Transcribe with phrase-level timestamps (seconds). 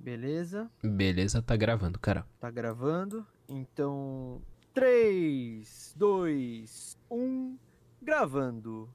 [0.00, 0.70] Beleza?
[0.82, 2.24] Beleza, tá gravando, cara.
[2.40, 3.26] Tá gravando.
[3.46, 4.40] Então,
[4.72, 7.56] 3, 2, 1,
[8.00, 8.88] gravando.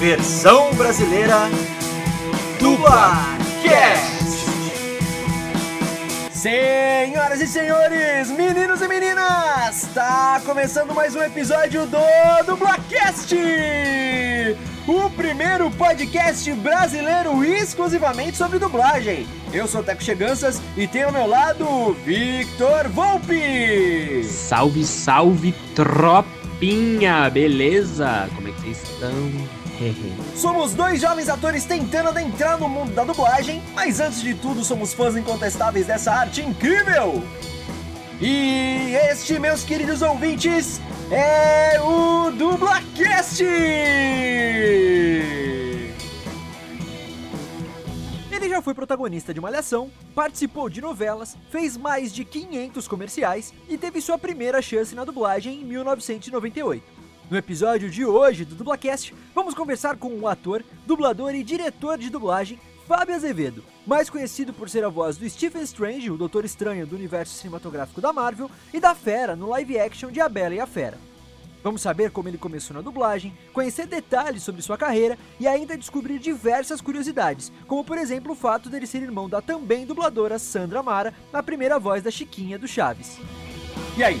[0.00, 1.48] Versão brasileira
[2.58, 4.21] Dublacast.
[6.42, 11.98] Senhoras e senhores, meninos e meninas, tá começando mais um episódio do
[12.44, 13.36] Dublacast,
[14.88, 19.24] o primeiro podcast brasileiro exclusivamente sobre dublagem.
[19.52, 24.24] Eu sou Teco Cheganças e tenho ao meu lado Victor Volpe.
[24.24, 28.28] Salve, salve, tropinha, beleza?
[28.34, 29.61] Como é que vocês estão?
[30.36, 34.92] Somos dois jovens atores tentando adentrar no mundo da dublagem, mas antes de tudo somos
[34.92, 37.22] fãs incontestáveis dessa arte incrível!
[38.20, 43.42] E este, meus queridos ouvintes, é o Dublacast!
[48.30, 53.76] Ele já foi protagonista de Malhação, participou de novelas, fez mais de 500 comerciais e
[53.76, 57.01] teve sua primeira chance na dublagem em 1998.
[57.32, 62.10] No episódio de hoje do Dublacast, vamos conversar com o ator, dublador e diretor de
[62.10, 66.86] dublagem Fábio Azevedo, mais conhecido por ser a voz do Stephen Strange, o Doutor Estranho
[66.86, 70.60] do universo cinematográfico da Marvel, e da Fera no live action de A Bela e
[70.60, 70.98] a Fera.
[71.64, 76.18] Vamos saber como ele começou na dublagem, conhecer detalhes sobre sua carreira e ainda descobrir
[76.18, 81.14] diversas curiosidades, como por exemplo o fato dele ser irmão da também dubladora Sandra Mara,
[81.32, 83.18] a primeira voz da Chiquinha do Chaves.
[83.96, 84.20] E aí,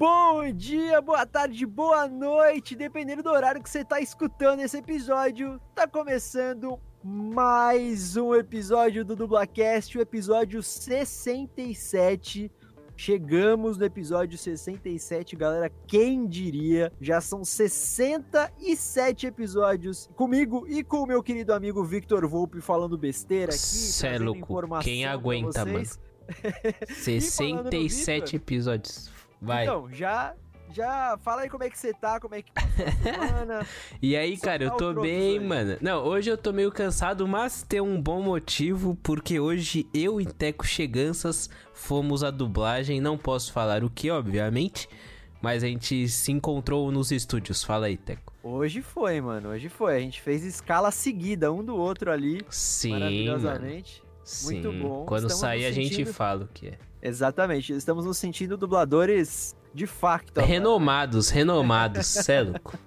[0.00, 5.60] Bom dia, boa tarde, boa noite, dependendo do horário que você está escutando esse episódio.
[5.74, 12.50] Tá começando mais um episódio do Dublacast, o episódio 67.
[12.96, 15.70] Chegamos no episódio 67, galera.
[15.86, 16.90] Quem diria?
[16.98, 23.52] Já são 67 episódios comigo e com o meu querido amigo Victor Volpe falando besteira
[23.52, 23.58] aqui.
[23.58, 24.62] Cê é louco.
[24.80, 25.84] Quem aguenta, mano?
[26.88, 29.19] 67 episódios.
[29.40, 29.64] Vai.
[29.64, 30.34] Então, já
[30.72, 32.52] já fala aí como é que você tá, como é que
[33.02, 33.66] semana.
[34.00, 35.76] e aí, cara, eu tô bem, mano.
[35.80, 40.26] Não, hoje eu tô meio cansado, mas tem um bom motivo, porque hoje eu e
[40.26, 43.00] Teco Cheganças fomos a dublagem.
[43.00, 44.88] Não posso falar o que, obviamente,
[45.42, 47.64] mas a gente se encontrou nos estúdios.
[47.64, 48.32] Fala aí, Teco.
[48.42, 49.50] Hoje foi, mano.
[49.50, 49.96] Hoje foi.
[49.96, 52.40] A gente fez escala seguida, um do outro ali.
[52.48, 52.92] Sim.
[52.92, 54.02] Maravilhosamente.
[54.02, 54.10] Mano.
[54.44, 54.78] Muito Sim.
[54.80, 55.06] bom.
[55.06, 56.78] Quando Estamos sair, a gente fala o que é.
[57.02, 60.40] Exatamente, estamos nos sentindo dubladores de facto.
[60.40, 62.78] Renomados, renomados, céluco.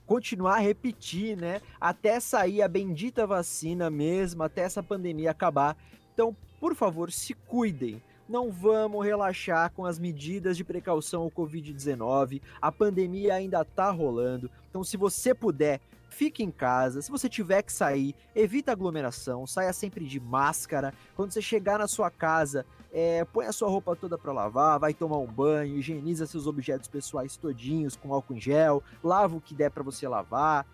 [0.06, 1.60] continuar a repetir, né?
[1.80, 5.76] Até sair a bendita vacina mesmo, até essa pandemia acabar.
[6.14, 12.40] Então, por favor, se cuidem não vamos relaxar com as medidas de precaução ao Covid-19.
[12.62, 14.48] A pandemia ainda tá rolando.
[14.70, 17.02] Então, se você puder, fique em casa.
[17.02, 20.94] Se você tiver que sair, evita aglomeração, saia sempre de máscara.
[21.16, 24.92] Quando você chegar na sua casa, é, põe a sua roupa toda para lavar, vai
[24.92, 29.54] tomar um banho, higieniza seus objetos pessoais todinhos com álcool em gel, lava o que
[29.54, 30.66] der para você lavar.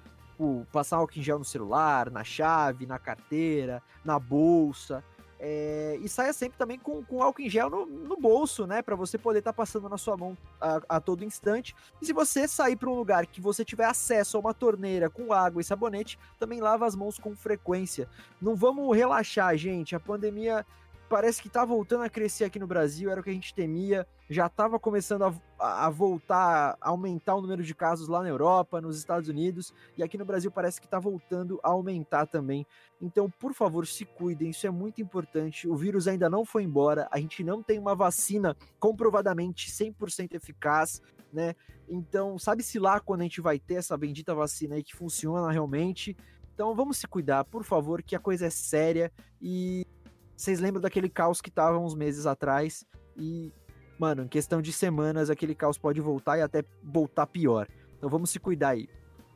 [0.73, 5.05] passar álcool em gel no celular, na chave, na carteira, na bolsa.
[5.39, 8.81] É, e saia sempre também com, com álcool em gel no, no bolso, né?
[8.81, 11.77] Para você poder estar tá passando na sua mão a, a, todo instante.
[12.01, 15.35] E se você sair para um lugar que você tiver acesso a uma torneira com
[15.35, 18.09] água e sabonete, também lava as mãos com frequência.
[18.41, 19.95] Não vamos relaxar, gente.
[19.95, 20.65] A pandemia
[21.08, 24.06] parece que tá voltando a crescer aqui no Brasil, era o que a gente temia.
[24.29, 28.81] Já estava começando a, a, voltar, a aumentar o número de casos lá na Europa,
[28.81, 32.67] nos Estados Unidos, e aqui no Brasil parece que está voltando a aumentar também.
[33.00, 35.69] Então, por favor, se cuidem, isso é muito importante.
[35.69, 41.00] O vírus ainda não foi embora, a gente não tem uma vacina comprovadamente 100% eficaz,
[41.32, 41.55] né?
[41.88, 46.17] Então, sabe-se lá quando a gente vai ter essa bendita vacina aí que funciona realmente.
[46.52, 49.87] Então, vamos se cuidar, por favor, que a coisa é séria e
[50.37, 52.85] vocês lembram daquele caos que tava uns meses atrás
[53.17, 53.53] e,
[53.99, 57.67] mano, em questão de semanas aquele caos pode voltar e até voltar pior.
[57.97, 58.88] Então vamos se cuidar aí.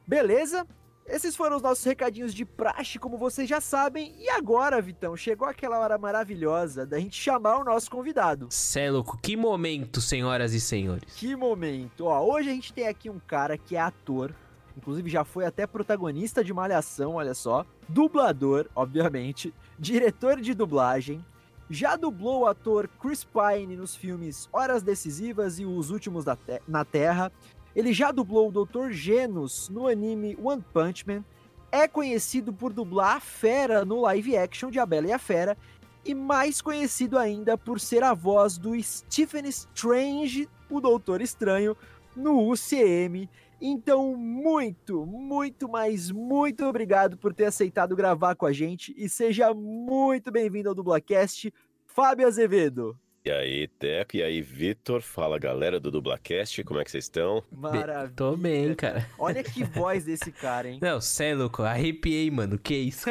[0.07, 0.67] Beleza?
[1.07, 4.15] Esses foram os nossos recadinhos de praxe, como vocês já sabem.
[4.19, 8.47] E agora, Vitão, chegou aquela hora maravilhosa da gente chamar o nosso convidado.
[8.51, 11.13] Cê é louco, que momento, senhoras e senhores.
[11.15, 12.05] Que momento.
[12.05, 14.33] Ó, hoje a gente tem aqui um cara que é ator,
[14.81, 17.67] inclusive já foi até protagonista de Malhação, olha só.
[17.87, 21.25] Dublador, obviamente diretor de dublagem,
[21.69, 26.85] já dublou o ator Chris Pine nos filmes Horas Decisivas e Os Últimos te na
[26.85, 27.31] Terra.
[27.77, 28.91] Ele já dublou o Dr.
[28.91, 31.23] Genos no anime One Punch Man.
[31.71, 35.57] É conhecido por dublar a Fera no live action de A Bela e a Fera.
[36.05, 41.77] E mais conhecido ainda por ser a voz do Stephen Strange, o Doutor Estranho,
[42.17, 43.29] no UCM.
[43.61, 49.53] Então, muito, muito, mas muito obrigado por ter aceitado gravar com a gente e seja
[49.53, 51.53] muito bem-vindo ao Dublacast,
[51.85, 52.99] Fábio Azevedo.
[53.23, 57.45] E aí, Teco, e aí, Vitor, fala galera do Dublacast, como é que vocês estão?
[57.53, 58.15] Maravilha.
[58.17, 59.07] Tô bem, cara.
[59.19, 60.79] Olha que voz desse cara, hein?
[60.83, 63.11] Não, cê é louco, arrepiei, mano, que isso?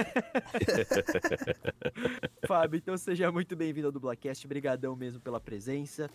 [2.48, 6.10] Fábio, então seja muito bem-vindo ao Dublacast, brigadão mesmo pela presença.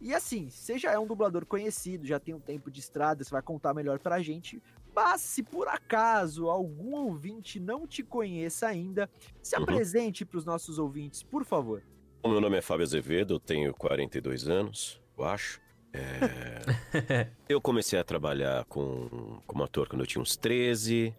[0.00, 3.30] E assim, você já é um dublador conhecido, já tem um tempo de estrada, você
[3.30, 4.62] vai contar melhor pra gente.
[4.94, 9.10] Mas se por acaso algum ouvinte não te conheça ainda,
[9.42, 9.62] se uhum.
[9.62, 11.82] apresente para os nossos ouvintes, por favor.
[12.22, 15.60] O meu nome é Fábio Azevedo, eu tenho 42 anos, eu acho.
[15.92, 17.30] É...
[17.48, 21.14] eu comecei a trabalhar com, como ator quando eu tinha uns 13,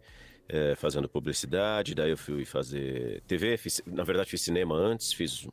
[0.47, 5.47] é, fazendo publicidade, daí eu fui fazer TV, fiz, na verdade fiz cinema antes, fiz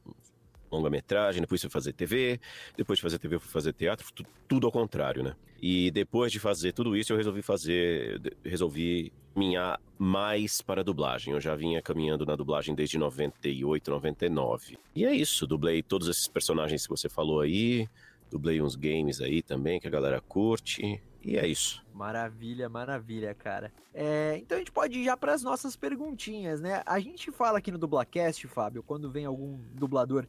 [0.71, 2.41] longa-metragem, depois fui fazer TV,
[2.77, 4.07] depois de fazer TV fui fazer teatro,
[4.47, 5.35] tudo, ao contrário, né?
[5.61, 11.35] E depois de fazer tudo isso, eu resolvi fazer, resolvi minhar mais para a dublagem.
[11.35, 14.79] Eu já vinha caminhando na dublagem desde 98, 99.
[14.95, 17.89] E é isso, dublei todos esses personagens que você falou aí,
[18.31, 21.01] dublei uns games aí também que a galera curte.
[21.23, 21.85] E é isso.
[21.93, 23.73] Maravilha, maravilha, cara.
[23.93, 26.83] É, então a gente pode ir já para as nossas perguntinhas, né?
[26.87, 30.27] A gente fala aqui no Dublacast, Fábio, quando vem algum dublador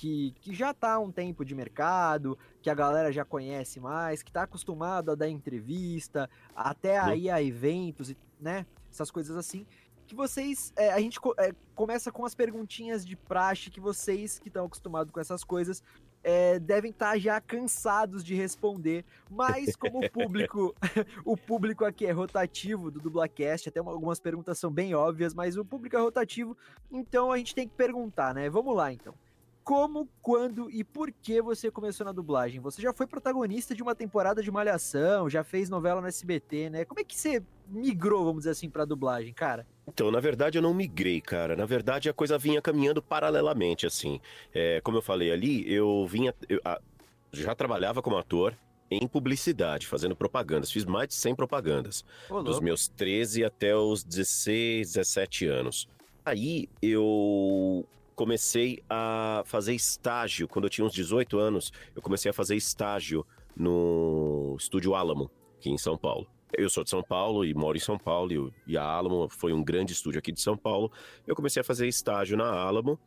[0.00, 4.22] que, que já tá há um tempo de mercado, que a galera já conhece mais,
[4.22, 8.64] que tá acostumado a dar entrevista, até aí a eventos, né?
[8.90, 9.66] Essas coisas assim.
[10.06, 10.72] que vocês.
[10.74, 15.12] É, a gente é, começa com as perguntinhas de praxe que vocês que estão acostumados
[15.12, 15.82] com essas coisas
[16.24, 20.74] é, devem estar tá já cansados de responder, mas como o público,
[21.26, 25.64] o público aqui é rotativo do Dublacast, até algumas perguntas são bem óbvias, mas o
[25.64, 26.56] público é rotativo,
[26.90, 28.48] então a gente tem que perguntar, né?
[28.48, 29.14] Vamos lá então.
[29.62, 32.60] Como, quando e por que você começou na dublagem?
[32.60, 36.84] Você já foi protagonista de uma temporada de Malhação, já fez novela no SBT, né?
[36.84, 39.66] Como é que você migrou, vamos dizer assim, pra dublagem, cara?
[39.86, 41.54] Então, na verdade, eu não migrei, cara.
[41.54, 44.20] Na verdade, a coisa vinha caminhando paralelamente, assim.
[44.52, 46.34] É, como eu falei ali, eu vinha.
[46.48, 46.80] Eu, a,
[47.32, 48.56] já trabalhava como ator
[48.90, 50.70] em publicidade, fazendo propagandas.
[50.70, 52.04] Fiz mais de 100 propagandas.
[52.28, 55.88] Ô, dos meus 13 até os 16, 17 anos.
[56.24, 57.86] Aí eu
[58.20, 60.46] comecei a fazer estágio.
[60.46, 63.24] Quando eu tinha uns 18 anos, eu comecei a fazer estágio
[63.56, 66.26] no Estúdio Alamo, aqui em São Paulo.
[66.52, 69.64] Eu sou de São Paulo e moro em São Paulo, e a Alamo foi um
[69.64, 70.92] grande estúdio aqui de São Paulo.
[71.26, 72.98] Eu comecei a fazer estágio na Alamo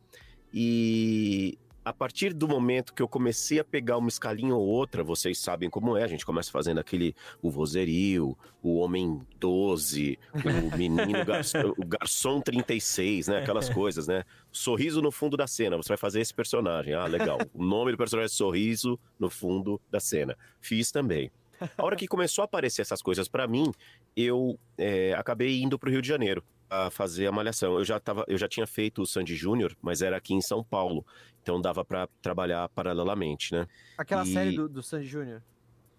[0.52, 5.38] e a partir do momento que eu comecei a pegar uma escalinha ou outra, vocês
[5.38, 11.24] sabem como é, a gente começa fazendo aquele o vozerio, o homem 12, o menino
[11.24, 14.24] garçom, o garçom 36, né, aquelas coisas, né?
[14.50, 16.94] Sorriso no fundo da cena, você vai fazer esse personagem.
[16.94, 17.38] Ah, legal.
[17.52, 20.36] O nome do personagem é Sorriso no fundo da cena.
[20.60, 21.30] Fiz também.
[21.76, 23.72] A hora que começou a aparecer essas coisas para mim,
[24.16, 27.78] eu é, acabei indo pro Rio de Janeiro a fazer a malhação.
[27.78, 30.62] Eu já, tava, eu já tinha feito o Sandy Júnior, mas era aqui em São
[30.62, 31.04] Paulo.
[31.42, 33.66] Então dava para trabalhar paralelamente, né?
[33.98, 34.32] Aquela e...
[34.32, 35.42] série do, do Sandy Júnior.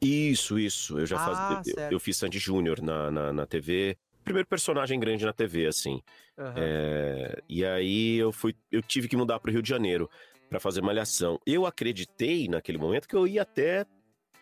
[0.02, 1.00] Isso, isso.
[1.00, 1.68] Eu já ah, faz...
[1.68, 3.98] eu, eu, fiz Sandy Júnior na, na, na, TV.
[4.24, 6.02] Primeiro personagem grande na TV, assim.
[6.38, 6.54] Uhum.
[6.56, 7.42] É...
[7.48, 10.10] E aí eu fui, eu tive que mudar para o Rio de Janeiro
[10.50, 11.40] para fazer malhação.
[11.46, 13.86] Eu acreditei naquele momento que eu ia até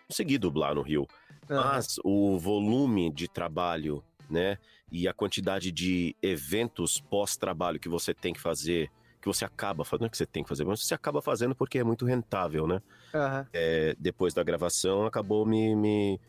[0.07, 1.07] conseguir dublar no Rio.
[1.49, 1.57] Uhum.
[1.57, 4.57] Mas o volume de trabalho, né?
[4.91, 8.91] E a quantidade de eventos pós-trabalho que você tem que fazer
[9.23, 11.55] que você acaba fazendo, não é que você tem que fazer, mas você acaba fazendo
[11.55, 12.81] porque é muito rentável, né?
[13.13, 13.45] Uhum.
[13.53, 16.19] É, depois da gravação, acabou me, me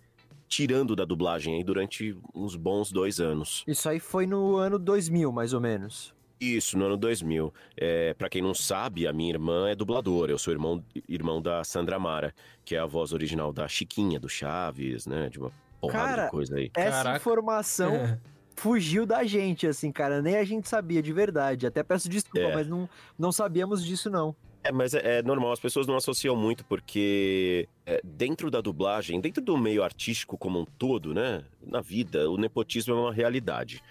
[0.47, 3.65] tirando da dublagem aí durante uns bons dois anos.
[3.67, 6.15] Isso aí foi no ano 2000, mais ou menos.
[6.41, 7.53] Isso, no ano 2000.
[7.77, 10.31] É, para quem não sabe, a minha irmã é dubladora.
[10.31, 12.33] Eu sou irmão, irmão da Sandra Mara,
[12.65, 15.29] que é a voz original da Chiquinha, do Chaves, né?
[15.29, 15.51] De uma
[15.87, 16.71] porrada Cara, de coisa aí.
[16.75, 17.17] Essa Caraca.
[17.17, 18.19] informação é
[18.57, 20.23] fugiu da gente, assim, cara.
[20.23, 21.67] Nem a gente sabia de verdade.
[21.67, 22.55] Até peço desculpa, é.
[22.55, 22.89] mas não,
[23.19, 24.35] não sabíamos disso, não.
[24.63, 29.21] É, mas é, é, normal, as pessoas não associam muito, porque é, dentro da dublagem,
[29.21, 31.45] dentro do meio artístico como um todo, né?
[31.67, 33.83] Na vida, o nepotismo é uma realidade.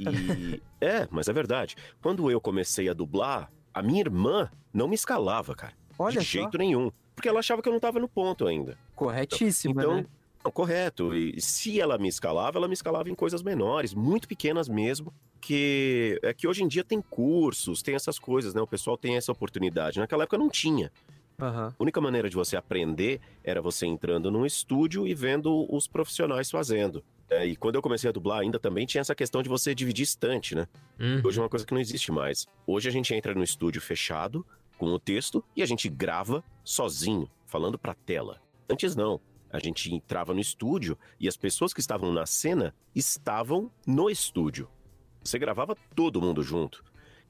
[0.00, 0.62] E.
[0.80, 1.76] é, mas é verdade.
[2.00, 5.74] Quando eu comecei a dublar, a minha irmã não me escalava, cara.
[5.98, 6.32] Olha de só.
[6.32, 6.90] jeito nenhum.
[7.14, 8.78] Porque ela achava que eu não tava no ponto ainda.
[8.96, 10.06] Corretíssimo, então, né?
[10.44, 11.14] Não, correto.
[11.14, 15.12] E se ela me escalava, ela me escalava em coisas menores, muito pequenas mesmo.
[15.40, 18.60] Que é que hoje em dia tem cursos, tem essas coisas, né?
[18.60, 19.98] O pessoal tem essa oportunidade.
[19.98, 20.90] Naquela época não tinha.
[21.38, 21.66] Uhum.
[21.66, 26.50] A única maneira de você aprender era você entrando num estúdio e vendo os profissionais
[26.50, 27.02] fazendo.
[27.28, 30.04] É, e quando eu comecei a dublar, ainda também tinha essa questão de você dividir
[30.04, 30.68] estante, né?
[30.98, 31.22] Uhum.
[31.24, 32.46] Hoje é uma coisa que não existe mais.
[32.66, 34.46] Hoje a gente entra no estúdio fechado,
[34.78, 38.40] com o texto, e a gente grava sozinho, falando pra tela.
[38.68, 39.20] Antes não.
[39.54, 44.68] A gente entrava no estúdio e as pessoas que estavam na cena estavam no estúdio.
[45.22, 46.82] Você gravava todo mundo junto.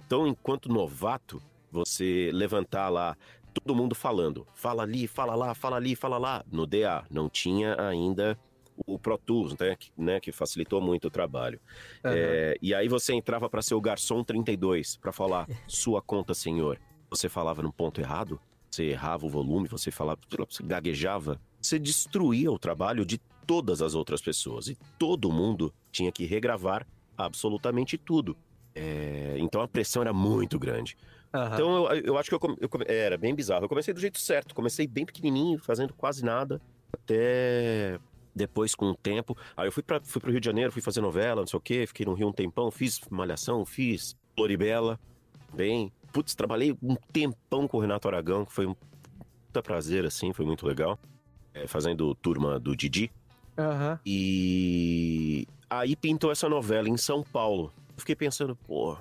[0.07, 3.15] Então, enquanto novato, você levantar lá
[3.53, 7.79] todo mundo falando, fala ali, fala lá, fala ali, fala lá, no DA, não tinha
[7.79, 8.39] ainda
[8.87, 11.61] o Pro Tools, né, que, né, que facilitou muito o trabalho.
[12.03, 12.11] Uhum.
[12.11, 16.81] É, e aí você entrava para ser o garçom 32 para falar sua conta, senhor.
[17.11, 18.41] Você falava no ponto errado,
[18.71, 23.95] você errava o volume, você falava, você gaguejava, você destruía o trabalho de todas as
[23.95, 24.69] outras pessoas.
[24.69, 28.37] E todo mundo tinha que regravar absolutamente tudo.
[28.75, 30.97] É, então a pressão era muito grande.
[31.33, 31.47] Uhum.
[31.47, 33.65] Então eu, eu, acho que eu, eu, era bem bizarro.
[33.65, 36.61] Eu comecei do jeito certo, comecei bem pequenininho, fazendo quase nada,
[36.93, 37.99] até
[38.35, 39.37] depois com o tempo.
[39.57, 41.61] Aí eu fui, pra, fui pro Rio de Janeiro, fui fazer novela, não sei o
[41.61, 44.99] quê, fiquei no Rio um tempão, fiz Malhação, fiz Floribela,
[45.53, 45.93] bem.
[46.13, 48.75] Putz, trabalhei um tempão com o Renato Aragão, que foi um
[49.47, 50.99] puta prazer, assim, foi muito legal
[51.55, 53.11] é, fazendo turma do Didi.
[53.57, 53.99] Uhum.
[54.05, 57.73] E aí pintou essa novela em São Paulo.
[57.97, 58.97] Eu fiquei pensando, pô,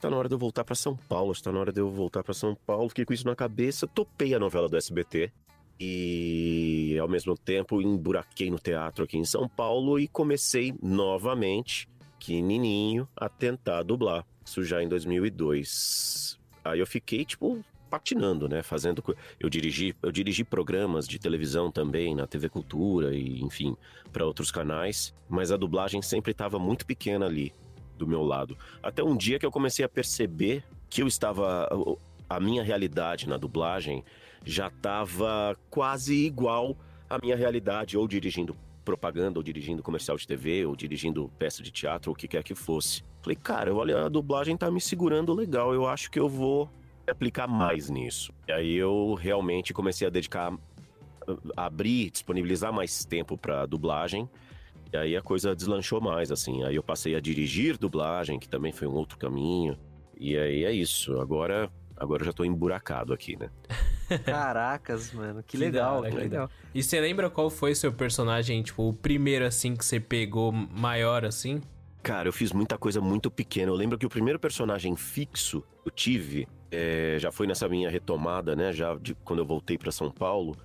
[0.00, 2.24] tá na hora de eu voltar para São Paulo, está na hora de eu voltar
[2.24, 2.88] para São Paulo.
[2.88, 5.30] Fiquei com isso na cabeça, topei a novela do SBT.
[5.78, 11.88] E ao mesmo tempo emburaquei no teatro aqui em São Paulo e comecei novamente,
[12.18, 14.24] que nininho, a tentar dublar.
[14.44, 16.38] Isso já em 2002.
[16.64, 17.62] Aí eu fiquei, tipo,
[17.94, 18.60] patinando, né?
[18.60, 19.04] Fazendo.
[19.38, 23.76] Eu dirigi, eu dirigi programas de televisão também na TV Cultura e, enfim,
[24.12, 27.52] para outros canais, mas a dublagem sempre estava muito pequena ali.
[27.96, 28.58] do meu lado.
[28.82, 31.68] Até um dia que eu comecei a perceber que eu estava.
[32.28, 34.02] A minha realidade na dublagem
[34.44, 36.76] já estava quase igual
[37.08, 41.70] à minha realidade, ou dirigindo propaganda, ou dirigindo comercial de TV, ou dirigindo peça de
[41.70, 43.04] teatro, ou o que quer que fosse.
[43.22, 46.68] Falei, cara, olha, a dublagem tá me segurando legal, eu acho que eu vou
[47.10, 48.32] aplicar mais nisso.
[48.48, 50.52] E aí eu realmente comecei a dedicar,
[51.56, 54.28] abrir, disponibilizar mais tempo para dublagem.
[54.92, 56.62] E aí a coisa deslanchou mais, assim.
[56.62, 59.76] Aí eu passei a dirigir dublagem, que também foi um outro caminho.
[60.16, 61.20] E aí é isso.
[61.20, 63.50] Agora, agora eu já tô emburacado aqui, né?
[64.24, 66.50] Caracas, mano, que, que legal, que legal.
[66.74, 71.24] E você lembra qual foi seu personagem, tipo, o primeiro assim que você pegou maior
[71.24, 71.60] assim?
[72.02, 73.72] Cara, eu fiz muita coisa muito pequena.
[73.72, 77.88] Eu lembro que o primeiro personagem fixo que eu tive é, já foi nessa minha
[77.88, 78.72] retomada, né?
[78.72, 80.56] Já de, quando eu voltei para São Paulo,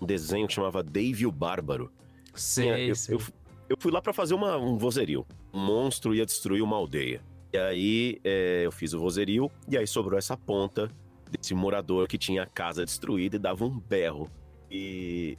[0.00, 1.90] um desenho que chamava Dave o Bárbaro.
[2.34, 2.94] Sei, eu.
[3.08, 3.20] Eu,
[3.68, 5.26] eu, fui lá para fazer uma, um vozerio.
[5.52, 7.20] Um monstro ia destruir uma aldeia.
[7.52, 10.90] E aí é, eu fiz o vozerio, e aí sobrou essa ponta
[11.30, 14.30] desse morador que tinha a casa destruída e dava um berro.
[14.70, 15.36] E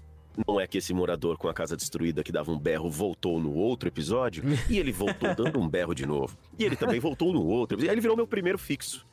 [0.47, 3.53] não é que esse morador com a casa destruída que dava um berro voltou no
[3.53, 6.37] outro episódio, e ele voltou dando um berro de novo.
[6.59, 7.81] E ele também voltou no outro.
[7.81, 9.05] E aí ele virou meu primeiro fixo.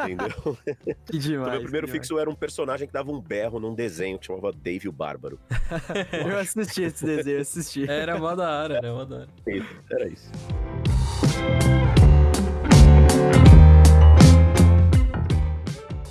[0.00, 0.56] Entendeu?
[1.06, 1.48] Que demais.
[1.48, 2.02] Então, meu primeiro demais.
[2.02, 5.38] fixo era um personagem que dava um berro num desenho que chamava Dave o Bárbaro.
[6.12, 7.90] eu assisti esse desenho, eu assisti.
[7.90, 9.28] Era mó da hora, era mó da hora.
[9.90, 10.30] Era isso.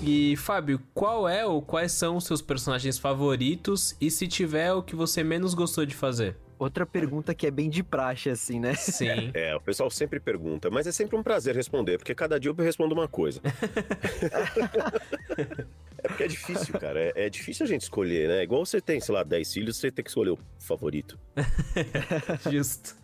[0.01, 4.81] E Fábio, qual é ou quais são os seus personagens favoritos e se tiver o
[4.81, 6.35] que você menos gostou de fazer?
[6.59, 8.75] Outra pergunta que é bem de praxe, assim, né?
[8.75, 9.07] Sim.
[9.33, 12.55] É, o pessoal sempre pergunta, mas é sempre um prazer responder, porque cada dia eu
[12.55, 13.39] respondo uma coisa.
[16.03, 16.99] é porque é difícil, cara.
[16.99, 18.43] É, é, difícil a gente escolher, né?
[18.43, 21.17] Igual você tem, sei lá, 10 filhos, você tem que escolher o favorito.
[22.51, 22.95] Justo.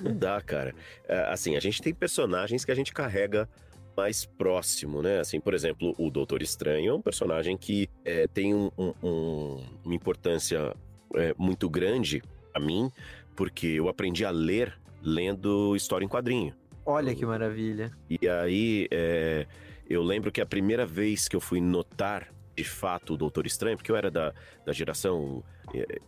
[0.00, 0.74] Não dá, cara.
[1.06, 3.46] É, assim, a gente tem personagens que a gente carrega
[3.94, 5.20] mais próximo, né?
[5.20, 9.94] Assim, por exemplo, o Doutor Estranho é um personagem que é, tem um, um, uma
[9.94, 10.74] importância
[11.14, 12.22] é, muito grande
[12.58, 12.90] a mim,
[13.34, 16.54] porque eu aprendi a ler lendo história em quadrinho.
[16.84, 17.90] Olha que maravilha.
[18.08, 19.46] E aí, é,
[19.88, 23.76] eu lembro que a primeira vez que eu fui notar de fato o Doutor Estranho,
[23.76, 24.34] porque eu era da,
[24.66, 25.44] da geração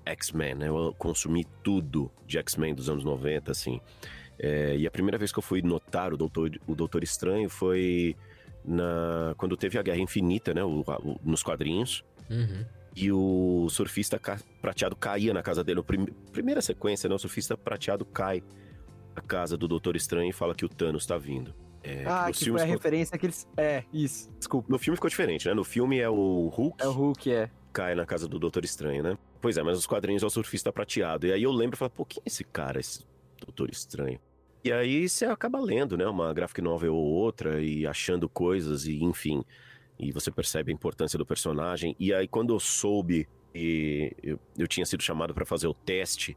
[0.05, 0.69] X-Men, né?
[0.69, 3.81] Eu consumi tudo de X-Men dos anos 90, assim.
[4.39, 8.17] É, e a primeira vez que eu fui notar o Doutor, o Doutor Estranho foi
[8.65, 10.65] na, quando teve a Guerra Infinita, né?
[10.65, 12.05] O, o, nos quadrinhos.
[12.29, 12.65] Uhum.
[12.95, 14.21] E o surfista
[14.61, 15.83] prateado caía na casa dele.
[15.83, 17.15] Prim, primeira sequência, né?
[17.15, 18.43] O surfista prateado cai
[19.15, 21.55] na casa do Doutor Estranho e fala que o Thanos tá vindo.
[21.83, 23.49] É, ah, que foi a referência que eles...
[23.57, 24.69] É, isso, desculpa.
[24.71, 25.55] No filme ficou diferente, né?
[25.55, 26.83] No filme é o Hulk.
[26.83, 27.51] É o Hulk, é.
[27.73, 29.17] Cai na casa do Doutor Estranho, né?
[29.41, 31.27] Pois é, mas os quadrinhos é o surfista prateado.
[31.27, 33.05] E aí eu lembro e falo, pô, quem é esse cara, esse
[33.39, 34.21] Doutor Estranho?
[34.63, 36.07] E aí você acaba lendo, né?
[36.07, 39.43] Uma graphic novel ou outra e achando coisas e enfim.
[40.01, 41.95] E você percebe a importância do personagem.
[41.99, 46.37] E aí quando eu soube e eu, eu tinha sido chamado para fazer o teste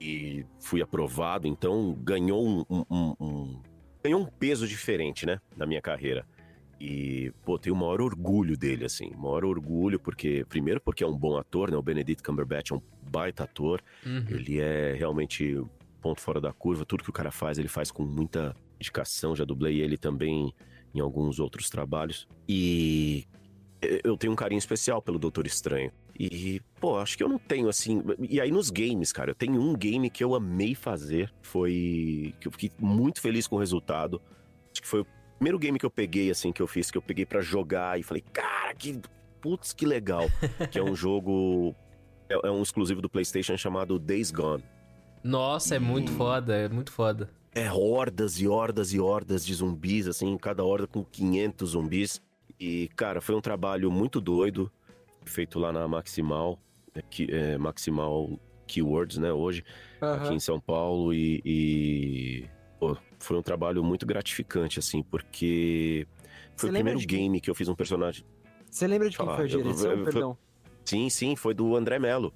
[0.00, 3.62] e fui aprovado, então ganhou um, um, um, um,
[4.02, 5.40] ganhou um peso diferente, né?
[5.56, 6.26] Na minha carreira.
[6.80, 9.10] E, pô, tenho o maior orgulho dele, assim.
[9.14, 11.76] Maior orgulho, porque, primeiro, porque é um bom ator, né?
[11.76, 13.82] O Benedict Cumberbatch é um baita ator.
[14.06, 14.24] Uhum.
[14.30, 15.62] Ele é realmente
[16.00, 16.86] ponto fora da curva.
[16.86, 19.36] Tudo que o cara faz, ele faz com muita dedicação.
[19.36, 20.54] Já dublei ele também
[20.94, 22.26] em alguns outros trabalhos.
[22.48, 23.26] E
[24.04, 25.90] eu tenho um carinho especial pelo Doutor Estranho.
[26.18, 28.02] E, pô, acho que eu não tenho assim.
[28.18, 31.32] E aí nos games, cara, eu tenho um game que eu amei fazer.
[31.40, 32.34] Foi.
[32.38, 34.20] que eu fiquei muito feliz com o resultado.
[34.70, 35.06] Acho que foi o
[35.38, 38.02] primeiro game que eu peguei, assim, que eu fiz, que eu peguei para jogar e
[38.02, 39.00] falei, cara, que.
[39.40, 40.26] Putz, que legal.
[40.70, 41.74] que é um jogo.
[42.28, 44.62] É, é um exclusivo do PlayStation chamado Days Gone.
[45.24, 47.30] Nossa, é muito foda, é muito foda.
[47.54, 52.22] É hordas e hordas e hordas de zumbis, assim, cada horda com 500 zumbis.
[52.58, 54.70] E, cara, foi um trabalho muito doido,
[55.24, 56.58] feito lá na Maximal,
[57.08, 59.64] que, é, Maximal Keywords, né, hoje,
[60.00, 60.12] uhum.
[60.12, 61.12] aqui em São Paulo.
[61.12, 62.44] E, e
[62.78, 66.06] pô, foi um trabalho muito gratificante, assim, porque
[66.54, 67.06] foi Você o primeiro de...
[67.06, 68.24] game que eu fiz um personagem.
[68.70, 70.38] Você lembra de quem foi a direção, eu, eu, perdão?
[70.84, 72.32] Sim, sim, foi do André Mello.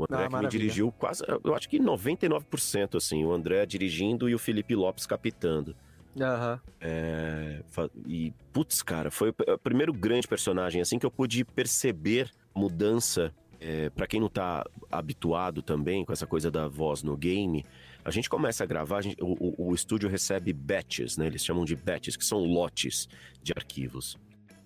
[0.00, 4.28] O André ah, que me dirigiu quase, eu acho que 99%, assim, o André dirigindo
[4.28, 5.74] e o Felipe Lopes capitando.
[6.16, 6.58] Uhum.
[6.80, 7.62] É,
[8.06, 13.32] e, putz, cara, foi o primeiro grande personagem, assim, que eu pude perceber mudança.
[13.62, 17.62] É, para quem não tá habituado também com essa coisa da voz no game,
[18.02, 21.26] a gente começa a gravar, a gente, o, o, o estúdio recebe batches, né?
[21.26, 23.06] Eles chamam de batches, que são lotes
[23.42, 24.16] de arquivos.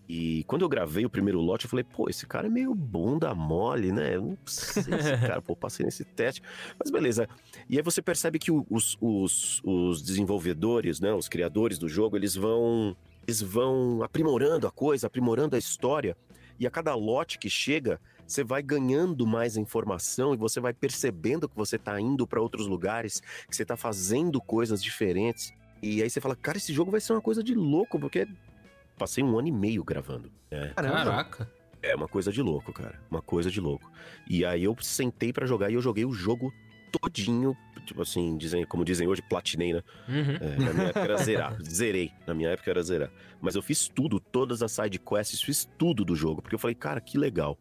[0.09, 3.35] E quando eu gravei o primeiro lote, eu falei, pô, esse cara é meio bunda
[3.35, 4.17] mole, né?
[4.17, 6.43] Eu não sei esse cara, pô, passei nesse teste.
[6.79, 7.27] Mas beleza.
[7.69, 12.35] E aí você percebe que os, os, os desenvolvedores, né, os criadores do jogo, eles
[12.35, 12.95] vão,
[13.27, 16.17] eles vão aprimorando a coisa, aprimorando a história.
[16.61, 21.49] E a cada lote que chega, você vai ganhando mais informação e você vai percebendo
[21.49, 25.53] que você está indo para outros lugares, que você está fazendo coisas diferentes.
[25.83, 28.27] E aí você fala, cara, esse jogo vai ser uma coisa de louco, porque
[28.97, 30.31] passei um ano e meio gravando.
[30.51, 30.73] Né?
[30.75, 31.51] Caraca.
[31.83, 32.99] É uma coisa de louco, cara.
[33.11, 33.91] Uma coisa de louco.
[34.29, 36.53] E aí eu sentei para jogar e eu joguei o jogo
[36.91, 39.83] todinho, tipo assim, dizem, como dizem hoje, platinei, né?
[40.09, 40.37] Uhum.
[40.41, 42.13] É, na minha época era zerar, zerei.
[42.27, 43.11] Na minha época era zerar.
[43.41, 46.75] Mas eu fiz tudo, todas as side quests, fiz tudo do jogo, porque eu falei,
[46.75, 47.59] cara, que legal.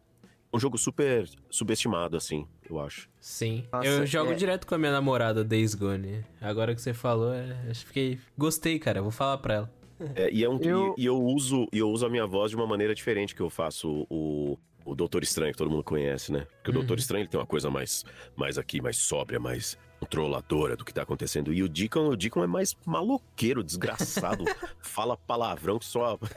[0.54, 3.10] Um jogo super subestimado, assim, eu acho.
[3.20, 3.66] Sim.
[3.74, 4.36] Nossa, eu jogo é...
[4.36, 6.24] direto com a minha namorada, Days Gone.
[6.40, 8.20] Agora que você falou, é, fiquei.
[8.38, 9.02] Gostei, cara.
[9.02, 9.83] Vou falar pra ela.
[10.16, 10.94] É, e, é um, eu...
[10.98, 13.42] E, e, eu uso, e eu uso a minha voz de uma maneira diferente que
[13.42, 16.46] eu faço o, o Doutor Estranho, que todo mundo conhece, né?
[16.56, 16.78] Porque uhum.
[16.78, 18.04] o Doutor Estranho ele tem uma coisa mais,
[18.36, 21.54] mais aqui, mais sóbria, mais controladora do que tá acontecendo.
[21.54, 24.44] E o Deacon, o Deacon é mais maloqueiro, desgraçado,
[24.82, 26.20] fala palavrão que só.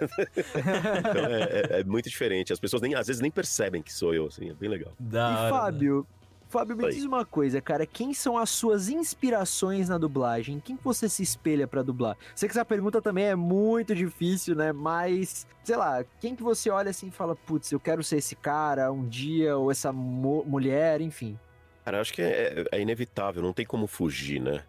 [0.99, 2.53] então é, é, é, muito diferente.
[2.53, 4.93] As pessoas nem, às vezes nem percebem que sou eu, assim, é bem legal.
[4.99, 6.07] Da e Fábio,
[6.49, 6.93] Fábio, me Oi.
[6.93, 7.85] diz uma coisa, cara.
[7.85, 10.61] Quem são as suas inspirações na dublagem?
[10.61, 12.17] Quem você se espelha para dublar?
[12.35, 14.73] Sei que essa pergunta também é muito difícil, né?
[14.73, 18.37] Mas, sei lá, quem que você olha assim e fala, putz, eu quero ser esse
[18.37, 21.39] cara um dia, ou essa mulher, enfim.
[21.85, 24.63] Cara, eu acho que é, é, inevitável, não tem como fugir, né?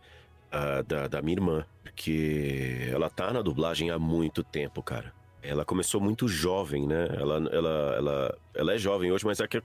[0.48, 5.14] Uh, da, da minha irmã, porque ela tá na dublagem há muito tempo, cara.
[5.42, 7.08] Ela começou muito jovem, né?
[7.12, 9.62] Ela, ela, ela, ela é jovem hoje, mas é que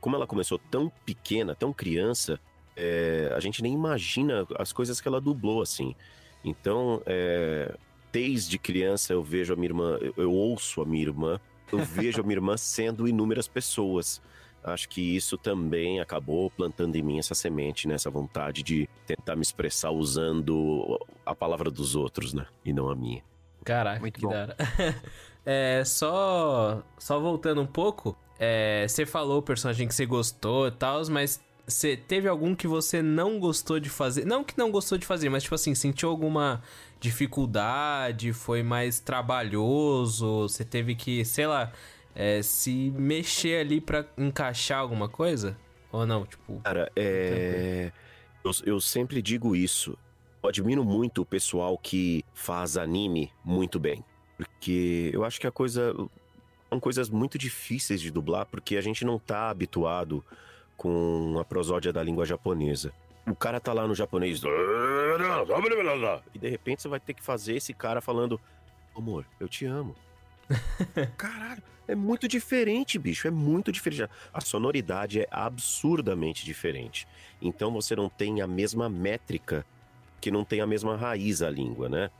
[0.00, 2.38] como ela começou tão pequena, tão criança,
[2.76, 5.94] é, a gente nem imagina as coisas que ela dublou, assim.
[6.44, 7.74] Então, é,
[8.12, 11.40] desde criança eu vejo a minha irmã, eu, eu ouço a minha irmã,
[11.72, 14.20] eu vejo a minha irmã sendo inúmeras pessoas.
[14.62, 17.94] Acho que isso também acabou plantando em mim essa semente, né?
[17.94, 22.46] Essa vontade de tentar me expressar usando a palavra dos outros, né?
[22.64, 23.22] E não a minha.
[23.64, 24.54] Caraca, Muito que da
[25.44, 30.70] é, só, só voltando um pouco, é, você falou o personagem que você gostou e
[30.70, 34.24] tal, mas você teve algum que você não gostou de fazer?
[34.24, 36.62] Não que não gostou de fazer, mas tipo assim, sentiu alguma
[37.00, 38.32] dificuldade?
[38.32, 40.42] Foi mais trabalhoso?
[40.42, 41.72] Você teve que, sei lá,
[42.14, 45.56] é, se mexer ali para encaixar alguma coisa?
[45.90, 46.26] Ou não?
[46.26, 46.60] Tipo.
[46.60, 47.92] Cara, é.
[48.44, 49.96] Eu, eu sempre digo isso.
[50.48, 54.04] Admiro muito o pessoal que faz anime muito bem.
[54.36, 55.94] Porque eu acho que a coisa.
[56.68, 60.24] São coisas muito difíceis de dublar, porque a gente não tá habituado
[60.76, 62.92] com a prosódia da língua japonesa.
[63.26, 64.42] O cara tá lá no japonês.
[66.34, 68.40] E de repente você vai ter que fazer esse cara falando:
[68.94, 69.94] Amor, eu te amo.
[71.16, 73.26] Caralho, é muito diferente, bicho.
[73.26, 74.10] É muito diferente.
[74.32, 77.06] A sonoridade é absurdamente diferente.
[77.40, 79.64] Então você não tem a mesma métrica
[80.24, 82.10] que não tem a mesma raiz a língua, né?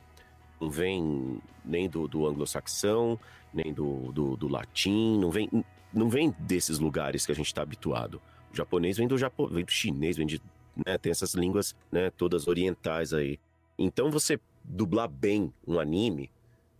[0.61, 3.19] Não vem nem do, do anglo-saxão,
[3.51, 5.49] nem do, do, do, latim, não vem,
[5.91, 8.21] não vem desses lugares que a gente está habituado.
[8.53, 10.39] O japonês vem do, Japo, vem do chinês, vem de.
[10.85, 13.39] Né, tem essas línguas né, todas orientais aí.
[13.75, 16.29] Então você dublar bem um anime,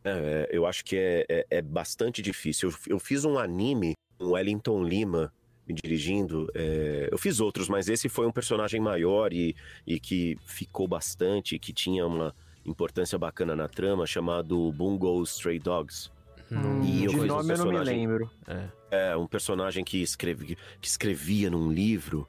[0.04, 2.70] é, eu acho que é, é, é bastante difícil.
[2.70, 5.34] Eu, eu, fiz um anime, um Wellington Lima,
[5.68, 6.48] me dirigindo.
[6.54, 11.58] É, eu fiz outros, mas esse foi um personagem maior e, e que ficou bastante,
[11.58, 12.34] que tinha uma
[12.66, 16.12] importância bacana na trama, chamado Bungo Stray Dogs.
[16.52, 18.30] Hum, e eu de nome um eu não me lembro.
[18.48, 22.28] É, é um personagem que, escreve, que escrevia num livro.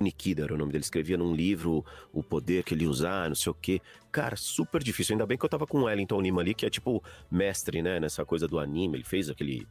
[0.00, 3.50] Nikida era o nome dele, escrevia num livro o poder que ele usar, não sei
[3.50, 3.80] o quê.
[4.12, 5.14] Cara, super difícil.
[5.14, 7.98] Ainda bem que eu tava com o Wellington Lima ali, que é tipo mestre, né,
[7.98, 8.98] nessa coisa do anime.
[8.98, 9.66] Ele fez aquele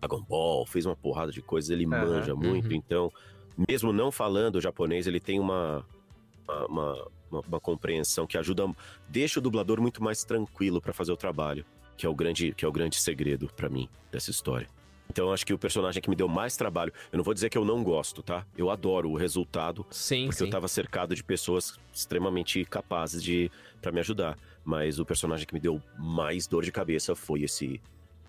[0.00, 2.74] Dragon Ball, fez uma porrada de coisas, ele uhum, manja muito, uhum.
[2.74, 3.12] então,
[3.68, 5.84] mesmo não falando japonês, ele tem uma,
[6.68, 8.64] uma, uma, uma compreensão que ajuda,
[9.08, 11.64] deixa o dublador muito mais tranquilo para fazer o trabalho,
[11.96, 14.68] que é o grande, que é o grande segredo para mim dessa história.
[15.10, 17.56] Então acho que o personagem que me deu mais trabalho, eu não vou dizer que
[17.56, 18.46] eu não gosto, tá?
[18.56, 20.44] Eu adoro o resultado, sim, porque sim.
[20.44, 25.54] eu tava cercado de pessoas extremamente capazes de para me ajudar, mas o personagem que
[25.54, 27.80] me deu mais dor de cabeça foi esse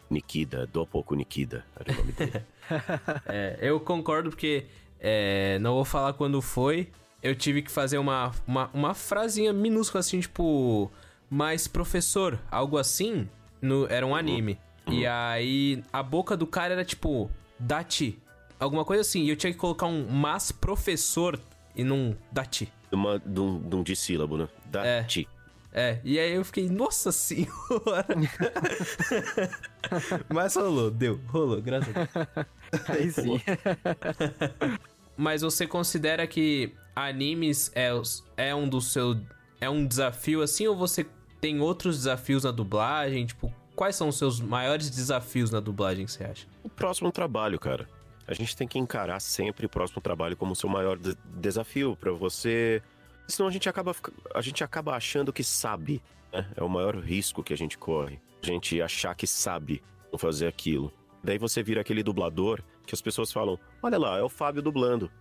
[0.09, 2.43] Nikida, do pouco Nikida, era o nome dele.
[3.27, 4.65] é, eu concordo porque
[4.99, 6.89] é, não vou falar quando foi.
[7.21, 10.89] Eu tive que fazer uma, uma, uma frasinha minúscula assim, tipo,
[11.29, 13.27] mas professor, algo assim,
[13.61, 14.15] no, era um uhum.
[14.15, 14.57] anime.
[14.87, 14.93] Uhum.
[14.93, 18.17] E aí a boca do cara era tipo, Dati,
[18.59, 19.23] alguma coisa assim.
[19.23, 21.39] E eu tinha que colocar um mas professor
[21.75, 22.71] e não Dati.
[22.91, 24.49] Uma, de, um, de um dissílabo, né?
[24.65, 25.27] Dati.
[25.35, 25.38] É.
[25.71, 28.07] É, e aí eu fiquei, nossa senhora!
[30.27, 32.49] Mas rolou, deu, rolou, graças a Deus.
[32.89, 33.39] Aí sim.
[35.15, 37.91] Mas você considera que animes é,
[38.37, 39.19] é um do seu.
[39.61, 41.05] É um desafio assim, ou você
[41.41, 43.25] tem outros desafios na dublagem?
[43.25, 46.47] Tipo, quais são os seus maiores desafios na dublagem, você acha?
[46.63, 47.87] O próximo trabalho, cara.
[48.25, 51.97] A gente tem que encarar sempre o próximo trabalho como o seu maior de desafio
[51.99, 52.81] para você.
[53.29, 53.95] Senão a gente acaba,
[54.33, 56.01] a gente acaba achando que sabe.
[56.33, 56.45] Né?
[56.55, 58.19] É o maior risco que a gente corre.
[58.43, 59.81] A gente achar que sabe
[60.17, 60.91] fazer aquilo.
[61.23, 65.11] Daí você vira aquele dublador que as pessoas falam: Olha lá, é o Fábio dublando.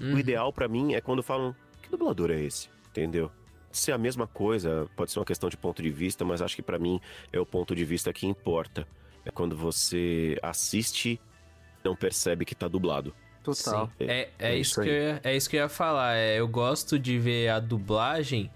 [0.00, 0.14] Uhum.
[0.14, 2.68] O ideal para mim é quando falam: Que dublador é esse?
[2.90, 3.30] Entendeu?
[3.76, 6.62] ser a mesma coisa, pode ser uma questão de ponto de vista, mas acho que
[6.62, 7.00] para mim
[7.32, 8.86] é o ponto de vista que importa.
[9.24, 11.20] É quando você assiste e
[11.84, 13.14] não percebe que tá dublado.
[13.44, 13.90] Total.
[14.00, 16.16] É, é, é, isso, isso que eu ia, é isso que eu ia falar.
[16.16, 18.50] É, eu gosto de ver a dublagem.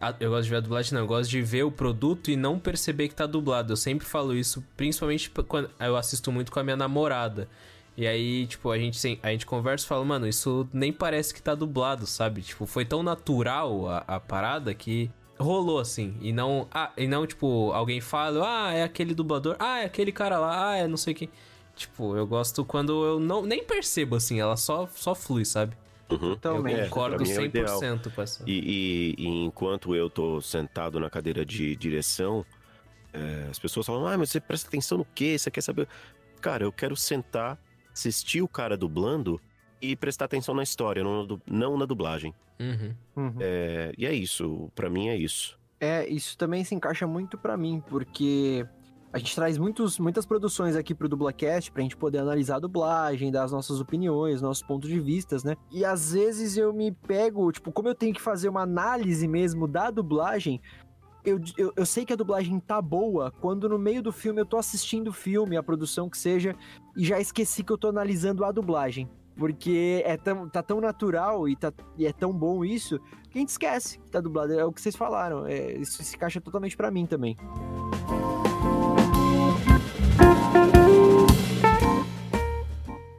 [0.00, 1.02] A, eu gosto de ver a dublagem, não.
[1.02, 3.74] Eu gosto de ver o produto e não perceber que tá dublado.
[3.74, 7.46] Eu sempre falo isso, principalmente quando eu assisto muito com a minha namorada.
[7.94, 11.42] E aí, tipo, a gente, a gente conversa e fala, mano, isso nem parece que
[11.42, 12.40] tá dublado, sabe?
[12.40, 16.16] Tipo, foi tão natural a, a parada que rolou assim.
[16.22, 20.10] E não, ah, e não, tipo, alguém fala, ah, é aquele dublador, ah, é aquele
[20.10, 21.28] cara lá, ah, é não sei quem.
[21.74, 25.76] Tipo, eu gosto quando eu não nem percebo, assim, ela só, só flui, sabe?
[26.10, 26.32] Uhum.
[26.32, 28.44] Eu concordo é, 100% é com essa.
[28.46, 32.44] E, e, e, enquanto eu tô sentado na cadeira de direção,
[33.12, 35.38] é, as pessoas falam, ah, mas você presta atenção no quê?
[35.38, 35.88] Você quer saber?
[36.40, 37.58] Cara, eu quero sentar
[37.92, 39.40] assistir o cara dublando
[39.80, 42.34] e prestar atenção na história, não, não na dublagem.
[42.60, 42.94] Uhum.
[43.16, 43.36] Uhum.
[43.40, 45.58] É, e é isso, para mim é isso.
[45.80, 48.64] É, isso também se encaixa muito para mim, porque
[49.12, 53.30] a gente traz muitos, muitas produções aqui pro Dublacast pra gente poder analisar a dublagem,
[53.30, 55.54] dar as nossas opiniões, nossos pontos de vistas, né?
[55.70, 59.68] E às vezes eu me pego, tipo, como eu tenho que fazer uma análise mesmo
[59.68, 60.60] da dublagem,
[61.24, 64.46] eu, eu, eu, sei que a dublagem tá boa quando no meio do filme eu
[64.46, 66.56] tô assistindo o filme, a produção que seja,
[66.96, 69.08] e já esqueci que eu tô analisando a dublagem.
[69.36, 72.98] Porque é tão, tá tão natural e, tá, e é tão bom isso
[73.30, 74.52] que a gente esquece que tá dublado.
[74.52, 75.46] É o que vocês falaram.
[75.46, 77.36] É, isso se encaixa totalmente para mim também.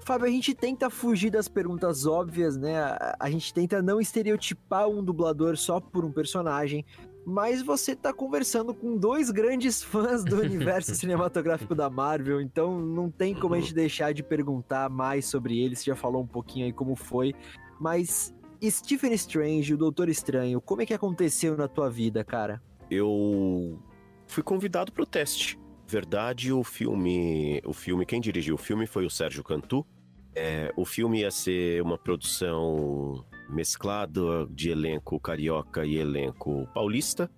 [0.04, 2.76] Fábio, a gente tenta fugir das perguntas óbvias, né?
[3.20, 6.86] A gente tenta não estereotipar um dublador só por um personagem
[7.26, 13.10] mas você tá conversando com dois grandes fãs do universo cinematográfico da Marvel, então não
[13.10, 15.76] tem como a gente deixar de perguntar mais sobre ele.
[15.76, 17.34] Você já falou um pouquinho aí como foi,
[17.80, 22.62] mas Stephen Strange, o Doutor Estranho, como é que aconteceu na tua vida, cara?
[22.90, 23.80] Eu
[24.28, 25.60] fui convidado para o teste.
[25.94, 29.86] Verdade, o filme, o filme, quem dirigiu o filme foi o Sérgio Cantu.
[30.34, 37.30] É, o filme ia ser uma produção mesclado de elenco carioca e elenco paulista.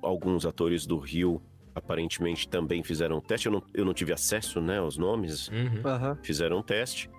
[0.00, 1.42] Alguns atores do Rio
[1.74, 3.44] aparentemente também fizeram teste.
[3.44, 5.48] Eu não, eu não tive acesso né, aos nomes.
[5.48, 5.82] Uhum.
[6.22, 7.10] Fizeram teste.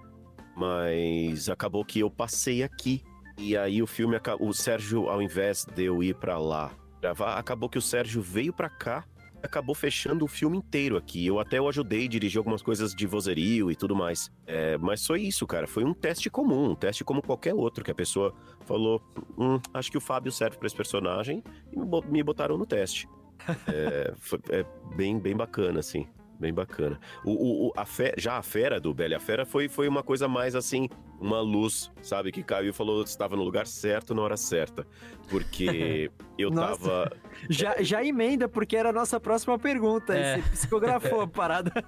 [0.58, 3.04] Mas acabou que eu passei aqui.
[3.38, 7.70] E aí o filme, o Sérgio, ao invés de eu ir para lá gravar, acabou
[7.70, 9.06] que o Sérgio veio para cá
[9.42, 11.26] acabou fechando o filme inteiro aqui.
[11.26, 14.32] Eu até o ajudei a dirigir algumas coisas de vozerio e tudo mais.
[14.46, 15.68] É, mas foi isso, cara.
[15.68, 18.34] Foi um teste comum, um teste como qualquer outro, que a pessoa
[18.66, 19.02] falou:
[19.38, 21.80] hum, acho que o Fábio serve para esse personagem, e
[22.12, 23.08] me botaram no teste.
[23.68, 26.08] é, foi, é bem, bem bacana, assim
[26.40, 27.00] bem bacana.
[27.24, 30.56] O, o, a fe, já a fera do Bela Fera foi, foi uma coisa mais
[30.56, 30.88] assim,
[31.20, 32.32] uma luz, sabe?
[32.32, 34.88] Que caiu e falou que estava no lugar certo na hora certa.
[35.30, 37.12] Porque eu Nossa, tava.
[37.50, 40.16] Já, já emenda, porque era a nossa próxima pergunta.
[40.16, 40.38] É.
[40.38, 41.72] Você psicografou a parada.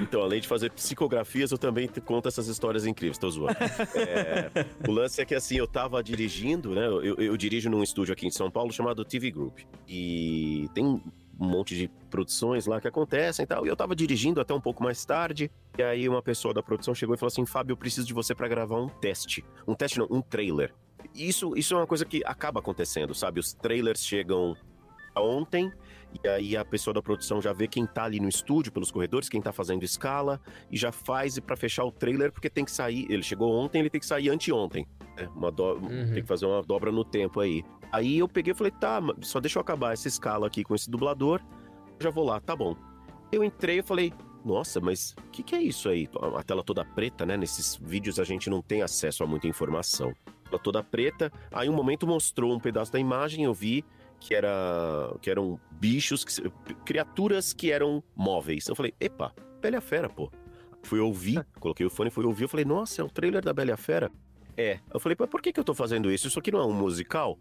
[0.00, 3.56] Então, além de fazer psicografias, eu também conto essas histórias incríveis, tô zoando.
[3.94, 6.86] É, o lance é que, assim, eu tava dirigindo, né?
[6.86, 9.60] Eu, eu, dirijo num estúdio aqui em São Paulo chamado TV Group.
[9.88, 11.02] E tem
[11.38, 13.64] um monte de produções lá que acontecem e tal.
[13.64, 15.50] E eu tava dirigindo até um pouco mais tarde.
[15.76, 18.34] E aí uma pessoa da produção chegou e falou assim: Fábio, eu preciso de você
[18.34, 19.44] para gravar um teste.
[19.66, 20.74] Um teste não, um trailer.
[21.14, 23.38] Isso, isso é uma coisa que acaba acontecendo, sabe?
[23.38, 24.56] Os trailers chegam
[25.16, 25.72] ontem.
[26.22, 29.28] E aí a pessoa da produção já vê quem tá ali no estúdio, pelos corredores,
[29.28, 30.40] quem tá fazendo escala,
[30.70, 33.06] e já faz para fechar o trailer, porque tem que sair.
[33.10, 34.86] Ele chegou ontem, ele tem que sair anteontem.
[35.16, 35.28] Né?
[35.34, 35.74] Uma do...
[35.74, 36.12] uhum.
[36.14, 37.64] Tem que fazer uma dobra no tempo aí.
[37.92, 40.90] Aí eu peguei e falei, tá, só deixa eu acabar essa escala aqui com esse
[40.90, 41.40] dublador,
[42.00, 42.76] já vou lá, tá bom.
[43.32, 44.12] Eu entrei e falei,
[44.44, 46.08] nossa, mas o que, que, é isso aí?
[46.36, 47.36] A tela toda preta, né?
[47.36, 50.14] Nesses vídeos a gente não tem acesso a muita informação.
[50.50, 51.30] Ela toda preta.
[51.52, 53.84] Aí um momento mostrou um pedaço da imagem, eu vi
[54.20, 56.50] que era que eram bichos, que,
[56.84, 58.66] criaturas que eram móveis.
[58.68, 60.30] Eu falei, epa, Bela Fera, pô.
[60.82, 63.76] Fui ouvir, coloquei o fone, fui ouvir, eu falei, nossa, é o trailer da Bela
[63.76, 64.10] Fera.
[64.56, 64.78] É.
[64.92, 66.28] Eu falei, mas por que, que eu tô fazendo isso?
[66.28, 67.38] Isso aqui não é um musical?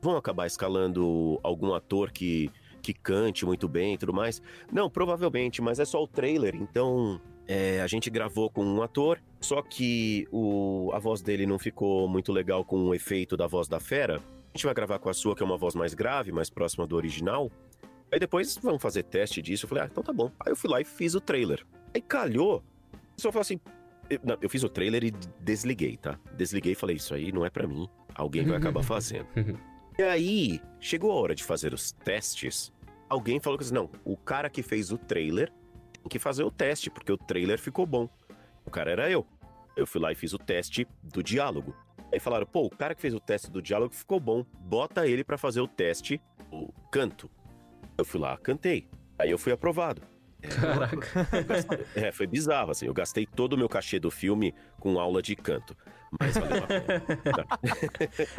[0.00, 4.40] vão acabar escalando algum ator que que cante muito bem e tudo mais.
[4.72, 9.20] Não, provavelmente, mas é só o trailer, então é, a gente gravou com um ator,
[9.40, 13.66] só que o, a voz dele não ficou muito legal com o efeito da voz
[13.66, 14.22] da fera.
[14.54, 16.86] A gente vai gravar com a sua, que é uma voz mais grave, mais próxima
[16.86, 17.50] do original.
[18.10, 19.64] Aí depois vamos fazer teste disso.
[19.64, 20.32] Eu falei, ah, então tá bom.
[20.40, 21.64] Aí eu fui lá e fiz o trailer.
[21.94, 22.64] Aí calhou.
[22.92, 23.60] O pessoal falou assim.
[24.08, 26.18] Eu, não, eu fiz o trailer e desliguei, tá?
[26.34, 27.86] Desliguei e falei, isso aí não é para mim.
[28.14, 29.26] Alguém vai acabar fazendo.
[29.98, 32.72] e aí, chegou a hora de fazer os testes.
[33.06, 35.52] Alguém falou que assim, não, o cara que fez o trailer
[35.92, 38.08] tem que fazer o teste, porque o trailer ficou bom.
[38.64, 39.26] O cara era eu.
[39.76, 41.74] Eu fui lá e fiz o teste do diálogo.
[42.12, 44.44] Aí falaram, pô, o cara que fez o teste do diálogo ficou bom.
[44.60, 47.30] Bota ele para fazer o teste, o canto.
[47.96, 48.88] Eu fui lá, cantei.
[49.18, 50.02] Aí eu fui aprovado.
[50.40, 51.26] Caraca.
[51.94, 52.86] É, foi bizarro, assim.
[52.86, 55.76] Eu gastei todo o meu cachê do filme com aula de canto.
[56.18, 57.04] Mas valeu a pena.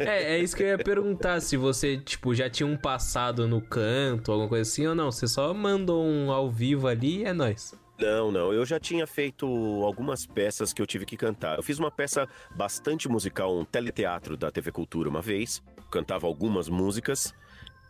[0.00, 1.40] é, é isso que eu ia perguntar.
[1.40, 5.12] Se você, tipo, já tinha um passado no canto, alguma coisa assim, ou não?
[5.12, 7.74] Você só mandou um ao vivo ali e é nóis.
[8.00, 8.52] Não, não.
[8.52, 9.46] Eu já tinha feito
[9.84, 11.58] algumas peças que eu tive que cantar.
[11.58, 15.62] Eu fiz uma peça bastante musical, um teleteatro da TV Cultura uma vez.
[15.90, 17.34] Cantava algumas músicas.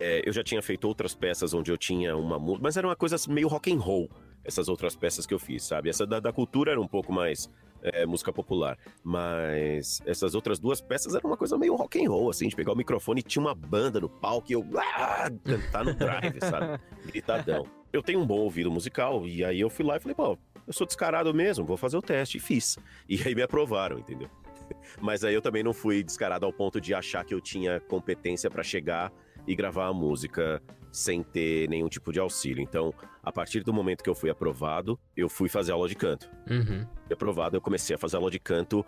[0.01, 2.97] É, eu já tinha feito outras peças onde eu tinha uma música, mas era uma
[2.97, 4.11] coisa meio rock and roll,
[4.43, 5.91] essas outras peças que eu fiz, sabe?
[5.91, 7.51] Essa da, da cultura era um pouco mais
[7.83, 12.31] é, música popular, mas essas outras duas peças eram uma coisa meio rock and roll,
[12.31, 15.85] assim, de pegar o microfone e tinha uma banda no palco e eu ah, cantar
[15.85, 16.81] no drive, sabe?
[17.07, 17.67] Gritadão.
[17.93, 20.73] Eu tenho um bom ouvido musical e aí eu fui lá e falei, pô, eu
[20.73, 22.79] sou descarado mesmo, vou fazer o teste e fiz.
[23.09, 24.29] E aí me aprovaram, entendeu?
[25.01, 28.51] Mas aí eu também não fui descarado ao ponto de achar que eu tinha competência
[28.51, 29.13] para chegar
[29.47, 30.63] e gravar a música
[30.93, 32.63] sem ter nenhum tipo de auxílio.
[32.63, 36.31] Então, a partir do momento que eu fui aprovado, eu fui fazer aula de canto.
[36.49, 36.87] Uhum.
[37.07, 38.85] Fui aprovado, eu comecei a fazer aula de canto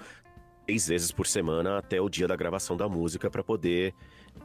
[0.66, 3.94] três vezes por semana até o dia da gravação da música para poder,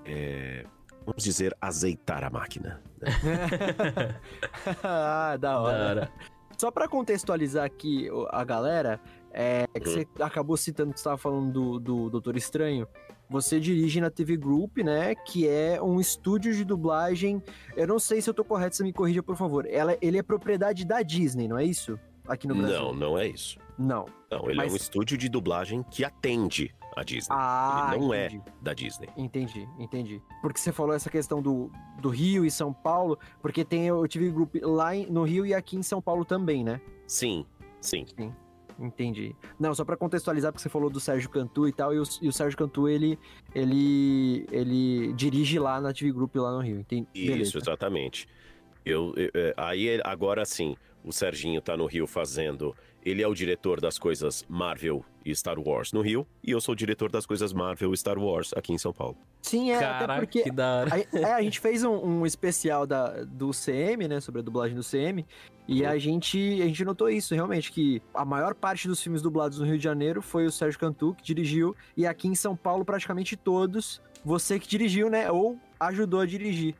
[0.05, 0.65] é,
[1.05, 2.81] vamos dizer, azeitar a máquina.
[2.99, 3.09] Né?
[4.83, 5.77] ah, da hora.
[5.77, 6.11] Da hora.
[6.57, 8.99] Só para contextualizar aqui a galera,
[9.31, 9.93] é, que uhum.
[9.93, 12.87] você acabou citando que você estava falando do, do Doutor Estranho
[13.29, 15.15] você dirige na TV Group, né?
[15.15, 17.41] Que é um estúdio de dublagem.
[17.75, 19.65] Eu não sei se eu tô correto, você me corrija, por favor.
[19.69, 21.99] Ela, ele é propriedade da Disney, não é isso?
[22.27, 22.77] Aqui no Brasil.
[22.77, 23.57] Não, não é isso.
[23.77, 24.05] Não.
[24.29, 24.71] Não, ele Mas...
[24.71, 27.35] é um estúdio de dublagem que atende a Disney.
[27.37, 28.43] Ah, ele não é entendi.
[28.47, 29.09] é da Disney.
[29.15, 30.21] Entendi, entendi.
[30.41, 34.31] Porque você falou essa questão do, do Rio e São Paulo, porque tem o TV
[34.31, 36.81] Group lá no Rio e aqui em São Paulo também, né?
[37.05, 37.45] Sim,
[37.79, 38.05] sim.
[38.17, 38.33] Sim.
[38.79, 39.35] Entendi.
[39.59, 42.27] Não, só para contextualizar, porque você falou do Sérgio Cantu e tal, e o, e
[42.27, 43.17] o, Sérgio Cantu, ele,
[43.53, 46.79] ele, ele dirige lá na TV Group lá no Rio.
[46.79, 47.07] Entendi.
[47.13, 47.57] Isso, Beleza.
[47.57, 48.27] exatamente.
[48.85, 52.75] Eu, eu, é, aí, agora sim, o Serginho tá no Rio fazendo.
[53.03, 56.71] Ele é o diretor das coisas Marvel e Star Wars no Rio, e eu sou
[56.71, 59.17] o diretor das coisas Marvel e Star Wars aqui em São Paulo.
[59.41, 60.43] Sim, é, Caraca, até porque.
[60.43, 60.95] Que da hora.
[60.95, 64.21] A, é, a gente fez um, um, especial da, do CM, né?
[64.21, 65.25] Sobre a dublagem do CM.
[65.67, 69.59] E a gente, a gente notou isso, realmente, que a maior parte dos filmes dublados
[69.59, 72.85] no Rio de Janeiro foi o Sérgio Cantu que dirigiu, e aqui em São Paulo,
[72.85, 75.29] praticamente todos, você que dirigiu, né?
[75.29, 76.73] Ou ajudou a dirigir.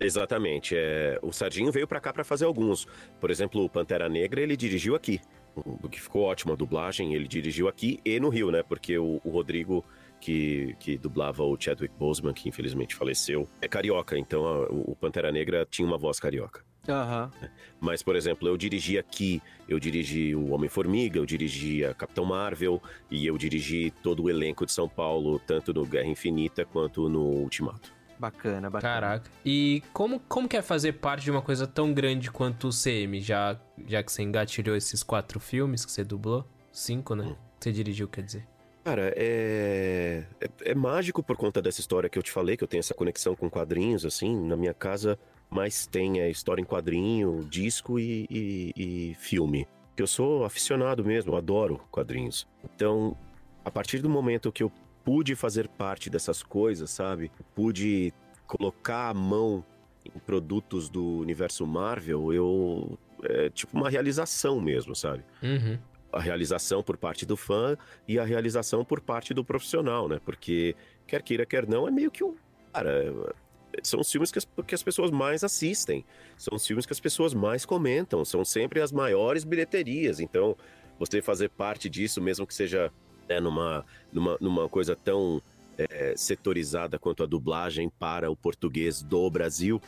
[0.00, 0.76] Exatamente.
[0.76, 2.86] É, o Serginho veio para cá para fazer alguns.
[3.20, 5.20] Por exemplo, o Pantera Negra, ele dirigiu aqui.
[5.56, 8.62] O que ficou ótimo a dublagem, ele dirigiu aqui e no Rio, né?
[8.62, 9.84] Porque o, o Rodrigo,
[10.20, 14.16] que, que dublava o Chadwick Boseman, que infelizmente faleceu, é carioca.
[14.18, 16.64] Então a, o Pantera Negra tinha uma voz carioca.
[16.88, 17.48] Uhum.
[17.80, 22.82] Mas, por exemplo, eu dirigi aqui, eu dirigi o Homem-Formiga, eu dirigi a Capitão Marvel
[23.10, 27.20] e eu dirigi todo o elenco de São Paulo, tanto no Guerra Infinita quanto no
[27.20, 27.97] Ultimato.
[28.18, 28.94] Bacana, bacana.
[28.94, 29.30] Caraca.
[29.44, 33.20] E como, como que é fazer parte de uma coisa tão grande quanto o CM,
[33.20, 36.44] já, já que você engatilhou esses quatro filmes que você dublou?
[36.72, 37.24] Cinco, né?
[37.24, 37.36] Hum.
[37.60, 38.46] Você dirigiu, quer dizer.
[38.84, 40.24] Cara, é...
[40.40, 40.70] é...
[40.70, 43.36] é mágico por conta dessa história que eu te falei, que eu tenho essa conexão
[43.36, 44.34] com quadrinhos, assim.
[44.46, 45.18] Na minha casa,
[45.50, 49.66] mais tem é história em quadrinho, disco e, e, e filme.
[49.96, 52.46] Eu sou aficionado mesmo, adoro quadrinhos.
[52.64, 53.16] Então,
[53.64, 54.72] a partir do momento que eu
[55.08, 57.32] pude fazer parte dessas coisas, sabe?
[57.54, 58.12] Pude
[58.46, 59.64] colocar a mão
[60.04, 62.98] em produtos do universo Marvel, eu.
[63.22, 65.24] É tipo uma realização mesmo, sabe?
[65.42, 65.78] Uhum.
[66.12, 67.74] A realização por parte do fã
[68.06, 70.20] e a realização por parte do profissional, né?
[70.26, 72.36] Porque, quer queira, quer não, é meio que um.
[72.70, 73.34] Cara,
[73.82, 76.04] são os filmes que as, que as pessoas mais assistem,
[76.36, 80.20] são os filmes que as pessoas mais comentam, são sempre as maiores bilheterias.
[80.20, 80.54] Então,
[80.98, 82.92] você fazer parte disso, mesmo que seja
[83.28, 85.42] né, numa, numa, numa coisa tão
[85.76, 89.80] é, setorizada quanto a dublagem para o português do Brasil,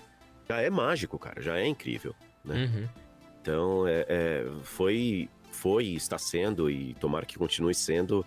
[0.48, 2.14] já é mágico, cara, já é incrível,
[2.44, 2.64] né?
[2.64, 2.88] Uhum.
[3.40, 8.24] Então, é, é, foi, foi, está sendo e tomara que continue sendo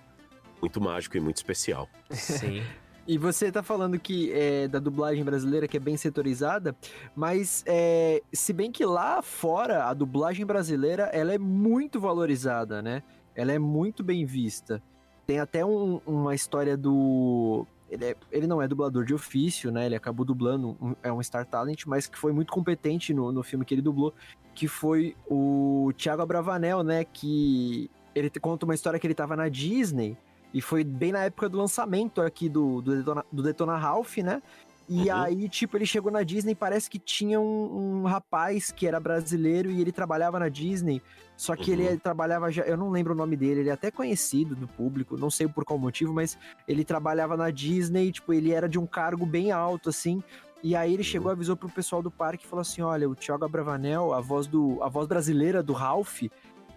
[0.62, 1.90] muito mágico e muito especial.
[2.10, 2.64] Sim.
[3.06, 6.74] E você tá falando que é da dublagem brasileira que é bem setorizada,
[7.14, 13.04] mas é, se bem que lá fora a dublagem brasileira ela é muito valorizada, né?
[13.36, 14.82] Ela é muito bem vista.
[15.26, 19.86] Tem até um, uma história do ele, é, ele, não é dublador de ofício, né?
[19.86, 23.44] Ele acabou dublando, um, é um Star Talent, mas que foi muito competente no, no
[23.44, 24.14] filme que ele dublou,
[24.56, 27.04] que foi o Thiago Abravanel, né?
[27.04, 30.18] Que ele conta uma história que ele tava na Disney
[30.54, 34.42] e foi bem na época do lançamento aqui do, do, Detona, do Detona Ralph, né?
[34.88, 35.16] E uhum.
[35.16, 39.72] aí, tipo, ele chegou na Disney parece que tinha um, um, rapaz que era brasileiro
[39.72, 41.02] e ele trabalhava na Disney.
[41.38, 41.80] Só que uhum.
[41.80, 42.64] ele trabalhava já.
[42.64, 45.64] Eu não lembro o nome dele, ele é até conhecido do público, não sei por
[45.64, 49.90] qual motivo, mas ele trabalhava na Disney, tipo, ele era de um cargo bem alto,
[49.90, 50.22] assim.
[50.62, 51.04] E aí ele uhum.
[51.04, 54.48] chegou, avisou pro pessoal do parque e falou assim: olha, o Thiago Abravanel, a voz
[54.48, 54.82] do.
[54.84, 56.24] a voz brasileira do Ralph,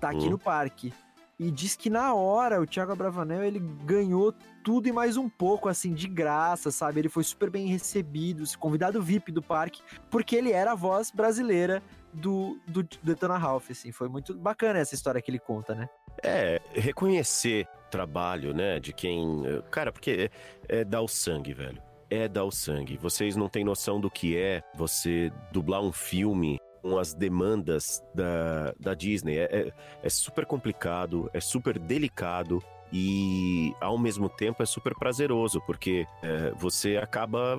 [0.00, 0.30] tá aqui uhum.
[0.30, 0.92] no parque.
[1.38, 4.32] E diz que na hora o Thiago Bravanel ele ganhou
[4.64, 7.00] tudo e mais um pouco, assim, de graça, sabe?
[7.00, 11.82] Ele foi super bem recebido, convidado VIP do parque, porque ele era a voz brasileira
[12.10, 13.92] do, do Detona Ralph, assim.
[13.92, 15.88] Foi muito bacana essa história que ele conta, né?
[16.22, 19.42] É, reconhecer trabalho, né, de quem.
[19.70, 20.30] Cara, porque
[20.68, 21.82] é, é dar o sangue, velho.
[22.08, 22.96] É dar o sangue.
[22.96, 28.72] Vocês não têm noção do que é você dublar um filme com as demandas da,
[28.78, 29.38] da Disney.
[29.38, 29.72] É, é,
[30.04, 32.62] é super complicado, é super delicado
[32.92, 37.58] e ao mesmo tempo é super prazeroso, porque é, você acaba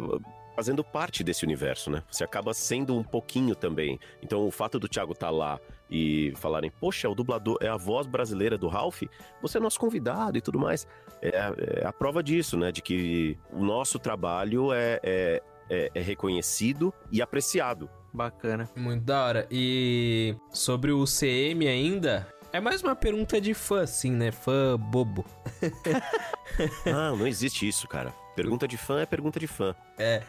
[0.56, 2.02] fazendo parte desse universo, né?
[2.10, 4.00] Você acaba sendo um pouquinho também.
[4.24, 5.60] Então o fato do Thiago estar tá lá
[5.90, 9.04] e falarem, poxa, é o dublador, é a voz brasileira do Ralph,
[9.42, 10.88] você é nosso convidado e tudo mais.
[11.22, 12.72] É, é a prova disso, né?
[12.72, 17.90] De que o nosso trabalho é, é, é, é reconhecido e apreciado.
[18.14, 18.70] Bacana.
[18.76, 19.48] Muito da hora.
[19.52, 24.32] E sobre o CM ainda, é mais uma pergunta de fã, assim, né?
[24.32, 25.26] Fã bobo.
[26.86, 28.14] não, não existe isso, cara.
[28.36, 29.76] Pergunta de fã é pergunta de fã.
[29.98, 30.22] É.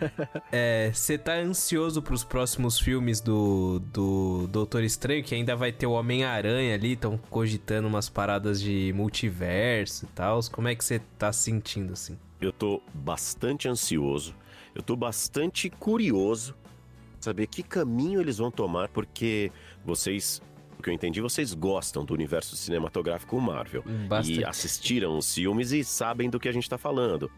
[0.93, 5.87] Você é, tá ansioso pros próximos filmes do, do Doutor Estranho, que ainda vai ter
[5.87, 10.41] o Homem-Aranha ali, estão cogitando umas paradas de multiverso e tal.
[10.51, 12.19] Como é que você tá sentindo, assim?
[12.41, 14.35] Eu tô bastante ansioso.
[14.75, 16.55] Eu tô bastante curioso
[17.21, 19.51] saber que caminho eles vão tomar, porque
[19.85, 20.41] vocês
[20.79, 23.83] o que eu entendi, vocês gostam do universo cinematográfico Marvel.
[24.09, 24.41] Bastante.
[24.41, 27.29] E assistiram os filmes e sabem do que a gente tá falando.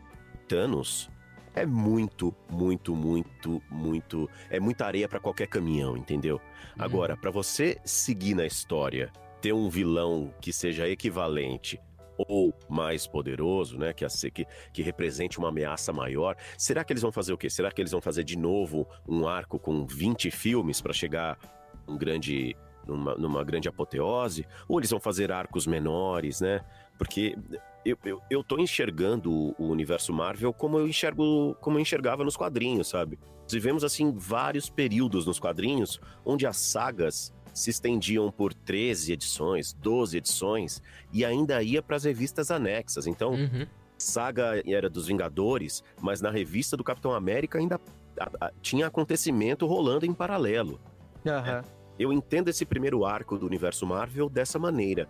[0.46, 1.08] Thanos
[1.54, 4.28] é muito, muito, muito, muito.
[4.50, 6.36] É muita areia para qualquer caminhão, entendeu?
[6.36, 6.84] Uhum.
[6.84, 9.10] Agora, para você seguir na história,
[9.40, 11.80] ter um vilão que seja equivalente
[12.28, 16.36] ou mais poderoso, né, que, que, que represente uma ameaça maior.
[16.56, 17.48] Será que eles vão fazer o quê?
[17.48, 21.38] Será que eles vão fazer de novo um arco com 20 filmes para chegar
[21.86, 22.56] um grande
[22.86, 24.46] numa, numa, grande apoteose?
[24.68, 26.64] Ou eles vão fazer arcos menores, né?
[26.98, 27.36] Porque
[27.84, 32.36] eu, eu, eu tô enxergando o universo Marvel como eu enxergo, como eu enxergava nos
[32.36, 33.18] quadrinhos, sabe?
[33.50, 40.16] Vivemos assim vários períodos nos quadrinhos onde as sagas se estendiam por 13 edições, 12
[40.16, 40.82] edições,
[41.12, 43.06] e ainda ia para as revistas anexas.
[43.06, 43.66] Então, uhum.
[43.98, 47.78] saga era dos Vingadores, mas na revista do Capitão América ainda
[48.18, 50.80] a, a, tinha acontecimento rolando em paralelo.
[51.24, 51.62] Uhum.
[51.98, 55.06] Eu entendo esse primeiro arco do universo Marvel dessa maneira.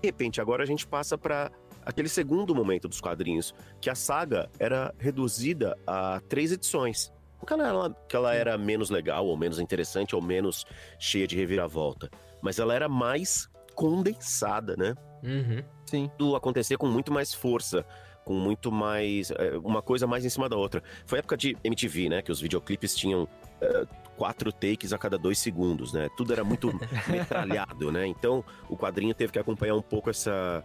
[0.00, 1.50] De repente, agora a gente passa para
[1.84, 7.12] aquele segundo momento dos quadrinhos, que a saga era reduzida a três edições.
[7.38, 10.66] Porque ela, que ela era menos legal, ou menos interessante, ou menos
[10.98, 12.10] cheia de reviravolta.
[12.42, 14.94] Mas ela era mais condensada, né?
[15.22, 15.62] Uhum.
[15.86, 16.10] Sim.
[16.18, 17.84] Do acontecer com muito mais força,
[18.24, 19.30] com muito mais.
[19.30, 20.82] É, uma coisa mais em cima da outra.
[21.06, 22.22] Foi época de MTV, né?
[22.22, 23.28] Que os videoclipes tinham.
[23.60, 23.86] É,
[24.16, 26.08] quatro takes a cada dois segundos, né?
[26.16, 26.72] Tudo era muito
[27.08, 28.04] metralhado, né?
[28.06, 30.64] Então o quadrinho teve que acompanhar um pouco essa,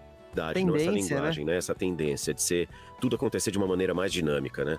[0.53, 0.97] tendência, essa né?
[0.97, 1.51] linguagem, né?
[1.51, 1.57] né?
[1.59, 2.67] Essa tendência de ser
[2.99, 4.77] tudo acontecer de uma maneira mais dinâmica, né?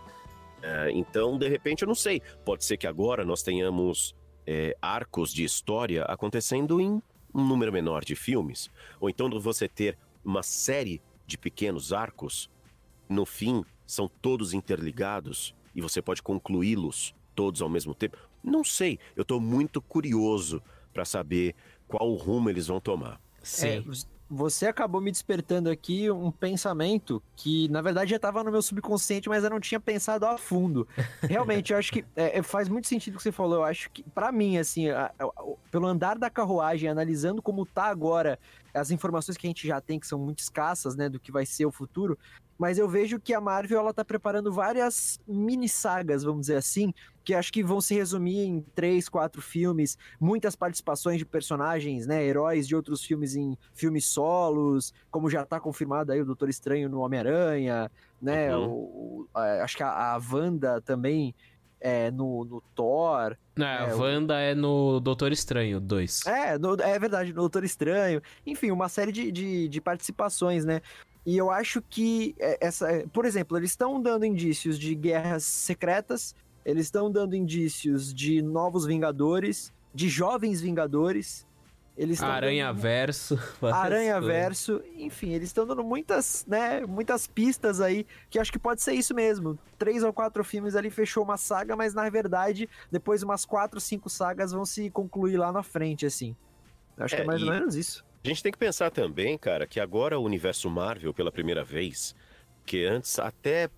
[0.65, 2.23] É, então, de repente, eu não sei.
[2.43, 4.15] Pode ser que agora nós tenhamos
[4.47, 7.03] é, arcos de história acontecendo em
[7.35, 8.71] um número menor de filmes.
[8.99, 12.51] Ou então você ter uma série de pequenos arcos,
[13.07, 18.17] no fim, são todos interligados e você pode concluí-los todos ao mesmo tempo.
[18.43, 18.99] Não sei.
[19.15, 20.63] Eu estou muito curioso
[20.95, 21.55] para saber
[21.87, 23.21] qual rumo eles vão tomar.
[23.43, 23.67] Sim.
[23.69, 23.83] É,
[24.29, 29.29] você acabou me despertando aqui um pensamento que, na verdade, já estava no meu subconsciente,
[29.29, 30.89] mas eu não tinha pensado a fundo.
[31.23, 33.57] Realmente, eu acho que é, é, faz muito sentido o que você falou.
[33.57, 35.29] Eu acho que, para mim, assim, a, a,
[35.71, 38.39] pelo andar da carruagem, analisando como tá agora
[38.75, 41.47] as informações que a gente já tem, que são muito escassas, né, do que vai
[41.47, 42.19] ser o futuro,
[42.59, 46.93] mas eu vejo que a Marvel ela tá preparando várias mini sagas, vamos dizer assim,
[47.25, 52.25] que acho que vão se resumir em três, quatro filmes, muitas participações de personagens, né,
[52.25, 56.89] heróis de outros filmes em filmes solos, como já tá confirmado aí o Doutor Estranho
[56.89, 58.67] no Homem-Aranha, né, uhum.
[58.67, 61.35] o, o, a, acho que a, a Wanda também
[61.85, 63.37] é, no, no Thor.
[63.55, 64.39] Não, é, a Wanda o...
[64.39, 66.27] é no Doutor Estranho 2.
[66.27, 68.23] É, no, é verdade, no Doutor Estranho.
[68.47, 70.81] Enfim, uma série de, de, de participações, né?
[71.27, 72.91] E eu acho que é, essa.
[72.91, 78.41] É, por exemplo, eles estão dando indícios de guerras secretas, eles estão dando indícios de
[78.41, 81.47] novos Vingadores, de jovens Vingadores.
[81.97, 82.81] Eles Aranha dando...
[82.81, 83.39] Verso.
[83.63, 84.83] Aranha Verso.
[84.97, 89.15] Enfim, eles estão dando muitas, né, muitas pistas aí que acho que pode ser isso
[89.15, 89.59] mesmo.
[89.79, 94.11] Três ou quatro filmes ali fechou uma saga, mas na verdade, depois umas quatro, cinco
[94.11, 96.35] sagas vão se concluir lá na frente, assim.
[96.99, 98.05] Acho é, que é mais ou menos isso.
[98.25, 102.15] A gente tem que pensar também, cara, que agora o universo Marvel, pela primeira vez,
[102.65, 103.69] que antes até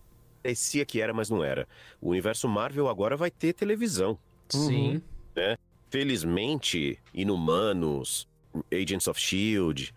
[0.43, 1.67] parecia que era, mas não era.
[2.01, 4.17] O universo Marvel agora vai ter televisão.
[4.49, 5.03] Sim.
[5.35, 5.57] Né?
[5.97, 8.29] Felizmente, Inumanos,
[8.71, 9.95] Agents of Shield,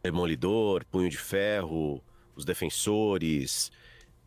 [0.00, 2.00] Demolidor, Punho de Ferro,
[2.36, 3.72] Os Defensores,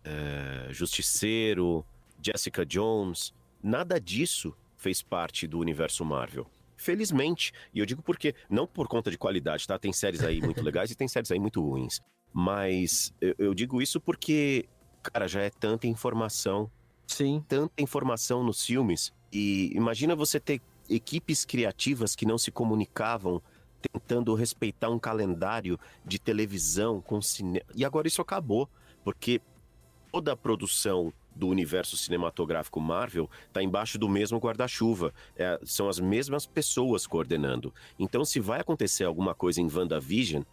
[0.03, 1.85] é, Justiceiro,
[2.21, 6.51] Jessica Jones, nada disso fez parte do universo Marvel.
[6.75, 7.53] Felizmente.
[7.73, 9.79] E eu digo porque, não por conta de qualidade, tá?
[9.79, 12.01] Tem séries aí muito legais e tem séries aí muito ruins.
[12.33, 14.67] Mas eu, eu digo isso porque,
[15.01, 16.69] cara, já é tanta informação.
[17.07, 17.41] Sim.
[17.47, 19.13] Tanta informação nos filmes.
[19.31, 23.41] E imagina você ter equipes criativas que não se comunicavam
[23.91, 27.65] tentando respeitar um calendário de televisão com cinema.
[27.75, 28.69] E agora isso acabou,
[29.03, 29.41] porque
[30.11, 35.13] toda a produção do universo cinematográfico Marvel está embaixo do mesmo guarda-chuva.
[35.35, 37.73] É, são as mesmas pessoas coordenando.
[37.99, 40.43] Então, se vai acontecer alguma coisa em WandaVision,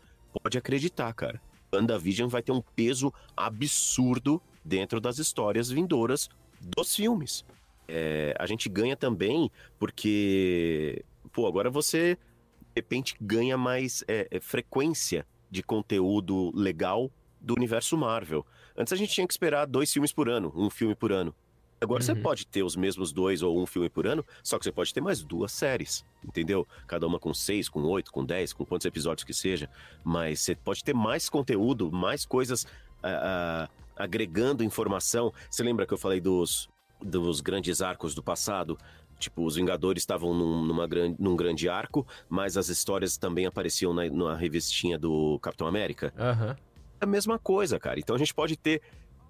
[0.43, 1.41] pode acreditar, cara.
[1.73, 6.29] WandaVision vai ter um peso absurdo dentro das histórias vindouras
[6.61, 7.45] dos filmes.
[7.89, 12.17] É, a gente ganha também porque, pô, agora você
[12.75, 17.11] de repente ganha mais é, é frequência de conteúdo legal
[17.41, 18.47] do universo Marvel.
[18.77, 21.35] Antes a gente tinha que esperar dois filmes por ano, um filme por ano.
[21.83, 22.07] Agora uhum.
[22.07, 24.95] você pode ter os mesmos dois ou um filme por ano, só que você pode
[24.95, 26.67] ter mais duas séries, entendeu?
[26.87, 29.69] Cada uma com seis, com oito, com dez, com quantos episódios que seja.
[30.05, 35.35] Mas você pode ter mais conteúdo, mais coisas uh, uh, agregando informação.
[35.51, 36.71] Você lembra que eu falei dos,
[37.05, 38.79] dos grandes arcos do passado?
[39.19, 43.95] Tipo, os Vingadores estavam num, numa grande, num grande arco, mas as histórias também apareciam
[43.95, 46.13] na, na revistinha do Capitão América.
[46.17, 46.57] Uhum
[47.03, 47.99] a mesma coisa, cara.
[47.99, 48.81] Então a gente pode ter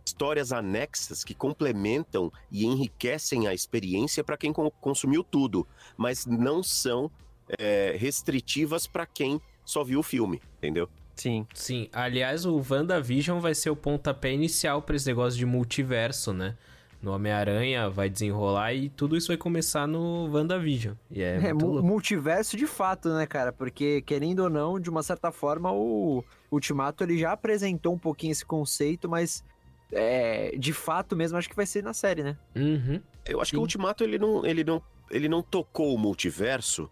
[0.05, 5.67] histórias anexas que complementam e enriquecem a experiência para quem consumiu tudo,
[5.97, 7.11] mas não são
[7.59, 10.89] é, restritivas para quem só viu o filme, entendeu?
[11.15, 11.47] Sim.
[11.55, 11.89] Sim.
[11.93, 16.57] Aliás, o WandaVision vai ser o pontapé inicial para esse negócio de multiverso, né?
[17.03, 20.95] No Homem-Aranha vai desenrolar e tudo isso vai começar no WandaVision.
[21.11, 23.53] E é, é multiverso de fato, né, cara?
[23.53, 28.31] Porque, querendo ou não, de uma certa forma, o Ultimato ele já apresentou um pouquinho
[28.31, 29.45] esse conceito, mas
[29.91, 32.39] é, de fato mesmo acho que vai ser na série, né?
[32.55, 33.01] Uhum.
[33.27, 33.57] Eu acho Sim.
[33.57, 34.81] que o Ultimato ele não, ele, não,
[35.11, 36.89] ele não tocou o multiverso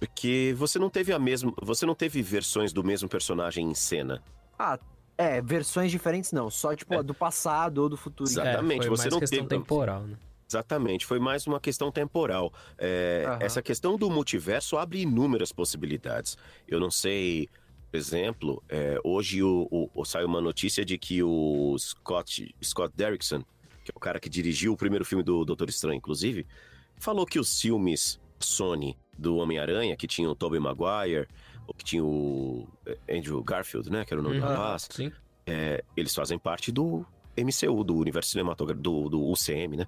[0.00, 4.22] porque você não teve a mesma, você não teve versões do mesmo personagem em cena.
[4.58, 4.78] Ah,
[5.20, 7.02] é, versões diferentes não, só tipo é.
[7.02, 8.28] do passado ou do futuro.
[8.28, 10.16] Exatamente, é, você não questão teve temporal, né?
[10.48, 12.52] Exatamente, foi mais uma questão temporal.
[12.76, 13.36] É, uhum.
[13.40, 16.36] Essa questão do multiverso abre inúmeras possibilidades.
[16.66, 17.48] Eu não sei
[17.90, 22.92] por exemplo, é, hoje o, o, o, saiu uma notícia de que o Scott, Scott
[22.96, 23.40] Derrickson,
[23.84, 26.46] que é o cara que dirigiu o primeiro filme do Doutor Estranho, inclusive,
[26.96, 31.26] falou que os filmes Sony do Homem-Aranha, que tinha o Tobey Maguire,
[31.76, 34.88] que tinha o é, Andrew Garfield, né, que era o nome uhum, do rapaz,
[35.46, 37.04] é, eles fazem parte do
[37.36, 39.86] MCU, do universo cinematográfico, do, do UCM, né?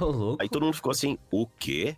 [0.00, 1.96] Oh, Aí todo mundo ficou assim, o quê?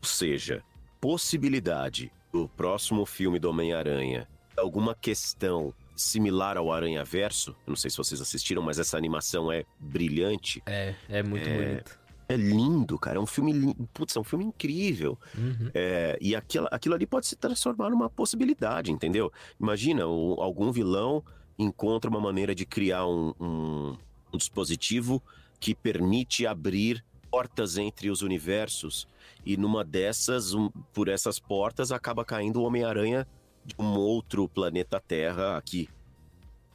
[0.00, 0.62] Ou seja,
[1.00, 7.54] possibilidade do próximo filme do Homem-Aranha alguma questão similar ao Aranha Verso.
[7.66, 10.62] não sei se vocês assistiram, mas essa animação é brilhante.
[10.66, 11.98] É, é muito é, bonito.
[12.28, 13.18] É lindo, cara.
[13.18, 13.88] É um filme lindo.
[13.92, 15.18] Putz, é um filme incrível.
[15.36, 15.70] Uhum.
[15.74, 19.32] É, e aquilo, aquilo ali pode se transformar numa possibilidade, entendeu?
[19.60, 21.22] Imagina, o, algum vilão
[21.58, 23.96] encontra uma maneira de criar um, um,
[24.32, 25.22] um dispositivo
[25.60, 29.06] que permite abrir portas entre os universos.
[29.44, 33.26] E numa dessas, um, por essas portas, acaba caindo o Homem-Aranha
[33.64, 35.88] de um outro planeta Terra aqui.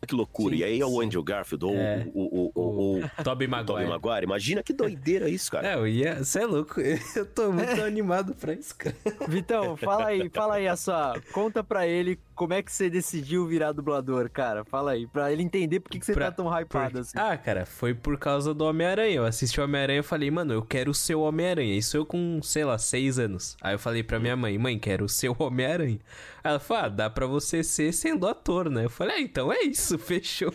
[0.06, 0.56] Que loucura.
[0.56, 2.08] Sim, e aí é o Andrew Garfield ou é.
[2.14, 3.90] o, o, o, o, Tobey Maguire.
[3.90, 4.24] Maguire.
[4.24, 5.70] Imagina que doideira isso, cara.
[5.70, 6.24] É, eu ia...
[6.24, 6.80] Você é louco.
[7.16, 8.96] Eu tô muito animado pra isso, cara.
[9.28, 11.20] Vitão, fala aí, fala aí a sua...
[11.32, 14.64] Conta pra ele como é que você decidiu virar dublador, cara.
[14.64, 16.28] Fala aí, pra ele entender por que, que você pra...
[16.28, 17.02] tá tão hypado por...
[17.02, 17.18] assim.
[17.18, 19.16] Ah, cara, foi por causa do Homem-Aranha.
[19.16, 21.76] Eu assisti o Homem-Aranha e falei, mano, eu quero ser o Homem-Aranha.
[21.76, 23.58] Isso eu com, sei lá, seis anos.
[23.60, 26.00] Aí eu falei pra minha mãe, mãe, quero ser o Homem-Aranha.
[26.44, 28.86] Ela falou, ah, dá pra você ser sendo ator, né?
[28.86, 30.54] Eu falei, ah, então é isso, fechou.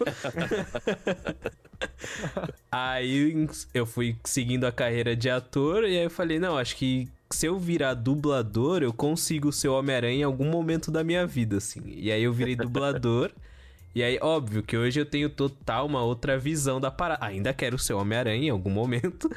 [2.70, 7.08] aí eu fui seguindo a carreira de ator e aí eu falei, não, acho que
[7.34, 11.82] se eu virar dublador, eu consigo ser Homem-Aranha em algum momento da minha vida, assim.
[11.86, 13.30] E aí eu virei dublador.
[13.94, 17.24] e aí, óbvio que hoje eu tenho total uma outra visão da parada.
[17.24, 19.30] Ainda quero ser Homem-Aranha em algum momento.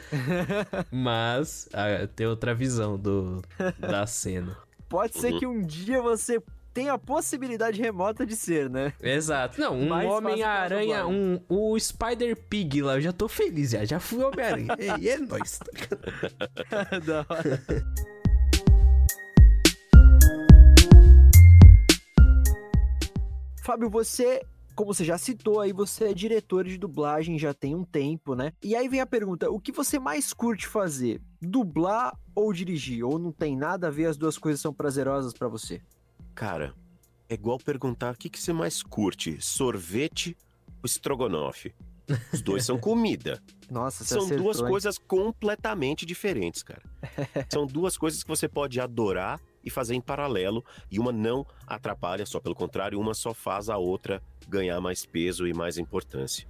[0.91, 3.41] mas ah, tem outra visão do,
[3.80, 4.58] da cena.
[4.88, 6.41] Pode ser que um dia você
[6.76, 8.92] tem a possibilidade remota de ser, né?
[9.02, 9.62] Exato.
[9.62, 14.22] Não, um Homem-Aranha, um, o Spider Pig lá, eu já tô feliz, já, já fui
[14.22, 14.76] Homem-Aranha.
[15.00, 15.58] e é nóis.
[16.70, 17.64] Tá da hora.
[23.64, 24.46] Fábio, você
[24.76, 28.52] como você já citou, aí você é diretor de dublagem já tem um tempo, né?
[28.62, 31.22] E aí vem a pergunta: o que você mais curte fazer?
[31.42, 33.06] Dublar ou dirigir?
[33.06, 35.82] Ou não tem nada a ver, as duas coisas são prazerosas para você?
[36.36, 36.74] Cara,
[37.30, 41.74] é igual perguntar o que, que você mais curte: sorvete ou estrogonofe?
[42.32, 43.42] Os dois são comida.
[43.72, 44.68] Nossa, São acertou, duas hein?
[44.68, 46.84] coisas completamente diferentes, cara.
[47.52, 52.24] são duas coisas que você pode adorar e fazer em paralelo, e uma não atrapalha,
[52.24, 56.48] só pelo contrário, uma só faz a outra ganhar mais peso e mais importância.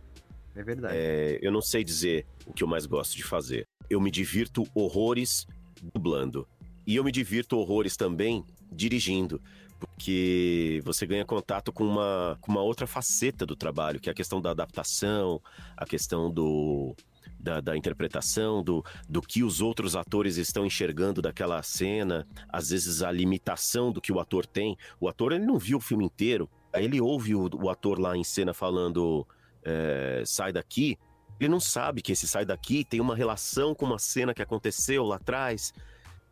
[0.53, 0.95] É verdade.
[0.97, 3.65] É, eu não sei dizer o que eu mais gosto de fazer.
[3.89, 5.47] Eu me divirto horrores
[5.93, 6.45] dublando.
[6.85, 9.41] E eu me divirto horrores também dirigindo
[9.79, 14.15] porque você ganha contato com uma, com uma outra faceta do trabalho, que é a
[14.15, 15.41] questão da adaptação,
[15.75, 16.95] a questão do,
[17.39, 23.01] da, da, interpretação, do, do que os outros atores estão enxergando daquela cena, às vezes
[23.01, 24.77] a limitação do que o ator tem.
[24.99, 28.15] O ator ele não viu o filme inteiro, aí ele ouve o, o ator lá
[28.15, 29.27] em cena falando
[29.63, 30.97] é, sai daqui,
[31.39, 35.03] ele não sabe que esse sai daqui tem uma relação com uma cena que aconteceu
[35.03, 35.73] lá atrás.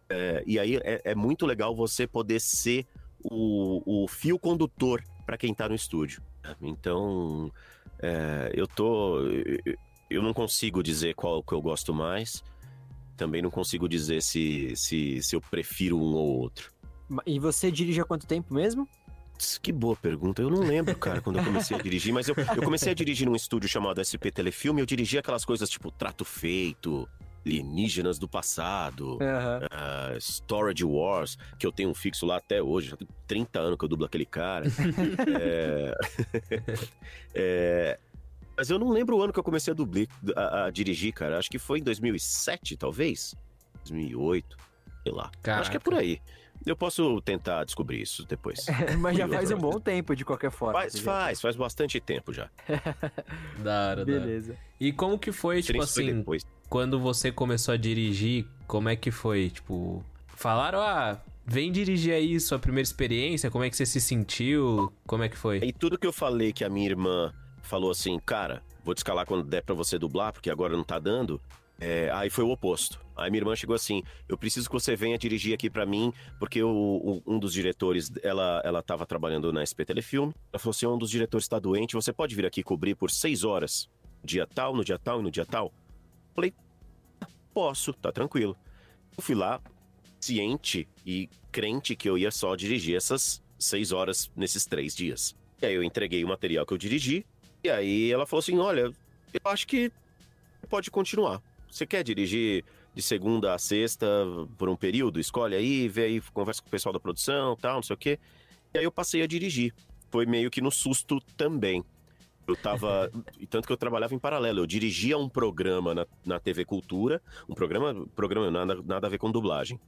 [0.10, 2.86] É, e aí é, é muito legal você poder ser
[3.24, 6.21] o, o fio condutor para quem está no estúdio.
[6.61, 7.51] Então,
[7.99, 9.19] é, eu tô.
[10.09, 12.43] Eu não consigo dizer qual que eu gosto mais.
[13.15, 16.71] Também não consigo dizer se, se, se eu prefiro um ou outro.
[17.26, 18.88] E você dirige há quanto tempo mesmo?
[19.61, 20.41] Que boa pergunta.
[20.41, 23.28] Eu não lembro, cara, quando eu comecei a dirigir, mas eu, eu comecei a dirigir
[23.28, 24.82] num estúdio chamado SP Telefilme.
[24.82, 27.07] Eu dirigia aquelas coisas tipo Trato Feito,
[27.46, 29.18] alienígenas do passado, uhum.
[29.18, 33.78] uh, Storage Wars, que eu tenho um fixo lá até hoje, já tem 30 anos
[33.78, 34.66] que eu dublo aquele cara.
[35.39, 35.96] é...
[37.34, 38.00] é...
[38.56, 41.39] Mas eu não lembro o ano que eu comecei a, dublir, a, a, dirigir, cara.
[41.39, 43.36] Acho que foi em 2007, talvez.
[43.86, 44.58] 2008,
[45.04, 45.32] sei lá.
[45.41, 45.62] Caraca.
[45.62, 46.22] Acho que é por aí.
[46.66, 48.66] Eu posso tentar descobrir isso depois.
[49.00, 50.80] Mas já faz um bom tempo, de qualquer forma.
[50.80, 52.50] Faz, faz, faz bastante tempo já.
[53.58, 54.56] da hora, Beleza.
[54.80, 56.46] E como que foi, tipo assim, depois.
[56.74, 59.51] Quando você começou a dirigir, como é que foi?
[59.51, 64.91] Tipo, falaram, ah, vem dirigir aí sua primeira experiência, como é que você se sentiu?
[65.05, 65.59] Como é que foi?
[65.59, 69.24] E tudo que eu falei que a minha irmã falou assim, cara, vou te escalar
[69.28, 71.39] quando der pra você dublar, porque agora não tá dando.
[71.80, 72.99] É, aí foi o oposto.
[73.15, 76.63] Aí minha irmã chegou assim: eu preciso que você venha dirigir aqui para mim, porque
[76.63, 80.34] o, o, um dos diretores, ela, ela tava trabalhando na SP Telefilme.
[80.51, 83.43] Ela falou assim: um dos diretores está doente, você pode vir aqui cobrir por seis
[83.43, 83.88] horas,
[84.24, 85.71] dia tal, no dia tal e no dia tal?
[86.34, 86.51] Falei:
[87.54, 88.58] posso, tá tranquilo.
[89.18, 89.62] Eu fui lá,
[90.20, 95.36] ciente e crente que eu ia só dirigir essas seis horas nesses três dias.
[95.62, 97.26] E aí eu entreguei o material que eu dirigi,
[97.64, 98.91] e aí ela falou assim: olha,
[99.34, 99.91] eu acho que
[100.70, 101.41] pode continuar.
[101.70, 104.06] Você quer dirigir de segunda a sexta
[104.58, 105.20] por um período?
[105.20, 108.20] Escolhe aí, vê aí, conversa com o pessoal da produção, tal, não sei o quê.
[108.74, 109.74] E aí eu passei a dirigir.
[110.12, 111.84] Foi meio que no susto também.
[112.48, 113.10] Eu tava.
[113.50, 114.60] tanto que eu trabalhava em paralelo.
[114.60, 119.18] Eu dirigia um programa na, na TV Cultura, um programa, programa nada, nada a ver
[119.18, 119.80] com dublagem.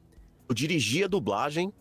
[0.48, 1.74] Eu dirigia dublagem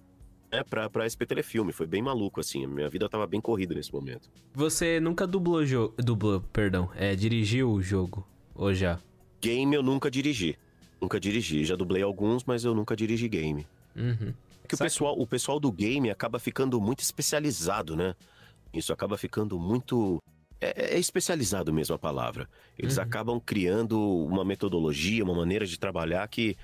[0.51, 1.73] né, pra, pra SP Telefilme.
[1.73, 2.65] Foi bem maluco, assim.
[2.65, 4.31] A minha vida tava bem corrida nesse momento.
[4.53, 5.95] Você nunca dublou jogo.
[5.99, 6.91] Dublou, perdão.
[6.97, 8.27] É, dirigiu o jogo.
[8.55, 8.99] Ou já?
[9.41, 10.57] Game eu nunca dirigi.
[11.01, 11.65] Nunca dirigi.
[11.65, 13.67] Já dublei alguns, mas eu nunca dirigi game.
[13.95, 14.33] Uhum.
[14.67, 18.15] Que o pessoal, o pessoal do game acaba ficando muito especializado, né?
[18.73, 20.19] Isso acaba ficando muito.
[20.65, 22.49] É, é especializado mesmo a palavra.
[22.79, 23.03] Eles uhum.
[23.03, 26.57] acabam criando uma metodologia, uma maneira de trabalhar que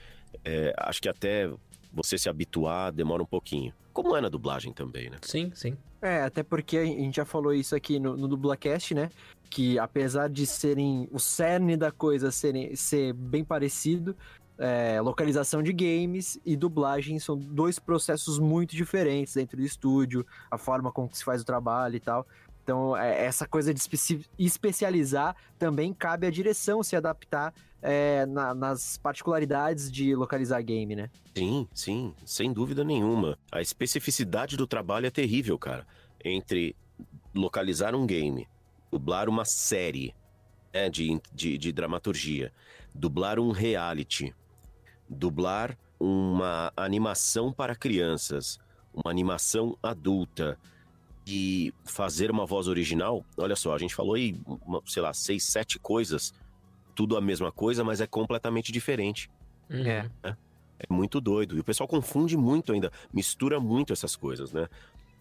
[0.45, 1.51] é, acho que até
[1.93, 3.73] você se habituar demora um pouquinho.
[3.93, 5.19] Como é na dublagem também, né?
[5.23, 5.77] Sim, sim.
[6.01, 9.11] É, até porque a gente já falou isso aqui no, no Dublacast, né?
[9.51, 14.17] Que apesar de serem o cerne da coisa serem, ser bem parecido,
[14.57, 20.57] é, localização de games e dublagem são dois processos muito diferentes dentro do estúdio, a
[20.57, 22.27] forma como se faz o trabalho e tal.
[22.71, 27.53] Então, é, essa coisa de espe especializar também cabe à direção se adaptar
[27.83, 31.11] é, na, nas particularidades de localizar game, né?
[31.35, 33.37] Sim, sim, sem dúvida nenhuma.
[33.51, 35.85] A especificidade do trabalho é terrível, cara.
[36.25, 36.77] Entre
[37.35, 38.47] localizar um game,
[38.89, 40.15] dublar uma série
[40.73, 42.53] né, de, de, de dramaturgia,
[42.95, 44.33] dublar um reality,
[45.09, 48.61] dublar uma animação para crianças,
[48.95, 50.57] uma animação adulta
[51.31, 53.25] e fazer uma voz original.
[53.37, 56.35] Olha só, a gente falou aí, uma, sei lá, seis, sete coisas,
[56.95, 59.31] tudo a mesma coisa, mas é completamente diferente.
[59.69, 59.87] Uhum.
[59.87, 60.11] É.
[60.25, 60.37] é.
[60.83, 61.59] É muito doido.
[61.59, 64.67] E o pessoal confunde muito ainda, mistura muito essas coisas, né?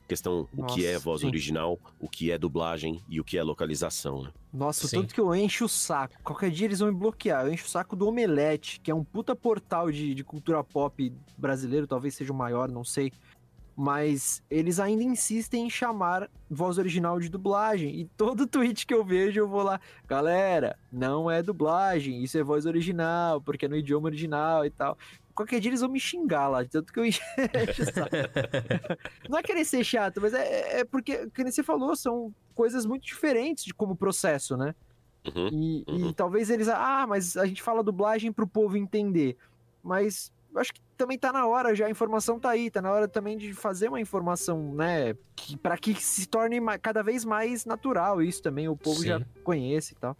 [0.10, 1.28] questão Nossa, o que é voz sim.
[1.28, 4.32] original, o que é dublagem e o que é localização, né?
[4.52, 5.00] Nossa, sim.
[5.00, 6.16] tanto que eu encho o saco.
[6.24, 7.46] Qualquer dia eles vão me bloquear.
[7.46, 11.14] Eu encho o saco do Omelete, que é um puta portal de, de cultura pop
[11.38, 13.14] brasileiro, talvez seja o maior, não sei.
[13.82, 17.98] Mas eles ainda insistem em chamar voz original de dublagem.
[17.98, 22.44] E todo tweet que eu vejo, eu vou lá, galera, não é dublagem, isso é
[22.44, 24.98] voz original, porque é no idioma original e tal
[25.34, 27.06] qualquer dia eles vão me xingar lá, tanto que eu
[29.30, 33.06] Não é querer ser chato, mas é, é porque, como você falou, são coisas muito
[33.06, 34.76] diferentes de como processo, né?
[35.26, 36.10] Uhum, e, uhum.
[36.10, 39.38] e, talvez eles, ah, mas a gente fala dublagem pro povo entender.
[39.82, 42.92] Mas eu acho que também tá na hora já, a informação tá aí, tá na
[42.92, 47.66] hora também de fazer uma informação, né, que, para que se torne cada vez mais
[47.66, 49.08] natural isso também, o povo Sim.
[49.08, 50.18] já conhece e tal.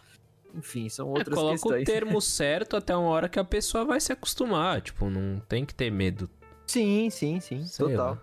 [0.56, 1.72] Enfim, são é, outras é, coloca questões.
[1.72, 4.82] Coloca o termo certo até uma hora que a pessoa vai se acostumar.
[4.82, 6.30] Tipo, não tem que ter medo.
[6.66, 7.66] Sim, sim, sim.
[7.66, 8.18] Sei total.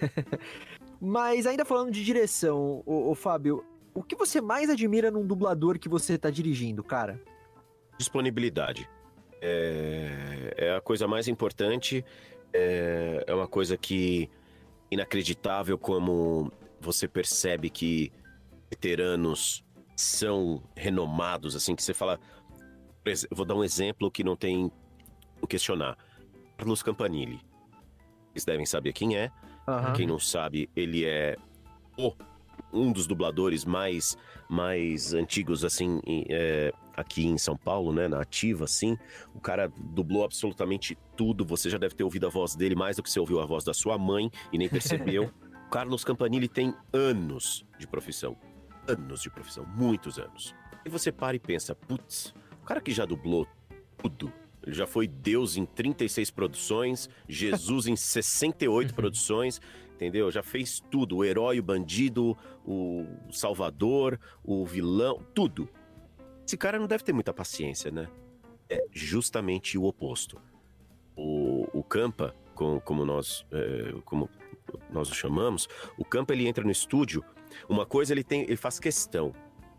[1.00, 5.88] Mas ainda falando de direção, o, Fábio, o que você mais admira num dublador que
[5.88, 7.18] você tá dirigindo, cara?
[7.96, 8.88] Disponibilidade.
[9.40, 9.99] É,
[10.60, 12.04] é a coisa mais importante.
[12.52, 14.30] É, é uma coisa que
[14.90, 18.12] inacreditável como você percebe que
[18.68, 19.64] veteranos
[19.96, 22.20] são renomados, assim, que você fala.
[23.30, 24.70] Vou dar um exemplo que não tem
[25.40, 25.96] o questionar.
[26.58, 27.40] Carlos Campanile.
[28.32, 29.30] Vocês devem saber quem é.
[29.66, 29.92] Uhum.
[29.94, 31.36] Quem não sabe, ele é
[31.96, 32.12] o,
[32.72, 34.16] um dos dubladores mais,
[34.48, 38.08] mais antigos, assim, é, aqui em São Paulo, né?
[38.08, 38.96] Na ativa, assim.
[39.34, 41.44] O cara dublou absolutamente tudo.
[41.44, 43.64] Você já deve ter ouvido a voz dele mais do que você ouviu a voz
[43.64, 45.30] da sua mãe e nem percebeu.
[45.70, 48.36] Carlos Campanile tem anos de profissão
[48.86, 50.54] anos de profissão, muitos anos.
[50.84, 53.46] E você para e pensa, putz, o cara que já dublou
[53.98, 59.60] tudo, ele já foi Deus em 36 produções, Jesus em 68 produções,
[59.94, 60.30] entendeu?
[60.30, 62.36] Já fez tudo, o herói, o bandido,
[62.66, 65.68] o salvador, o vilão, tudo.
[66.46, 68.08] Esse cara não deve ter muita paciência, né?
[68.68, 70.40] É justamente o oposto.
[71.16, 74.28] O, o Campa, com, como nós, é, como
[74.90, 77.24] nós o chamamos, o Campa ele entra no estúdio
[77.68, 79.34] uma coisa ele tem, ele faz questão,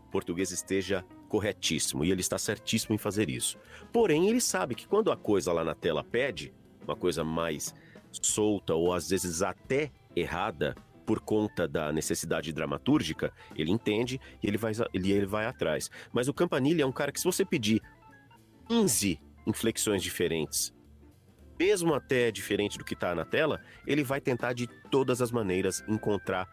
[0.06, 3.58] o português esteja corretíssimo e ele está certíssimo em fazer isso.
[3.92, 6.52] Porém, ele sabe que quando a coisa lá na tela pede
[6.84, 7.74] uma coisa mais
[8.10, 10.74] solta ou às vezes até errada
[11.06, 15.90] por conta da necessidade dramatúrgica, ele entende e ele vai, ele, ele vai atrás.
[16.12, 17.82] Mas o Campanile é um cara que se você pedir
[18.68, 20.72] 15 inflexões diferentes,
[21.58, 25.84] mesmo até diferente do que está na tela, ele vai tentar de todas as maneiras
[25.86, 26.48] encontrar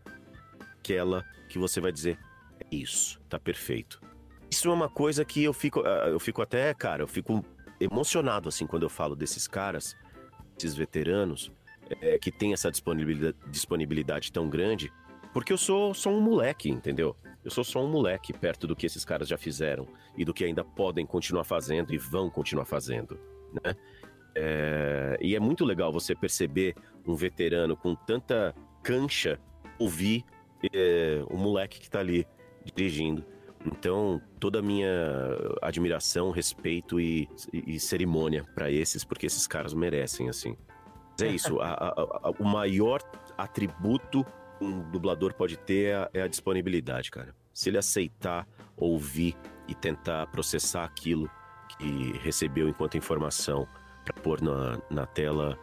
[0.80, 2.20] aquela que você vai dizer:
[2.60, 4.02] é isso, tá perfeito.
[4.52, 7.46] Isso é uma coisa que eu fico, ah, eu fico até, cara, eu fico
[7.80, 9.96] emocionado assim quando eu falo desses caras,
[10.58, 11.52] esses veteranos,
[12.02, 14.92] é, que tem essa disponibilidade, disponibilidade tão grande,
[15.34, 17.16] porque eu sou só um moleque, entendeu?
[17.44, 19.88] Eu sou só um moleque perto do que esses caras já fizeram
[20.18, 23.20] e do que ainda podem continuar fazendo e vão continuar fazendo,
[23.64, 23.76] né?
[24.36, 26.76] É, e é muito legal você perceber
[27.06, 29.40] um veterano com tanta cancha
[29.78, 30.24] ouvir
[30.74, 32.28] é, o moleque que tá ali
[32.76, 33.26] dirigindo.
[33.66, 34.88] Então, toda a minha
[35.62, 40.56] admiração, respeito e, e, e cerimônia para esses, porque esses caras merecem, assim.
[41.22, 41.88] É isso, a, a,
[42.24, 43.02] a, o maior
[43.38, 44.26] atributo
[44.62, 47.34] um dublador pode ter é, é a disponibilidade, cara.
[47.54, 49.36] Se ele aceitar, ouvir
[49.68, 51.30] e tentar processar aquilo
[51.78, 53.68] que recebeu enquanto informação
[54.04, 55.58] para pôr na, na tela,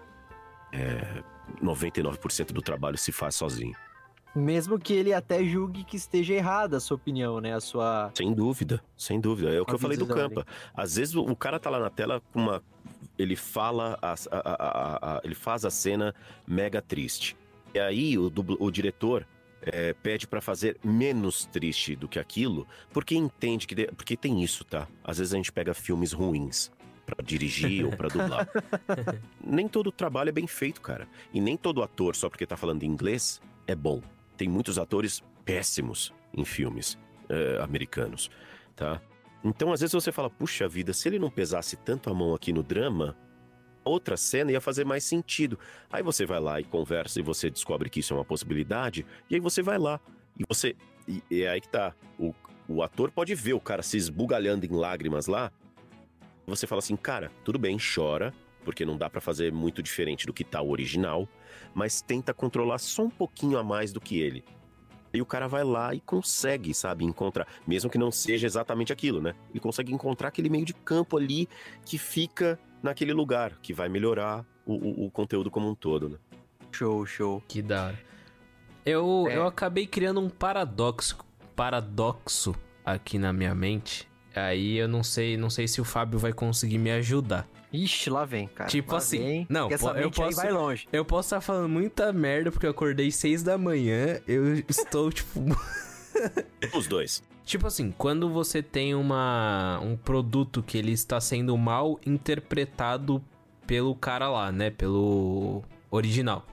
[0.72, 1.22] é,
[1.62, 3.74] 99% do trabalho se faz sozinho.
[4.34, 7.54] Mesmo que ele até julgue que esteja errada a sua opinião, né?
[7.54, 8.10] A sua.
[8.14, 9.50] Sem dúvida, sem dúvida.
[9.50, 10.46] É o que eu falei do Campa.
[10.74, 12.62] Às vezes o cara tá lá na tela com uma.
[13.18, 16.14] Ele fala, a, a, a, ele faz a cena
[16.46, 17.36] mega triste.
[17.74, 19.26] E aí o, dublo, o diretor
[19.62, 23.74] é, pede para fazer menos triste do que aquilo, porque entende que.
[23.74, 23.86] De...
[23.88, 24.86] Porque tem isso, tá?
[25.02, 26.70] Às vezes a gente pega filmes ruins
[27.04, 28.48] para dirigir ou para dublar.
[29.44, 31.08] nem todo trabalho é bem feito, cara.
[31.32, 34.02] E nem todo ator, só porque tá falando inglês, é bom
[34.36, 38.30] tem muitos atores péssimos em filmes é, americanos,
[38.74, 39.00] tá?
[39.46, 42.52] Então, às vezes você fala, puxa vida, se ele não pesasse tanto a mão aqui
[42.52, 43.16] no drama,
[43.84, 45.56] outra cena ia fazer mais sentido.
[45.88, 49.36] Aí você vai lá e conversa e você descobre que isso é uma possibilidade, e
[49.36, 50.00] aí você vai lá
[50.36, 50.74] e você.
[51.06, 51.94] E, é aí que tá.
[52.18, 52.34] O,
[52.68, 55.52] o ator pode ver o cara se esbugalhando em lágrimas lá.
[56.46, 58.34] Você fala assim, cara, tudo bem, chora,
[58.64, 61.28] porque não dá para fazer muito diferente do que tá o original,
[61.72, 64.44] mas tenta controlar só um pouquinho a mais do que ele.
[65.16, 69.20] E o cara vai lá e consegue, sabe, encontrar, mesmo que não seja exatamente aquilo,
[69.20, 69.34] né?
[69.50, 71.48] Ele consegue encontrar aquele meio de campo ali
[71.84, 76.18] que fica naquele lugar, que vai melhorar o, o, o conteúdo como um todo, né?
[76.70, 77.42] Show, show.
[77.48, 77.98] Que da hora.
[78.84, 79.36] Eu, é.
[79.36, 81.18] eu acabei criando um paradoxo,
[81.56, 82.54] paradoxo
[82.84, 84.08] aqui na minha mente.
[84.34, 87.48] Aí eu não sei, não sei se o Fábio vai conseguir me ajudar.
[87.84, 88.70] Ixi, lá vem, cara.
[88.70, 90.88] Tipo lá assim, vem, não, eu posso, vai longe.
[90.92, 95.40] Eu posso estar falando muita merda porque eu acordei seis da manhã, eu estou, tipo...
[96.74, 97.22] Os dois.
[97.44, 103.22] Tipo assim, quando você tem uma, um produto que ele está sendo mal interpretado
[103.66, 104.70] pelo cara lá, né?
[104.70, 106.44] Pelo original.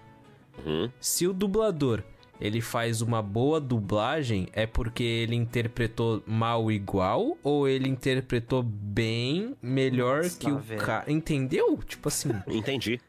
[0.66, 0.92] Uhum.
[1.00, 2.04] Se o dublador
[2.40, 9.56] ele faz uma boa dublagem, é porque ele interpretou mal igual ou ele interpretou bem,
[9.62, 11.12] melhor Nossa, que o cara.
[11.12, 11.78] Entendeu?
[11.78, 12.30] Tipo assim.
[12.48, 13.00] Entendi.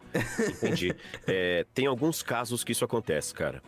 [0.63, 0.95] Entendi.
[1.27, 3.63] é, tem alguns casos que isso acontece, cara.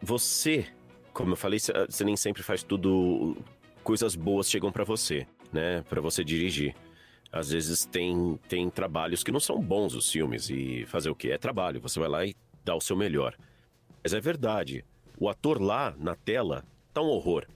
[0.00, 0.66] Você,
[1.12, 3.36] como eu falei, você nem sempre faz tudo.
[3.82, 5.82] Coisas boas chegam para você, né?
[5.88, 6.74] Para você dirigir.
[7.32, 11.30] Às vezes tem, tem trabalhos que não são bons os filmes e fazer o que?
[11.30, 11.80] É trabalho.
[11.80, 12.34] Você vai lá e
[12.64, 13.36] dá o seu melhor.
[14.02, 14.84] Mas é verdade.
[15.20, 16.64] O ator lá na tela
[16.94, 17.46] tá um horror.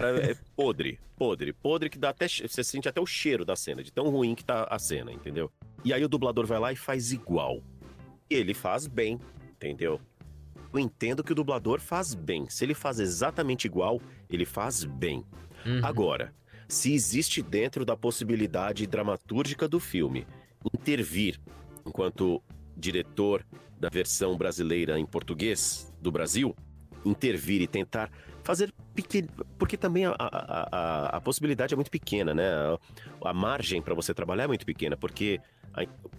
[0.00, 2.28] É, é podre, podre, podre que dá até.
[2.28, 5.50] Você sente até o cheiro da cena, de tão ruim que tá a cena, entendeu?
[5.84, 7.60] E aí o dublador vai lá e faz igual.
[8.30, 9.18] E ele faz bem,
[9.56, 10.00] entendeu?
[10.72, 12.48] Eu entendo que o dublador faz bem.
[12.48, 14.00] Se ele faz exatamente igual,
[14.30, 15.24] ele faz bem.
[15.66, 15.84] Uhum.
[15.84, 16.32] Agora,
[16.68, 20.24] se existe dentro da possibilidade dramatúrgica do filme
[20.72, 21.40] intervir
[21.84, 22.40] enquanto
[22.76, 23.44] diretor
[23.78, 26.54] da versão brasileira em português do Brasil,
[27.04, 28.10] intervir e tentar
[28.42, 29.28] fazer pequeno.
[29.58, 32.50] Porque também a, a, a, a, possibilidade é muito pequena, né?
[33.22, 35.40] A, a margem para você trabalhar é muito pequena, porque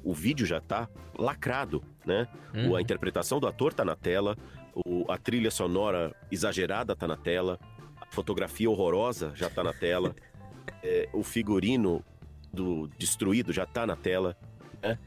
[0.04, 2.28] o vídeo já está lacrado, né?
[2.54, 2.76] Uhum.
[2.76, 4.36] a interpretação do ator está na tela,
[4.74, 7.60] o, a trilha sonora exagerada está na tela,
[8.02, 10.16] a fotografia horrorosa já está na tela,
[10.82, 12.04] é, o figurino
[12.52, 14.36] do destruído já está na tela,
[14.82, 14.98] né?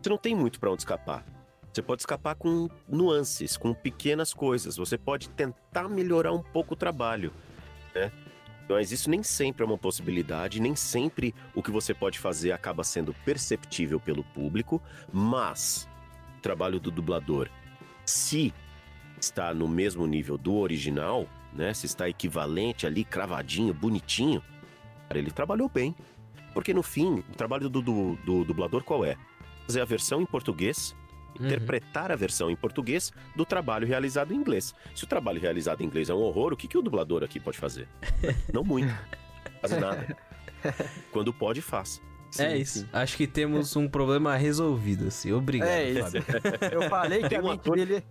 [0.00, 1.24] Você não tem muito para onde escapar.
[1.72, 4.76] Você pode escapar com nuances, com pequenas coisas.
[4.76, 7.32] Você pode tentar melhorar um pouco o trabalho,
[7.94, 8.10] né?
[8.68, 12.84] Mas isso nem sempre é uma possibilidade, nem sempre o que você pode fazer acaba
[12.84, 14.80] sendo perceptível pelo público,
[15.12, 15.88] mas
[16.38, 17.48] o trabalho do dublador,
[18.04, 18.54] se
[19.20, 21.74] está no mesmo nível do original, né?
[21.74, 24.42] Se está equivalente ali, cravadinho, bonitinho,
[25.12, 25.94] ele trabalhou bem.
[26.54, 29.16] Porque no fim, o trabalho do, do, do dublador qual é?
[29.66, 30.96] Fazer a versão em português
[31.38, 31.46] Uhum.
[31.46, 34.74] interpretar a versão em português do trabalho realizado em inglês.
[34.94, 37.38] Se o trabalho realizado em inglês é um horror, o que, que o dublador aqui
[37.38, 37.88] pode fazer?
[38.52, 38.92] Não muito.
[39.60, 40.16] Fazer nada.
[41.12, 42.00] Quando pode, faz.
[42.30, 42.80] Sim, é isso.
[42.80, 42.88] Sim.
[42.92, 45.32] Acho que temos um problema resolvido, assim.
[45.32, 46.16] Obrigado, é isso.
[46.70, 47.76] Eu falei que tem a mente ator...
[47.76, 48.04] dele...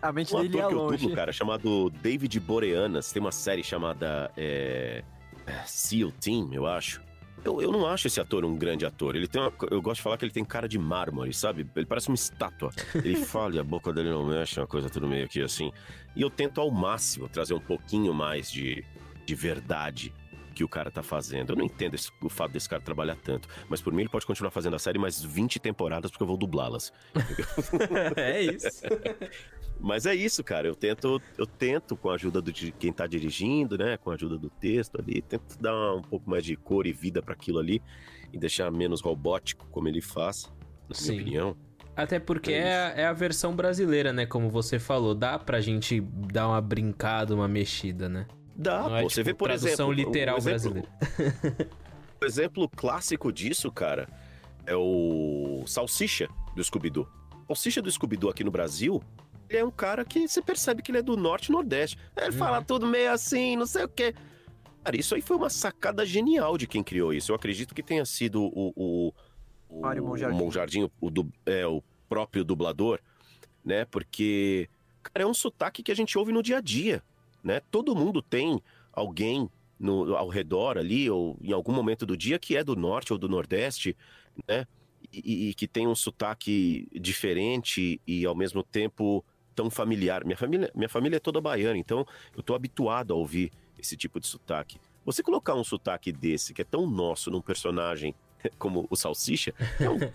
[0.00, 0.94] A mente um dele ator ia que longe.
[0.94, 3.10] eu dublo, cara, chamado David Boreanas.
[3.10, 5.02] Tem uma série chamada é...
[5.66, 7.02] SEAL Team, eu acho.
[7.44, 9.14] Eu, eu não acho esse ator um grande ator.
[9.14, 11.66] Ele tem uma, eu gosto de falar que ele tem cara de mármore, sabe?
[11.76, 12.70] Ele parece uma estátua.
[12.94, 15.70] Ele fala e a boca dele não mexe, uma coisa tudo meio aqui assim.
[16.16, 18.82] E eu tento ao máximo trazer um pouquinho mais de,
[19.26, 20.12] de verdade
[20.54, 21.50] que o cara tá fazendo.
[21.50, 23.48] Eu não entendo esse, o fato desse cara trabalhar tanto.
[23.68, 26.36] Mas por mim ele pode continuar fazendo a série mais 20 temporadas porque eu vou
[26.36, 26.92] dublá-las.
[28.16, 28.82] é isso.
[29.80, 30.66] Mas é isso, cara.
[30.66, 33.96] Eu tento, eu tento com a ajuda de quem tá dirigindo, né?
[33.96, 37.22] Com a ajuda do texto ali, tento dar um pouco mais de cor e vida
[37.22, 37.82] para aquilo ali
[38.32, 40.50] e deixar menos robótico como ele faz,
[40.88, 41.12] na Sim.
[41.12, 41.56] minha opinião.
[41.96, 44.26] Até porque é, é, é, a versão brasileira, né?
[44.26, 48.26] Como você falou, dá pra gente dar uma brincada, uma mexida, né?
[48.56, 48.96] Dá, Não pô.
[48.96, 49.92] É, você tipo, vê, por exemplo.
[49.92, 50.88] literal um exemplo, brasileira.
[52.20, 54.08] o exemplo clássico disso, cara,
[54.66, 57.06] é o Salsicha do Scooby-Doo.
[57.46, 59.00] Salsicha do Scooby-Doo aqui no Brasil,
[59.54, 61.96] ele é um cara que você percebe que ele é do norte e nordeste.
[62.16, 62.32] Ele uhum.
[62.32, 64.14] fala tudo meio assim, não sei o quê.
[64.82, 67.32] Cara, isso aí foi uma sacada genial de quem criou isso.
[67.32, 68.72] Eu acredito que tenha sido o.
[68.76, 69.14] o,
[69.68, 70.36] o Mário Monjardim.
[70.36, 73.00] O, Monjardim, o, du, é, o próprio dublador,
[73.64, 73.84] né?
[73.86, 74.68] Porque,
[75.02, 77.02] cara, é um sotaque que a gente ouve no dia a dia,
[77.42, 77.60] né?
[77.70, 78.60] Todo mundo tem
[78.92, 79.48] alguém
[79.78, 83.18] no, ao redor ali, ou em algum momento do dia, que é do norte ou
[83.18, 83.96] do nordeste,
[84.46, 84.66] né?
[85.12, 89.24] E, e, que tem um sotaque diferente e ao mesmo tempo
[89.54, 90.24] tão familiar.
[90.24, 94.20] Minha família, minha família é toda baiana, então eu tô habituado a ouvir esse tipo
[94.20, 94.78] de sotaque.
[95.04, 98.14] Você colocar um sotaque desse, que é tão nosso, num personagem
[98.58, 99.98] como o Salsicha, é um...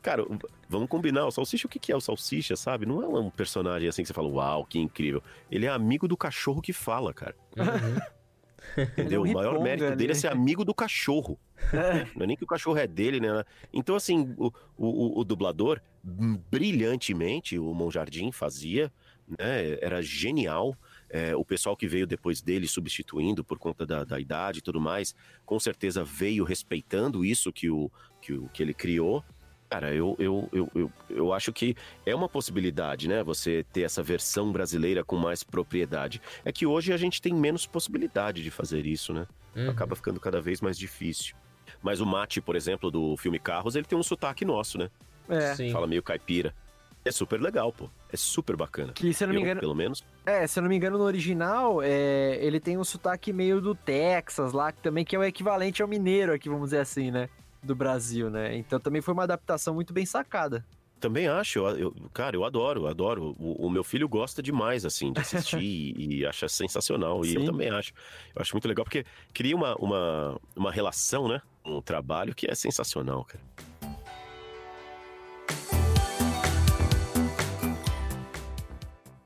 [0.00, 0.24] Cara,
[0.68, 2.86] vamos combinar, o Salsicha, o que é o Salsicha, sabe?
[2.86, 5.20] Não é um personagem assim que você fala, uau, que incrível.
[5.50, 7.34] Ele é amigo do cachorro que fala, cara.
[7.56, 8.00] Uhum.
[8.76, 9.24] Entendeu?
[9.24, 9.96] É um o maior mérito ali.
[9.96, 11.38] dele é ser amigo do cachorro.
[11.72, 12.06] É.
[12.14, 13.44] Não é nem que o cachorro é dele, né?
[13.72, 15.80] Então, assim, o, o, o dublador,
[16.50, 18.92] brilhantemente, o Monjardim fazia,
[19.38, 19.78] né?
[19.80, 20.76] Era genial.
[21.10, 24.78] É, o pessoal que veio depois dele substituindo por conta da, da, idade e tudo
[24.78, 27.90] mais, com certeza veio respeitando isso que, o,
[28.20, 29.24] que, o, que ele criou.
[29.68, 33.22] Cara, eu, eu, eu, eu, eu acho que é uma possibilidade, né?
[33.22, 36.22] Você ter essa versão brasileira com mais propriedade.
[36.42, 39.26] É que hoje a gente tem menos possibilidade de fazer isso, né?
[39.54, 39.68] Uhum.
[39.68, 41.36] Acaba ficando cada vez mais difícil.
[41.82, 44.90] Mas o Mate, por exemplo, do filme Carros, ele tem um sotaque nosso, né?
[45.28, 45.54] É.
[45.54, 45.70] Sim.
[45.70, 46.54] Fala meio caipira.
[47.04, 47.88] É super legal, pô.
[48.12, 48.92] É super bacana.
[48.92, 49.60] Que, se eu não me engano.
[49.60, 50.02] Pelo menos.
[50.24, 53.74] É, se eu não me engano, no original, é, ele tem um sotaque meio do
[53.74, 57.28] Texas lá, também que é o equivalente ao mineiro aqui, vamos dizer assim, né?
[57.62, 58.56] Do Brasil, né?
[58.56, 60.64] Então também foi uma adaptação muito bem sacada.
[61.00, 63.36] Também acho, eu, eu cara, eu adoro, adoro.
[63.38, 67.24] O, o, meu filho gosta demais, assim, de assistir e, e, acha sensacional.
[67.24, 67.34] E Sim.
[67.36, 67.92] eu também acho.
[68.34, 71.40] Eu acho muito legal, porque cria uma, uma, uma relação, né?
[71.64, 73.42] Um trabalho que é sensacional, cara.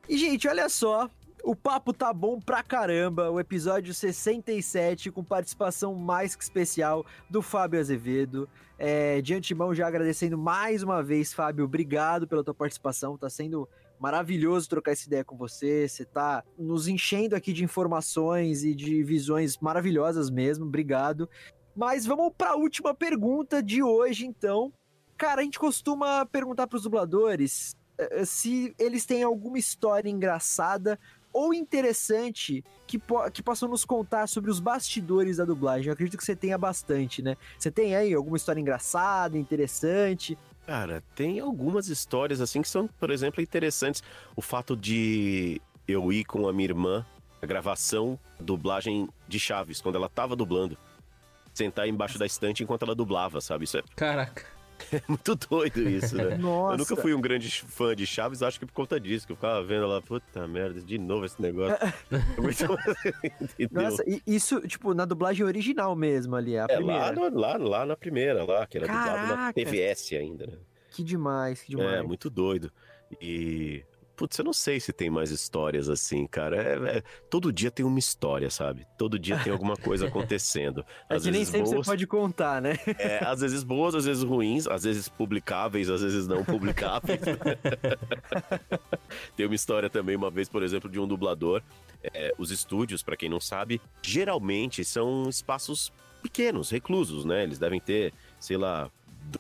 [0.07, 1.09] E, gente, olha só,
[1.43, 3.31] o papo tá bom pra caramba.
[3.31, 8.49] O episódio 67, com participação mais que especial do Fábio Azevedo.
[8.79, 11.65] É, de antemão, já agradecendo mais uma vez, Fábio.
[11.65, 13.19] Obrigado pela tua participação.
[13.19, 13.69] Tá sendo
[13.99, 15.89] maravilhoso trocar essa ideia com você.
[15.89, 20.65] Você tá nos enchendo aqui de informações e de visões maravilhosas mesmo.
[20.65, 21.29] Obrigado.
[21.75, 24.73] Mas vamos para a última pergunta de hoje, então.
[25.17, 30.99] Cara, a gente costuma perguntar para os dubladores eh, se eles têm alguma história engraçada
[31.33, 35.89] ou interessante que, po que possam nos contar sobre os bastidores da dublagem.
[35.89, 37.37] Eu acredito que você tenha bastante, né?
[37.59, 40.37] Você tem aí alguma história engraçada, interessante?
[40.67, 44.03] Cara, tem algumas histórias assim que são, por exemplo, interessantes.
[44.37, 47.07] O fato de eu ir com a minha irmã
[47.43, 50.79] a gravação, dublagem de Chaves, quando ela tava dublando.
[51.53, 53.65] Sentar embaixo da estante enquanto ela dublava, sabe?
[53.65, 53.83] Isso é.
[53.97, 54.47] Caraca.
[54.93, 56.37] É muito doido isso, né?
[56.37, 56.75] Nossa.
[56.75, 59.37] Eu nunca fui um grande fã de Chaves, acho que por conta disso, que eu
[59.37, 61.77] ficava vendo lá, puta merda, de novo esse negócio.
[63.71, 67.31] Nossa, e isso, tipo, na dublagem original mesmo ali, a é, primeira.
[67.31, 69.21] Lá, lá, lá na primeira, lá, que era Caraca.
[69.21, 70.59] dublado na TVS ainda, né?
[70.91, 71.95] Que demais, que demais.
[71.95, 72.71] É, muito doido.
[73.21, 73.83] E
[74.17, 76.57] Putz, eu não sei se tem mais histórias assim, cara.
[76.57, 78.87] É, é, todo dia tem uma história, sabe?
[78.99, 80.85] Todo dia tem alguma coisa acontecendo.
[81.09, 82.79] É às é que nem sempre boas, você pode contar, né?
[82.99, 87.21] É, às vezes boas, às vezes ruins, às vezes publicáveis, às vezes não publicáveis.
[89.37, 91.63] tem uma história também, uma vez, por exemplo, de um dublador.
[92.03, 95.93] É, os estúdios, para quem não sabe, geralmente são espaços
[96.23, 97.43] pequenos, reclusos, né?
[97.43, 98.91] Eles devem ter, sei lá,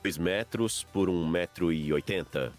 [0.02, 2.52] 2 metros por 1,80 metro e oitenta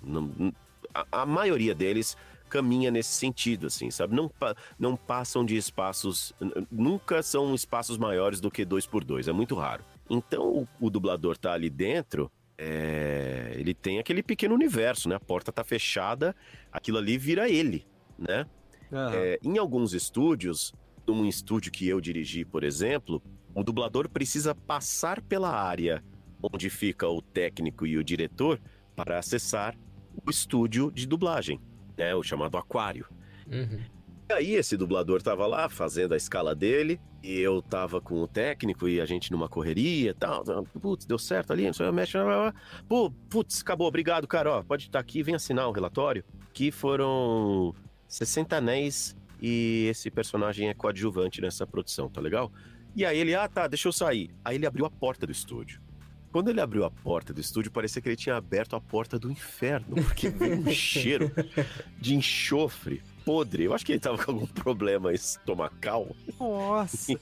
[0.94, 2.16] a, a maioria deles
[2.50, 4.16] caminha nesse sentido, assim, sabe?
[4.16, 4.30] Não,
[4.78, 6.34] não passam de espaços,
[6.72, 9.84] nunca são espaços maiores do que dois por dois, é muito raro.
[10.08, 15.16] Então o, o dublador tá ali dentro, é, ele tem aquele pequeno universo, né?
[15.16, 16.36] A porta tá fechada,
[16.72, 17.88] aquilo ali vira ele,
[18.18, 18.46] né?
[18.92, 19.10] Uhum.
[19.14, 20.74] É, em alguns estúdios,
[21.08, 23.20] num estúdio que eu dirigi, por exemplo,
[23.56, 26.04] o dublador precisa passar pela área
[26.42, 28.62] onde fica o técnico e o diretor
[28.96, 29.76] para acessar
[30.26, 31.60] o estúdio de dublagem,
[31.98, 32.14] né?
[32.16, 33.08] O chamado Aquário.
[33.48, 33.80] Uhum.
[34.30, 38.28] E aí esse dublador tava lá fazendo a escala dele, e eu tava com o
[38.28, 40.44] técnico e a gente numa correria e tal.
[40.82, 42.18] Putz, deu certo ali, não sei, mexe.
[42.88, 44.52] Pô, putz, acabou, obrigado, cara.
[44.52, 46.24] Ó, pode estar aqui, vem assinar o relatório.
[46.54, 47.74] Que foram
[48.08, 52.52] 60 anéis e esse personagem é coadjuvante nessa produção, tá legal?
[52.96, 54.30] E aí ele, ah tá, deixa eu sair.
[54.44, 55.82] Aí ele abriu a porta do estúdio.
[56.34, 59.32] Quando ele abriu a porta do estúdio, parecia que ele tinha aberto a porta do
[59.32, 61.32] inferno, porque veio um cheiro
[62.00, 63.66] de enxofre podre.
[63.66, 66.08] Eu acho que ele tava com algum problema estomacal.
[66.40, 67.14] Nossa.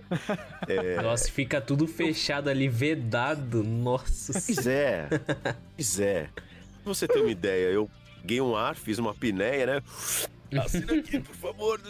[0.66, 1.02] é...
[1.02, 3.62] Nossa, fica tudo fechado ali, vedado.
[3.62, 4.32] Nossa.
[4.32, 5.08] Pois é.
[5.76, 6.30] Pois é.
[6.82, 7.90] Pra você ter uma ideia, eu
[8.22, 9.82] peguei um ar, fiz uma pinéia, né?
[10.58, 11.80] Assina aqui, por favor.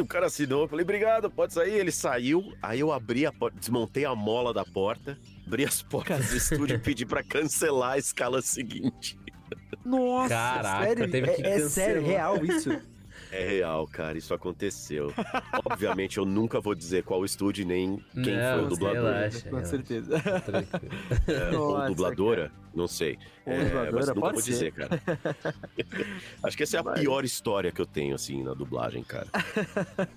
[0.00, 0.62] O cara assinou.
[0.62, 1.74] Eu falei, obrigado, pode sair.
[1.74, 2.54] Ele saiu.
[2.62, 5.18] Aí eu abri a porta, desmontei a mola da porta,
[5.48, 9.18] abri as portas do estúdio e pedi pra cancelar a escala seguinte.
[9.82, 11.10] Nossa, Caraca, sério?
[11.10, 12.70] teve que é, é sério, real isso?
[13.30, 15.12] É real, cara, isso aconteceu.
[15.64, 19.02] Obviamente, eu nunca vou dizer qual estúdio nem quem Não, foi o dublador.
[19.04, 19.66] relaxa, Com relaxa.
[19.70, 20.14] certeza.
[21.26, 23.18] É, ou Nossa, dubladora, não sei.
[23.46, 24.50] Ou É, dubladora, mas nunca pode vou ser.
[24.50, 25.00] dizer, cara.
[26.42, 29.26] Acho que essa é a pior história que eu tenho, assim, na dublagem, cara.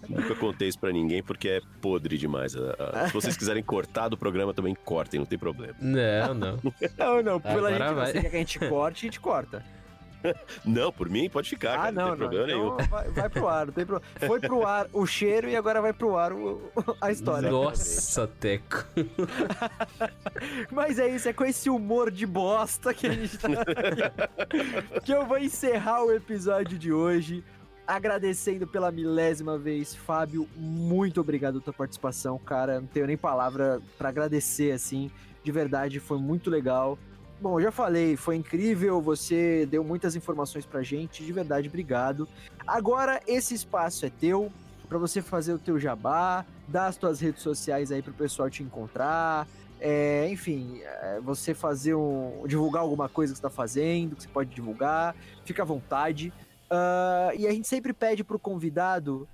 [0.07, 2.55] nunca contei isso pra ninguém porque é podre demais.
[2.55, 5.75] A- a- Se vocês quiserem cortar do programa, também cortem, não tem problema.
[5.81, 6.59] Não, não.
[6.97, 8.05] Não, não, pela Agora gente, vai.
[8.11, 9.80] você quer que a gente corte, a gente corta.
[10.65, 12.17] Não, por mim, pode ficar, cara, ah, não, não, tem não.
[12.29, 12.73] problema nenhum.
[12.75, 14.11] Então vai, vai pro ar, não tem problema.
[14.27, 17.49] Foi pro ar o cheiro e agora vai pro ar o- a história.
[17.49, 18.85] Nossa, Teco.
[20.71, 25.11] Mas é isso, é com esse humor de bosta que a gente tá aqui, que
[25.11, 27.43] eu vou encerrar o episódio de hoje.
[27.87, 32.79] Agradecendo pela milésima vez, Fábio, muito obrigado pela tua participação, cara.
[32.79, 35.11] Não tenho nem palavra pra agradecer, assim.
[35.43, 36.97] De verdade, foi muito legal.
[37.41, 42.29] Bom, eu já falei, foi incrível, você deu muitas informações pra gente, de verdade, obrigado.
[42.67, 44.51] Agora esse espaço é teu,
[44.87, 48.61] pra você fazer o teu jabá, dar as tuas redes sociais aí pro pessoal te
[48.61, 49.47] encontrar,
[49.79, 52.43] é, enfim, é, você fazer um.
[52.45, 56.31] divulgar alguma coisa que você tá fazendo, que você pode divulgar, fica à vontade.
[56.69, 59.27] Ah, e a gente sempre pede pro convidado,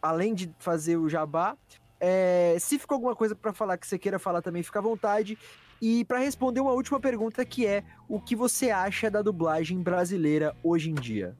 [0.00, 1.58] além de fazer o jabá,
[2.00, 5.36] é, se ficou alguma coisa pra falar que você queira falar também, fica à vontade.
[5.80, 10.54] E pra responder uma última pergunta que é: o que você acha da dublagem brasileira
[10.62, 11.36] hoje em dia?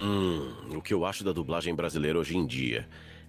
[0.00, 2.88] Hum, o que eu acho da dublagem brasileira hoje em dia?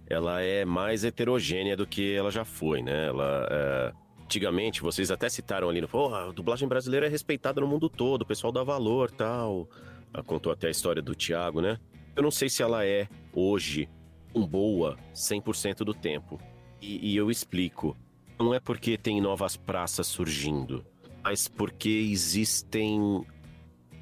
[0.09, 3.07] Ela é mais heterogênea do que ela já foi, né?
[3.07, 3.47] Ela.
[3.51, 5.85] é, Antigamente, vocês até citaram ali.
[5.87, 9.69] Porra, a dublagem brasileira é respeitada no mundo todo, o pessoal dá valor tal.
[10.13, 11.79] Ah, Contou até a história do Thiago, né?
[12.13, 13.87] Eu não sei se ela é, hoje,
[14.35, 16.41] um boa 100% do tempo.
[16.81, 17.95] E, e eu explico.
[18.39, 20.85] Não é porque tem novas praças surgindo,
[21.23, 23.25] mas porque existem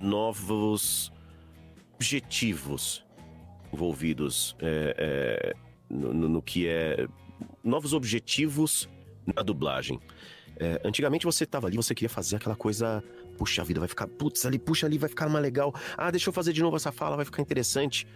[0.02, 1.12] novos
[1.96, 3.06] objetivos
[3.74, 5.54] envolvidos é, é,
[5.90, 7.08] no, no- que é
[7.64, 8.90] novos objetivos
[9.36, 10.00] na dublagem.
[10.58, 13.04] É, antigamente você tava ali, você queria fazer aquela coisa,
[13.38, 15.74] puxa vida, vai ficar, putz, ali, puxa ali, vai ficar mais legal.
[15.98, 18.08] Ah, deixa eu fazer de novo essa fala, vai ficar interessante.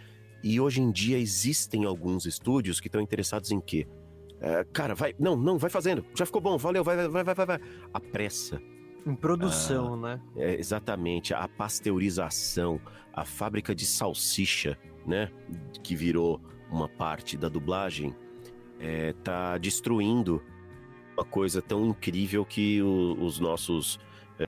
[0.42, 3.86] E hoje em dia existem alguns estúdios que estão interessados em quê?
[4.40, 7.46] É, cara, vai, não, não, vai fazendo, já ficou bom, valeu, vai, vai, vai, vai,
[7.46, 7.60] vai.
[7.92, 8.60] A pressa,
[9.06, 10.20] Em produção, né?
[10.36, 12.80] é, exatamente, a pasteurização,
[13.12, 15.30] a fábrica de salsicha, né,
[15.82, 18.14] que virou uma parte da dublagem,
[18.78, 20.42] é, tá destruindo
[21.16, 23.98] uma coisa tão incrível que o- os nossos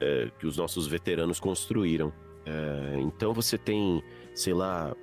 [0.01, 2.15] é, que os nossos veteranos construíram.
[2.47, 4.03] É, então você tem,
[4.35, 4.97] sei lá,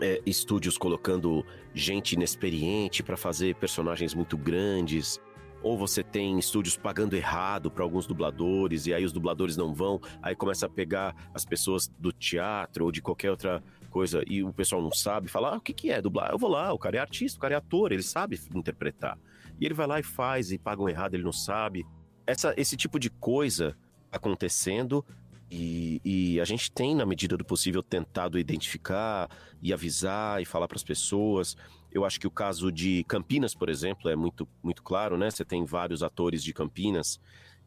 [0.00, 5.20] é, estúdios colocando gente inexperiente para fazer personagens muito grandes.
[5.62, 10.00] Ou você tem estúdios pagando errado para alguns dubladores, e aí os dubladores não vão,
[10.22, 14.52] aí começa a pegar as pessoas do teatro ou de qualquer outra coisa, e o
[14.54, 16.30] pessoal não sabe, fala: ah, o que, que é dublar?
[16.30, 19.18] Eu vou lá, o cara é artista, o cara é ator, ele sabe interpretar.
[19.60, 21.86] E ele vai lá e faz, e pagam errado, ele não sabe.
[22.26, 23.76] Essa, esse tipo de coisa
[24.10, 25.04] acontecendo,
[25.50, 29.28] e, e a gente tem, na medida do possível, tentado identificar
[29.60, 31.56] e avisar e falar para as pessoas.
[31.90, 35.28] Eu acho que o caso de Campinas, por exemplo, é muito, muito claro, né?
[35.28, 37.18] Você tem vários atores de Campinas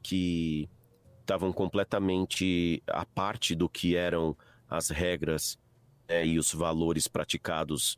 [0.02, 0.70] que
[1.20, 4.36] estavam completamente à parte do que eram
[4.70, 5.60] as regras
[6.08, 7.98] né, e os valores praticados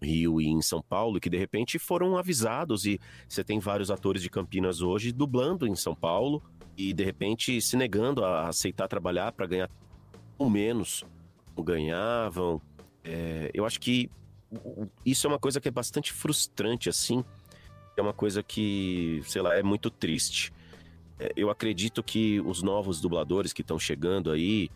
[0.00, 2.84] no Rio e em São Paulo, que de repente foram avisados.
[2.84, 6.42] E você tem vários atores de Campinas hoje dublando em São Paulo
[6.76, 9.70] e de repente se negando a aceitar trabalhar para ganhar
[10.38, 11.04] ou menos
[11.54, 12.60] como ganhavam.
[13.04, 14.10] É, eu acho que
[15.04, 17.24] isso é uma coisa que é bastante frustrante, assim.
[17.96, 20.52] É uma coisa que, sei lá, é muito triste.
[21.18, 24.70] É, eu acredito que os novos dubladores que estão chegando aí,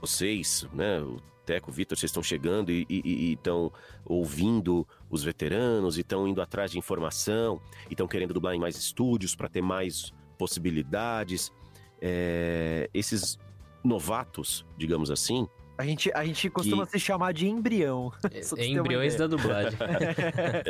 [0.00, 3.72] vocês, né, o Teco, o Vitor, vocês estão chegando e estão
[4.04, 8.76] ouvindo os veteranos e estão indo atrás de informação e estão querendo dublar em mais
[8.76, 11.52] estúdios para ter mais possibilidades.
[12.00, 13.38] É, esses
[13.84, 18.12] novatos, digamos assim, A gente, a gente costuma se chamar de embrião.
[18.52, 19.78] Uma Embriões da dublagem.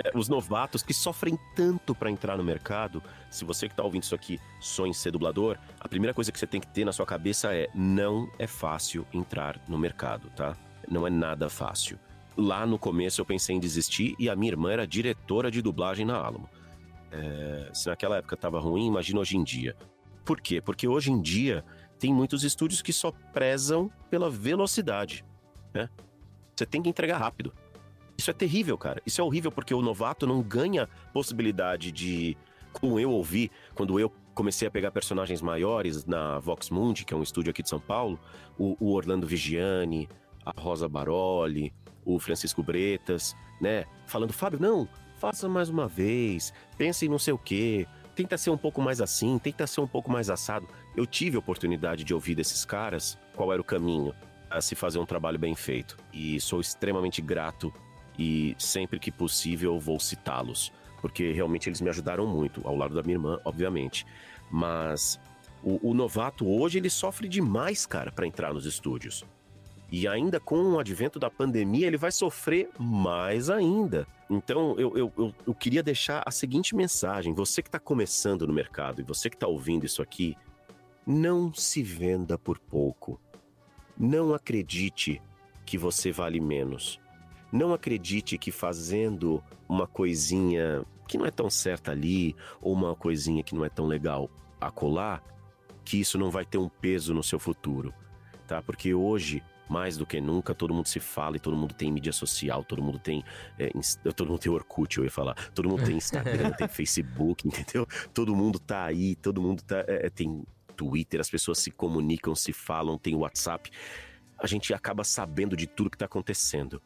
[0.03, 3.03] É, os novatos que sofrem tanto para entrar no mercado.
[3.31, 6.39] Se você que tá ouvindo isso aqui sonha em ser dublador, a primeira coisa que
[6.39, 10.57] você tem que ter na sua cabeça é: não é fácil entrar no mercado, tá?
[10.89, 11.99] Não é nada fácil.
[12.37, 16.07] Lá no começo eu pensei em desistir e a minha irmã era diretora de dublagem
[16.07, 16.49] na Alamo.
[17.11, 19.77] É, se naquela época tava ruim, imagina hoje em dia.
[20.25, 20.61] Por quê?
[20.61, 21.65] Porque hoje em dia
[21.99, 25.25] tem muitos estúdios que só prezam pela velocidade.
[25.75, 25.89] né?
[26.55, 27.53] Você tem que entregar rápido.
[28.17, 29.01] Isso é terrível, cara.
[29.07, 32.37] Isso é horrível porque o novato não ganha possibilidade de,
[32.73, 37.17] como eu ouvi, quando eu comecei a pegar personagens maiores na Vox Mundi, que é
[37.17, 38.19] um estúdio aqui de São Paulo,
[38.59, 40.09] o, o Orlando Vigiani,
[40.45, 41.73] a Rosa Baroli,
[42.05, 43.85] o Francisco Bretas, né?
[44.07, 44.89] Falando, Fábio, não,
[45.21, 47.87] faça mais uma vez, pense em não sei o quê,
[48.17, 50.67] tenta ser um pouco mais assim, tenta ser um pouco mais assado.
[50.97, 54.15] Eu tive a oportunidade de ouvir desses caras qual era o caminho
[54.49, 55.99] a se fazer um trabalho bem feito.
[56.11, 57.73] E sou extremamente grato
[58.19, 60.73] e sempre que possível vou citá-los,
[61.03, 64.07] porque realmente eles me ajudaram muito, ao lado da minha irmã, obviamente.
[64.51, 65.21] Mas
[65.63, 69.23] o, o novato hoje ele sofre demais, cara, para entrar nos estúdios.
[69.91, 74.07] E ainda com o advento da pandemia, ele vai sofrer mais ainda.
[74.29, 78.53] Então, eu, eu, eu, eu queria deixar a seguinte mensagem: você que está começando no
[78.53, 80.37] mercado e você que está ouvindo isso aqui,
[81.07, 83.21] não se venda por pouco.
[83.99, 85.21] Não acredite
[85.67, 87.01] que você vale menos.
[87.53, 93.43] Não acredite que fazendo uma coisinha que não é tão certa ali, ou uma coisinha
[93.43, 94.31] que não é tão legal
[94.61, 95.21] acolá,
[95.85, 97.93] que isso não vai ter um peso no seu futuro,
[98.47, 98.63] tá?
[98.63, 102.13] Porque hoje, mais do que nunca, todo mundo se fala e todo mundo tem mídia
[102.13, 103.25] social, todo mundo tem.
[103.57, 103.71] É,
[104.13, 105.35] todo mundo tem Orkut, eu ia falar.
[105.53, 107.87] Todo mundo tem Instagram, tem Facebook, entendeu?
[108.13, 110.45] Todo mundo tá aí, todo mundo tá, é, tem
[110.77, 113.71] Twitter, as pessoas se comunicam, se falam, tem WhatsApp.
[114.37, 116.83] A gente acaba sabendo de tudo que está acontecendo.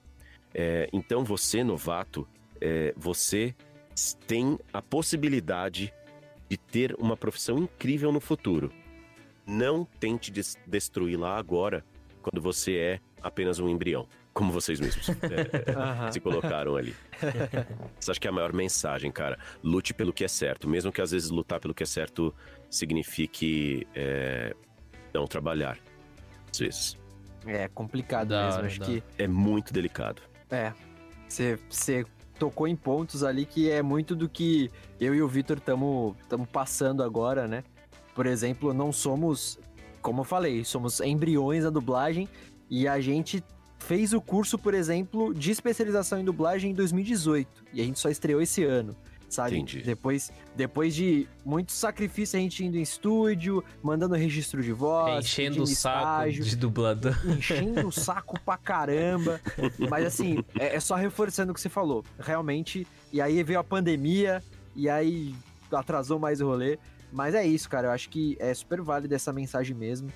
[0.52, 2.28] É, então você, novato,
[2.60, 3.54] é, você
[4.26, 5.92] tem a possibilidade
[6.50, 8.70] de ter uma profissão incrível no futuro.
[9.46, 11.84] Não tente des destruí-la agora,
[12.24, 16.96] quando você é apenas um embrião, como vocês mesmos é, se colocaram ali.
[18.00, 19.38] Isso acho que é a maior mensagem, cara.
[19.62, 22.34] Lute pelo que é certo, mesmo que às vezes lutar pelo que é certo
[22.70, 24.56] signifique é,
[25.12, 25.78] não trabalhar,
[26.50, 26.98] às vezes.
[27.46, 28.86] É complicado dá, mesmo, acho dá.
[28.86, 29.02] que...
[29.18, 30.22] É muito delicado.
[30.50, 30.72] É.
[31.28, 32.06] Você
[32.38, 36.16] tocou em pontos ali que é muito do que eu e o Vitor estamos
[36.50, 37.62] passando agora, né?
[38.14, 39.58] Por exemplo, não somos,
[40.04, 42.28] como eu falei, somos embriões da dublagem
[42.68, 43.42] e a gente
[43.78, 48.10] fez o curso, por exemplo, de especialização em dublagem em 2018 e a gente só
[48.10, 48.94] estreou esse ano
[49.30, 49.56] sabe?
[49.56, 49.82] Entendi.
[49.82, 55.62] Depois, depois de muito sacrifício, a gente indo em estúdio, mandando registro de voz, enchendo
[55.62, 57.16] o saco de dublador.
[57.26, 59.40] Enchendo o saco pra caramba.
[59.90, 62.04] Mas assim, é, é só reforçando o que você falou.
[62.16, 64.40] Realmente, e aí veio a pandemia,
[64.76, 65.34] e aí
[65.72, 66.78] atrasou mais o rolê.
[67.14, 67.86] Mas é isso, cara.
[67.86, 70.10] Eu acho que é super válido essa mensagem mesmo.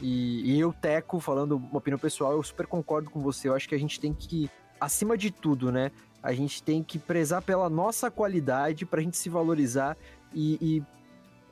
[0.00, 3.48] E, e eu, Teco, falando uma opinião pessoal, eu super concordo com você.
[3.48, 4.48] Eu acho que a gente tem que,
[4.80, 5.90] acima de tudo, né?
[6.22, 9.96] A gente tem que prezar pela nossa qualidade para a gente se valorizar
[10.32, 10.82] e, e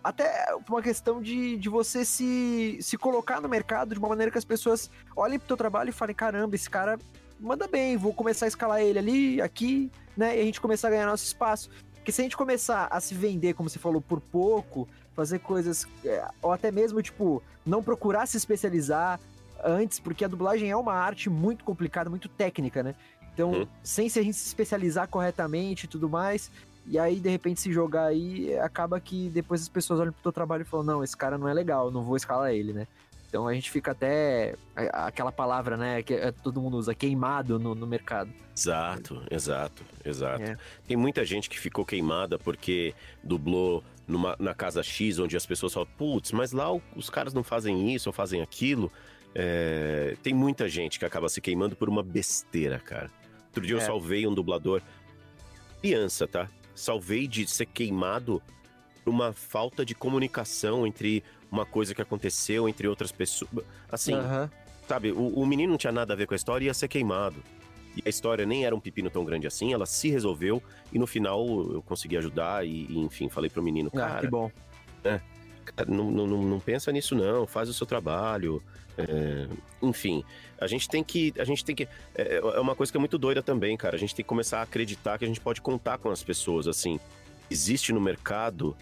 [0.05, 4.39] até uma questão de, de você se, se colocar no mercado de uma maneira que
[4.39, 6.97] as pessoas olhem pro teu trabalho e falem, caramba, esse cara
[7.39, 10.37] manda bem, vou começar a escalar ele ali, aqui, né?
[10.37, 11.69] E a gente começar a ganhar nosso espaço.
[12.03, 15.87] Porque se a gente começar a se vender, como você falou, por pouco, fazer coisas,
[16.05, 19.20] é, ou até mesmo, tipo, não procurar se especializar
[19.62, 22.97] antes, porque a dublagem é uma arte muito complicada, muito técnica, né?
[23.33, 23.66] Então, uhum.
[23.85, 26.51] sem se a gente se especializar corretamente e tudo mais,
[26.89, 30.33] e aí de repente se jogar aí, acaba que depois as pessoas olham pro teu
[30.33, 32.89] trabalho e falam: não, esse cara não é legal, não vou escalar ele, né?
[33.33, 34.55] Então a gente fica até.
[34.93, 38.31] aquela palavra, né, que é, todo mundo usa, queimado no, no mercado.
[38.55, 40.43] Exato, exato, exato.
[40.43, 40.59] É.
[40.87, 42.95] Tem muita gente que ficou queimada porque
[43.25, 47.43] dublou numa, na casa X, onde as pessoas falam, putz, mas lá os caras não
[47.43, 48.93] fazem isso ou fazem aquilo.
[49.35, 53.11] É, tem muita gente que acaba se queimando por uma besteira, cara.
[53.47, 53.79] Outro dia é.
[53.79, 54.83] eu salvei um dublador
[55.81, 56.51] criança, tá?
[56.75, 58.43] Salvei de ser queimado
[59.03, 63.51] por uma falta de comunicação entre uma coisa que aconteceu entre outras pessoas.
[63.91, 64.49] Assim, uhum.
[64.89, 65.12] sabe?
[65.12, 67.37] O, o, menino não tinha nada a ver com a história e ia ser queimado.
[67.95, 71.07] E a história nem era um pepino tão grande assim, ela se resolveu e no
[71.07, 74.16] final eu consegui ajudar e, e enfim, falei pro menino, cara.
[74.16, 74.51] Ah, que bom.
[75.05, 75.20] Né?
[75.87, 78.62] Não, não, não pensa nisso não, faz o seu trabalho.
[78.97, 79.47] É,
[79.83, 80.24] enfim,
[80.59, 81.35] a gente tem que.
[81.39, 81.87] A gente tem que.
[82.15, 83.95] É, é, uma coisa que é muito doida também, cara.
[83.95, 86.66] A gente tem que começar a acreditar que a gente pode contar com as pessoas.
[86.66, 86.99] Assim,
[87.51, 88.74] existe no mercado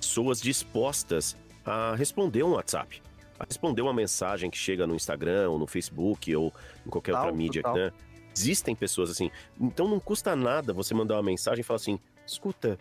[0.00, 1.36] pessoas dispostas
[1.66, 3.02] a responder um WhatsApp,
[3.38, 6.52] a responder uma mensagem que chega no Instagram ou no Facebook ou
[6.86, 7.76] em qualquer total, outra mídia, total.
[7.76, 7.92] né?
[8.34, 9.30] Existem pessoas assim.
[9.60, 12.78] Então não custa nada você mandar uma mensagem e falar assim: escuta,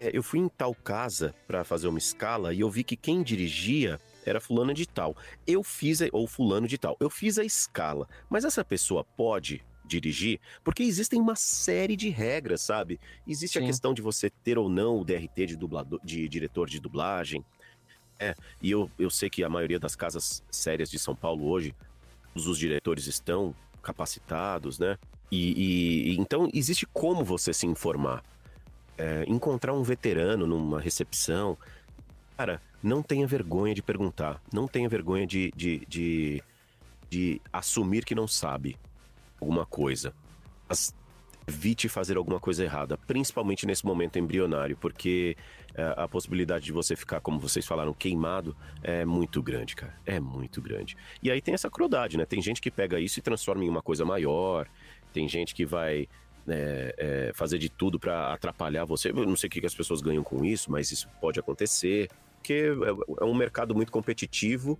[0.00, 3.22] é, eu fui em tal casa para fazer uma escala e eu vi que quem
[3.22, 5.16] dirigia era fulano de tal.
[5.46, 6.96] Eu fiz, a, ou fulano de tal.
[7.00, 12.62] Eu fiz a escala, mas essa pessoa pode dirigir, porque existem uma série de regras,
[12.62, 13.00] sabe?
[13.26, 13.64] Existe Sim.
[13.64, 17.44] a questão de você ter ou não o DRT de, dublador, de diretor de dublagem.
[18.20, 21.74] É, e eu, eu sei que a maioria das casas sérias de São Paulo hoje,
[22.34, 24.98] os diretores estão capacitados, né?
[25.32, 28.22] E, e então existe como você se informar.
[28.98, 31.56] É, encontrar um veterano numa recepção,
[32.36, 36.42] cara, não tenha vergonha de perguntar, não tenha vergonha de, de, de,
[37.08, 38.76] de assumir que não sabe
[39.40, 40.12] alguma coisa.
[40.68, 40.94] Mas
[41.46, 45.36] evite fazer alguma coisa errada, principalmente nesse momento embrionário, porque
[45.96, 49.94] a possibilidade de você ficar, como vocês falaram, queimado é muito grande, cara.
[50.04, 50.96] É muito grande.
[51.22, 52.24] E aí tem essa crueldade, né?
[52.24, 54.68] Tem gente que pega isso e transforma em uma coisa maior,
[55.12, 56.08] tem gente que vai
[56.48, 59.10] é, é, fazer de tudo para atrapalhar você.
[59.10, 62.08] Eu não sei o que as pessoas ganham com isso, mas isso pode acontecer.
[62.36, 64.78] Porque é, é um mercado muito competitivo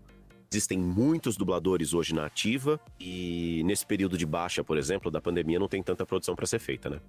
[0.53, 5.61] Existem muitos dubladores hoje na ativa e nesse período de baixa, por exemplo, da pandemia,
[5.61, 7.01] não tem tanta produção para ser feita, né?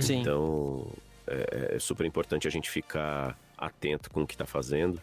[0.00, 0.22] Sim.
[0.22, 0.88] Então
[1.26, 5.00] é, é, super importante a gente ficar atento com o que está fazendo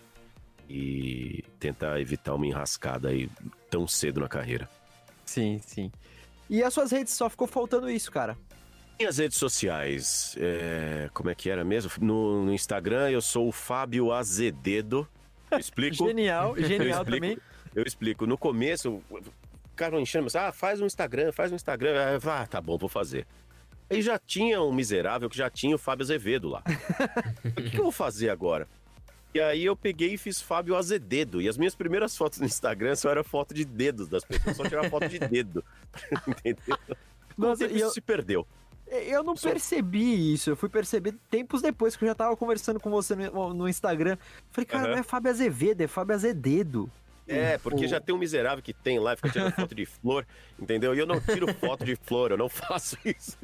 [0.69, 3.29] e tentar evitar uma enrascada aí
[3.69, 4.69] tão cedo na carreira.
[5.25, 5.91] Sim, sim.
[6.49, 8.37] E as suas redes só ficou faltando isso, cara.
[8.99, 11.91] Minhas redes sociais, é, como é que era mesmo?
[11.99, 15.07] No, no, Instagram eu sou o Fábio Azededo.
[15.57, 16.07] explico.
[16.07, 17.37] genial, genial também.
[17.73, 18.27] Eu explico.
[18.27, 19.21] No começo, o
[19.75, 22.19] cara enchendo, ah, faz um Instagram, faz um Instagram.
[22.23, 23.25] Ah, tá bom, vou fazer.
[23.91, 26.63] Aí já tinha um miserável que já tinha o Fábio Azevedo lá.
[27.43, 28.67] o que, que eu vou fazer agora?
[29.33, 31.41] E aí eu peguei e fiz Fábio Azededo.
[31.41, 34.63] E as minhas primeiras fotos no Instagram só era foto de dedos das pessoas, só
[34.63, 35.63] tirava foto de dedo.
[36.27, 36.77] Entendeu?
[37.37, 37.89] Nossa, isso eu...
[37.91, 38.47] se perdeu.
[38.87, 42.89] Eu não percebi isso, eu fui perceber tempos depois que eu já tava conversando com
[42.89, 44.17] você no, no Instagram.
[44.49, 44.91] Falei, cara, uhum.
[44.91, 46.91] não é Fábio Azevedo, é Fábio Azededo.
[47.27, 50.25] É, porque já tem um miserável que tem lá, fica tirando foto de flor,
[50.59, 50.93] entendeu?
[50.93, 53.37] E eu não tiro foto de flor, eu não faço isso.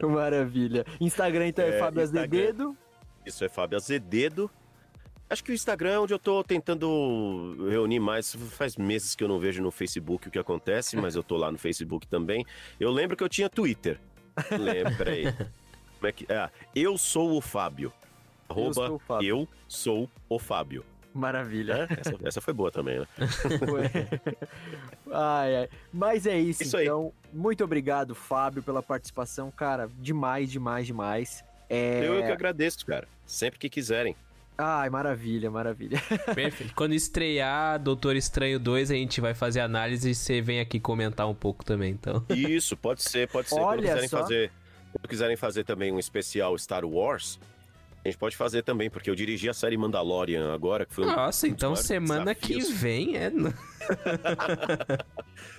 [0.00, 0.86] Maravilha.
[1.00, 2.76] Instagram então é, é Fábio Azevedo.
[3.26, 4.50] Isso é Fábio Azevedo.
[5.30, 8.34] Acho que o Instagram é onde eu tô tentando reunir mais.
[8.34, 11.52] Faz meses que eu não vejo no Facebook o que acontece, mas eu tô lá
[11.52, 12.46] no Facebook também.
[12.80, 14.00] Eu lembro que eu tinha Twitter.
[14.50, 15.24] Lembra, peraí.
[15.98, 16.24] Como é que.
[16.32, 17.92] É, eu sou o Fábio.
[18.48, 19.28] Arroba eu sou o Fábio.
[19.28, 20.84] Eu sou o Fábio.
[21.18, 21.88] Maravilha.
[21.90, 23.06] É, essa, essa, foi boa também, né?
[25.12, 25.68] ai, ai.
[25.92, 27.12] Mas é isso, isso então.
[27.32, 27.36] Aí.
[27.36, 29.50] Muito obrigado, Fábio, pela participação.
[29.50, 31.44] Cara, demais, demais, demais.
[31.68, 32.06] É...
[32.06, 33.08] Eu que agradeço, cara.
[33.26, 34.14] Sempre que quiserem.
[34.56, 36.00] Ai, maravilha, maravilha.
[36.34, 36.74] Perfeito.
[36.74, 41.28] Quando estrear Doutor Estranho 2, a gente vai fazer análise e você vem aqui comentar
[41.28, 42.24] um pouco também, então.
[42.28, 43.56] Isso, pode ser, pode ser.
[43.56, 44.20] Olha quando quiserem só.
[44.20, 44.52] fazer,
[44.92, 47.38] quando quiserem fazer também um especial Star Wars,
[48.04, 51.08] a gente pode fazer também, porque eu dirigi a série Mandalorian agora, que foi um
[51.08, 52.66] Nossa, então semana desafios.
[52.66, 53.30] que vem é.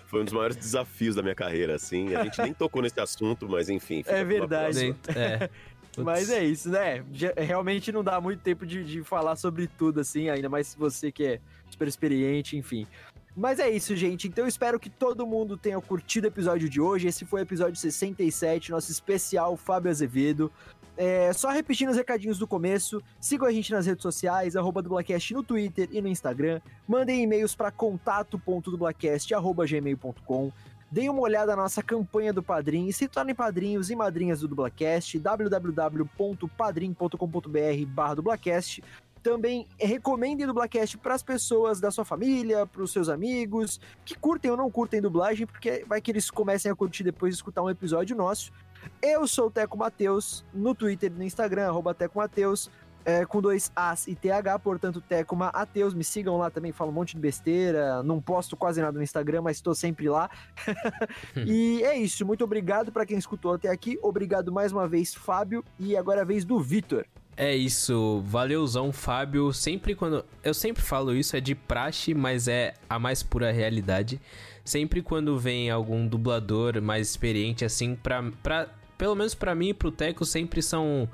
[0.07, 2.16] foi um dos maiores desafios da minha carreira, assim.
[2.16, 4.03] A gente nem tocou nesse assunto, mas enfim.
[4.07, 4.95] É verdade.
[5.16, 5.49] É.
[5.98, 7.03] Mas é isso, né?
[7.36, 11.11] Realmente não dá muito tempo de, de falar sobre tudo, assim, ainda mais se você
[11.11, 11.40] que é
[11.70, 12.88] super experiente, enfim.
[13.40, 14.28] Mas é isso, gente.
[14.28, 17.07] Então espero que todo mundo tenha curtido o episódio de hoje.
[17.07, 20.52] Esse foi o episódio 67, nosso especial Fábio Azevedo.
[20.98, 25.34] É, só repetindo os recadinhos do começo, sigam a gente nas redes sociais, arroba dublacast
[25.34, 26.60] no Twitter e no Instagram.
[26.86, 30.52] Mandem e-mails para contato.dublacast.gmail.com.
[30.91, 34.49] Deem uma olhada na nossa campanha do Padrim e se tornem padrinhos e madrinhas do
[34.49, 38.84] Dublacast, www.padrim.com.br barra Dublacast.
[39.21, 44.51] Também recomendem Dublacast para as pessoas da sua família, para os seus amigos, que curtem
[44.51, 47.69] ou não curtem dublagem, porque vai que eles comecem a curtir depois de escutar um
[47.69, 48.51] episódio nosso.
[49.01, 52.71] Eu sou o Teco Mateus, no Twitter e no Instagram, arroba Teco Mateus,
[53.05, 56.93] é, com dois As e TH, portanto, Teco Mateus, me sigam lá também, falo um
[56.93, 60.29] monte de besteira, não posto quase nada no Instagram, mas estou sempre lá.
[61.45, 65.63] e é isso, muito obrigado para quem escutou até aqui, obrigado mais uma vez, Fábio,
[65.79, 67.05] e agora é a vez do Vitor.
[67.41, 69.53] É isso, valeuzão, Fábio.
[69.53, 70.26] Sempre quando.
[70.44, 74.20] Eu sempre falo isso, é de praxe, mas é a mais pura realidade.
[74.66, 78.30] Sempre quando vem algum dublador mais experiente, assim, pra.
[78.44, 78.68] pra
[78.98, 81.07] pelo menos para mim e pro Teco, sempre são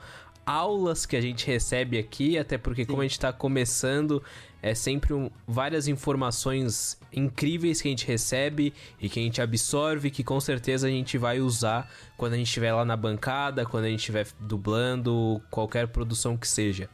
[0.46, 2.88] aulas que a gente recebe aqui, até porque Sim.
[2.88, 4.22] como a gente tá começando,
[4.62, 10.10] é sempre um, várias informações incríveis que a gente recebe e que a gente absorve,
[10.10, 13.86] que com certeza a gente vai usar quando a gente estiver lá na bancada, quando
[13.86, 16.90] a gente estiver dublando, qualquer produção que seja.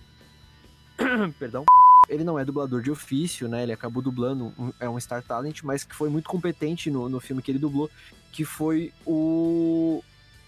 [1.39, 1.65] Perdão.
[2.09, 3.63] Ele não é dublador de ofício, né?
[3.63, 7.43] Ele acabou dublando, é um Star Talent, mas que foi muito competente no, no filme
[7.43, 7.91] que ele dublou,
[8.33, 10.03] que foi o.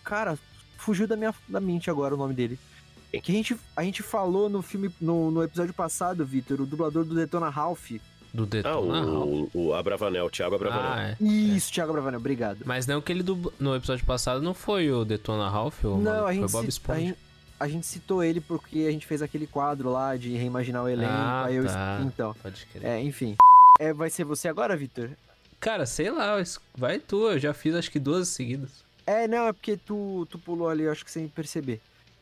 [0.05, 0.39] Cara,
[0.77, 2.59] fugiu da minha da mente agora o nome dele.
[3.11, 7.05] Que a gente, a gente falou no filme, no, no episódio passado, Vitor, o dublador
[7.05, 7.93] do Detona Ralph,
[8.33, 10.91] do Detona ah, o, o Abravanel, o Thiago Abravanel.
[10.91, 11.25] Ah, é.
[11.25, 12.61] Isso, Thiago Abravanel, obrigado.
[12.65, 16.27] Mas não que ele do, no episódio passado não foi o Detona Ralph, ou não,
[16.27, 16.99] a gente foi Bob Esponja.
[16.99, 17.19] A gente,
[17.61, 21.13] a gente citou ele porque a gente fez aquele quadro lá de reimaginar o elenco.
[21.13, 22.01] Ah, aí eu, tá.
[22.03, 22.35] Então.
[22.43, 22.85] Pode crer.
[22.85, 23.37] É, enfim.
[23.79, 25.11] É, vai ser você agora, Vitor?
[25.61, 26.37] Cara, sei lá,
[26.77, 28.71] vai tu, eu já fiz acho que duas seguidas.
[29.07, 31.81] É, não, é porque tu, tu pulou ali, eu acho que sem perceber.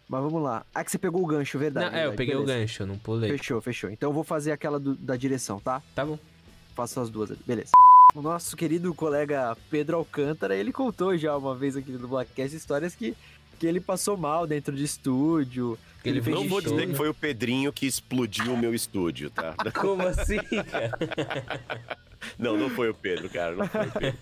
[0.08, 0.64] Mas vamos lá.
[0.74, 1.86] Ah, que você pegou o gancho, verdade.
[1.86, 2.52] Não, verdade, é, eu peguei beleza.
[2.52, 3.36] o gancho, eu não pulei.
[3.36, 3.90] Fechou, fechou.
[3.90, 5.82] Então eu vou fazer aquela do, da direção, tá?
[5.94, 6.18] Tá bom
[6.76, 7.40] faço as duas ali.
[7.46, 7.70] Beleza.
[8.14, 12.94] O nosso querido colega Pedro Alcântara, ele contou já uma vez aqui no Blackcast histórias
[12.94, 13.16] que,
[13.58, 15.78] que ele passou mal dentro de estúdio.
[16.04, 16.92] Ele, ele não vou show, dizer né?
[16.92, 19.56] que foi o Pedrinho que explodiu o meu estúdio, tá?
[19.74, 20.38] Como assim,
[20.70, 21.96] cara?
[22.38, 23.56] Não, não foi o Pedro, cara.
[23.56, 24.18] Não foi o Pedro.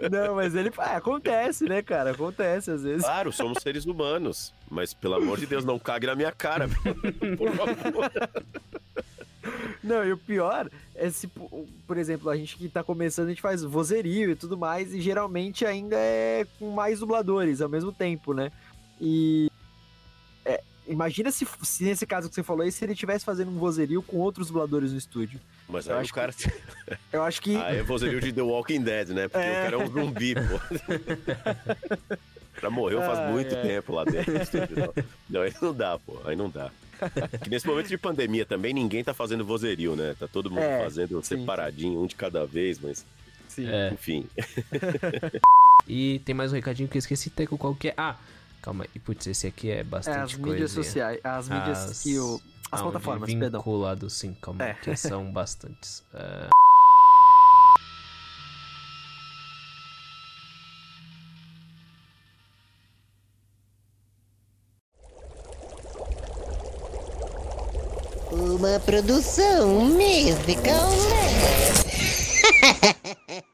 [0.10, 0.70] Não, mas ele.
[0.78, 2.10] Ah, acontece, né, cara?
[2.10, 3.02] Acontece às vezes.
[3.02, 4.52] Claro, somos seres humanos.
[4.70, 6.68] Mas, pelo amor de Deus, não cague na minha cara,
[7.38, 8.10] por favor.
[9.82, 11.26] Não, e o pior é se,
[11.86, 15.00] por exemplo, a gente que tá começando, a gente faz vozerio e tudo mais, e
[15.00, 18.52] geralmente ainda é com mais dubladores ao mesmo tempo, né?
[19.00, 19.47] E.
[20.88, 24.02] Imagina se, se, nesse caso que você falou aí, se ele estivesse fazendo um vozerio
[24.02, 25.38] com outros dubladores no estúdio.
[25.68, 26.32] Mas aí eu o cara.
[26.32, 26.50] Que...
[27.12, 27.56] Eu acho que.
[27.56, 29.28] Ah, é vozerio de The Walking Dead, né?
[29.28, 29.50] Porque é...
[29.50, 30.58] o cara é um zumbi, pô.
[32.60, 33.62] Já morreu faz ah, muito é.
[33.62, 34.94] tempo lá dentro do estúdio.
[35.28, 36.18] Não, aí não dá, pô.
[36.24, 36.70] Aí não dá.
[37.42, 40.16] Que nesse momento de pandemia também ninguém tá fazendo vozerio, né?
[40.18, 41.38] Tá todo mundo é, fazendo sim.
[41.38, 43.06] separadinho, um de cada vez, mas.
[43.48, 43.68] Sim.
[43.68, 43.90] É.
[43.92, 44.26] Enfim.
[45.86, 47.94] e tem mais um recadinho que eu esqueci, Teco, qual que é?
[47.96, 48.16] Ah,
[48.62, 49.00] calma aí.
[49.00, 50.50] Putz, esse aqui é bastante é, as coisa.
[50.50, 52.02] Mídias sociais, as mídias as...
[52.02, 52.40] que o.
[52.70, 53.60] As ah, plataformas, perdão.
[53.60, 54.74] Vinculado, sim, calma, é.
[54.74, 56.04] que são bastantes.
[56.12, 56.50] Uh...
[68.30, 70.90] Uma produção musical.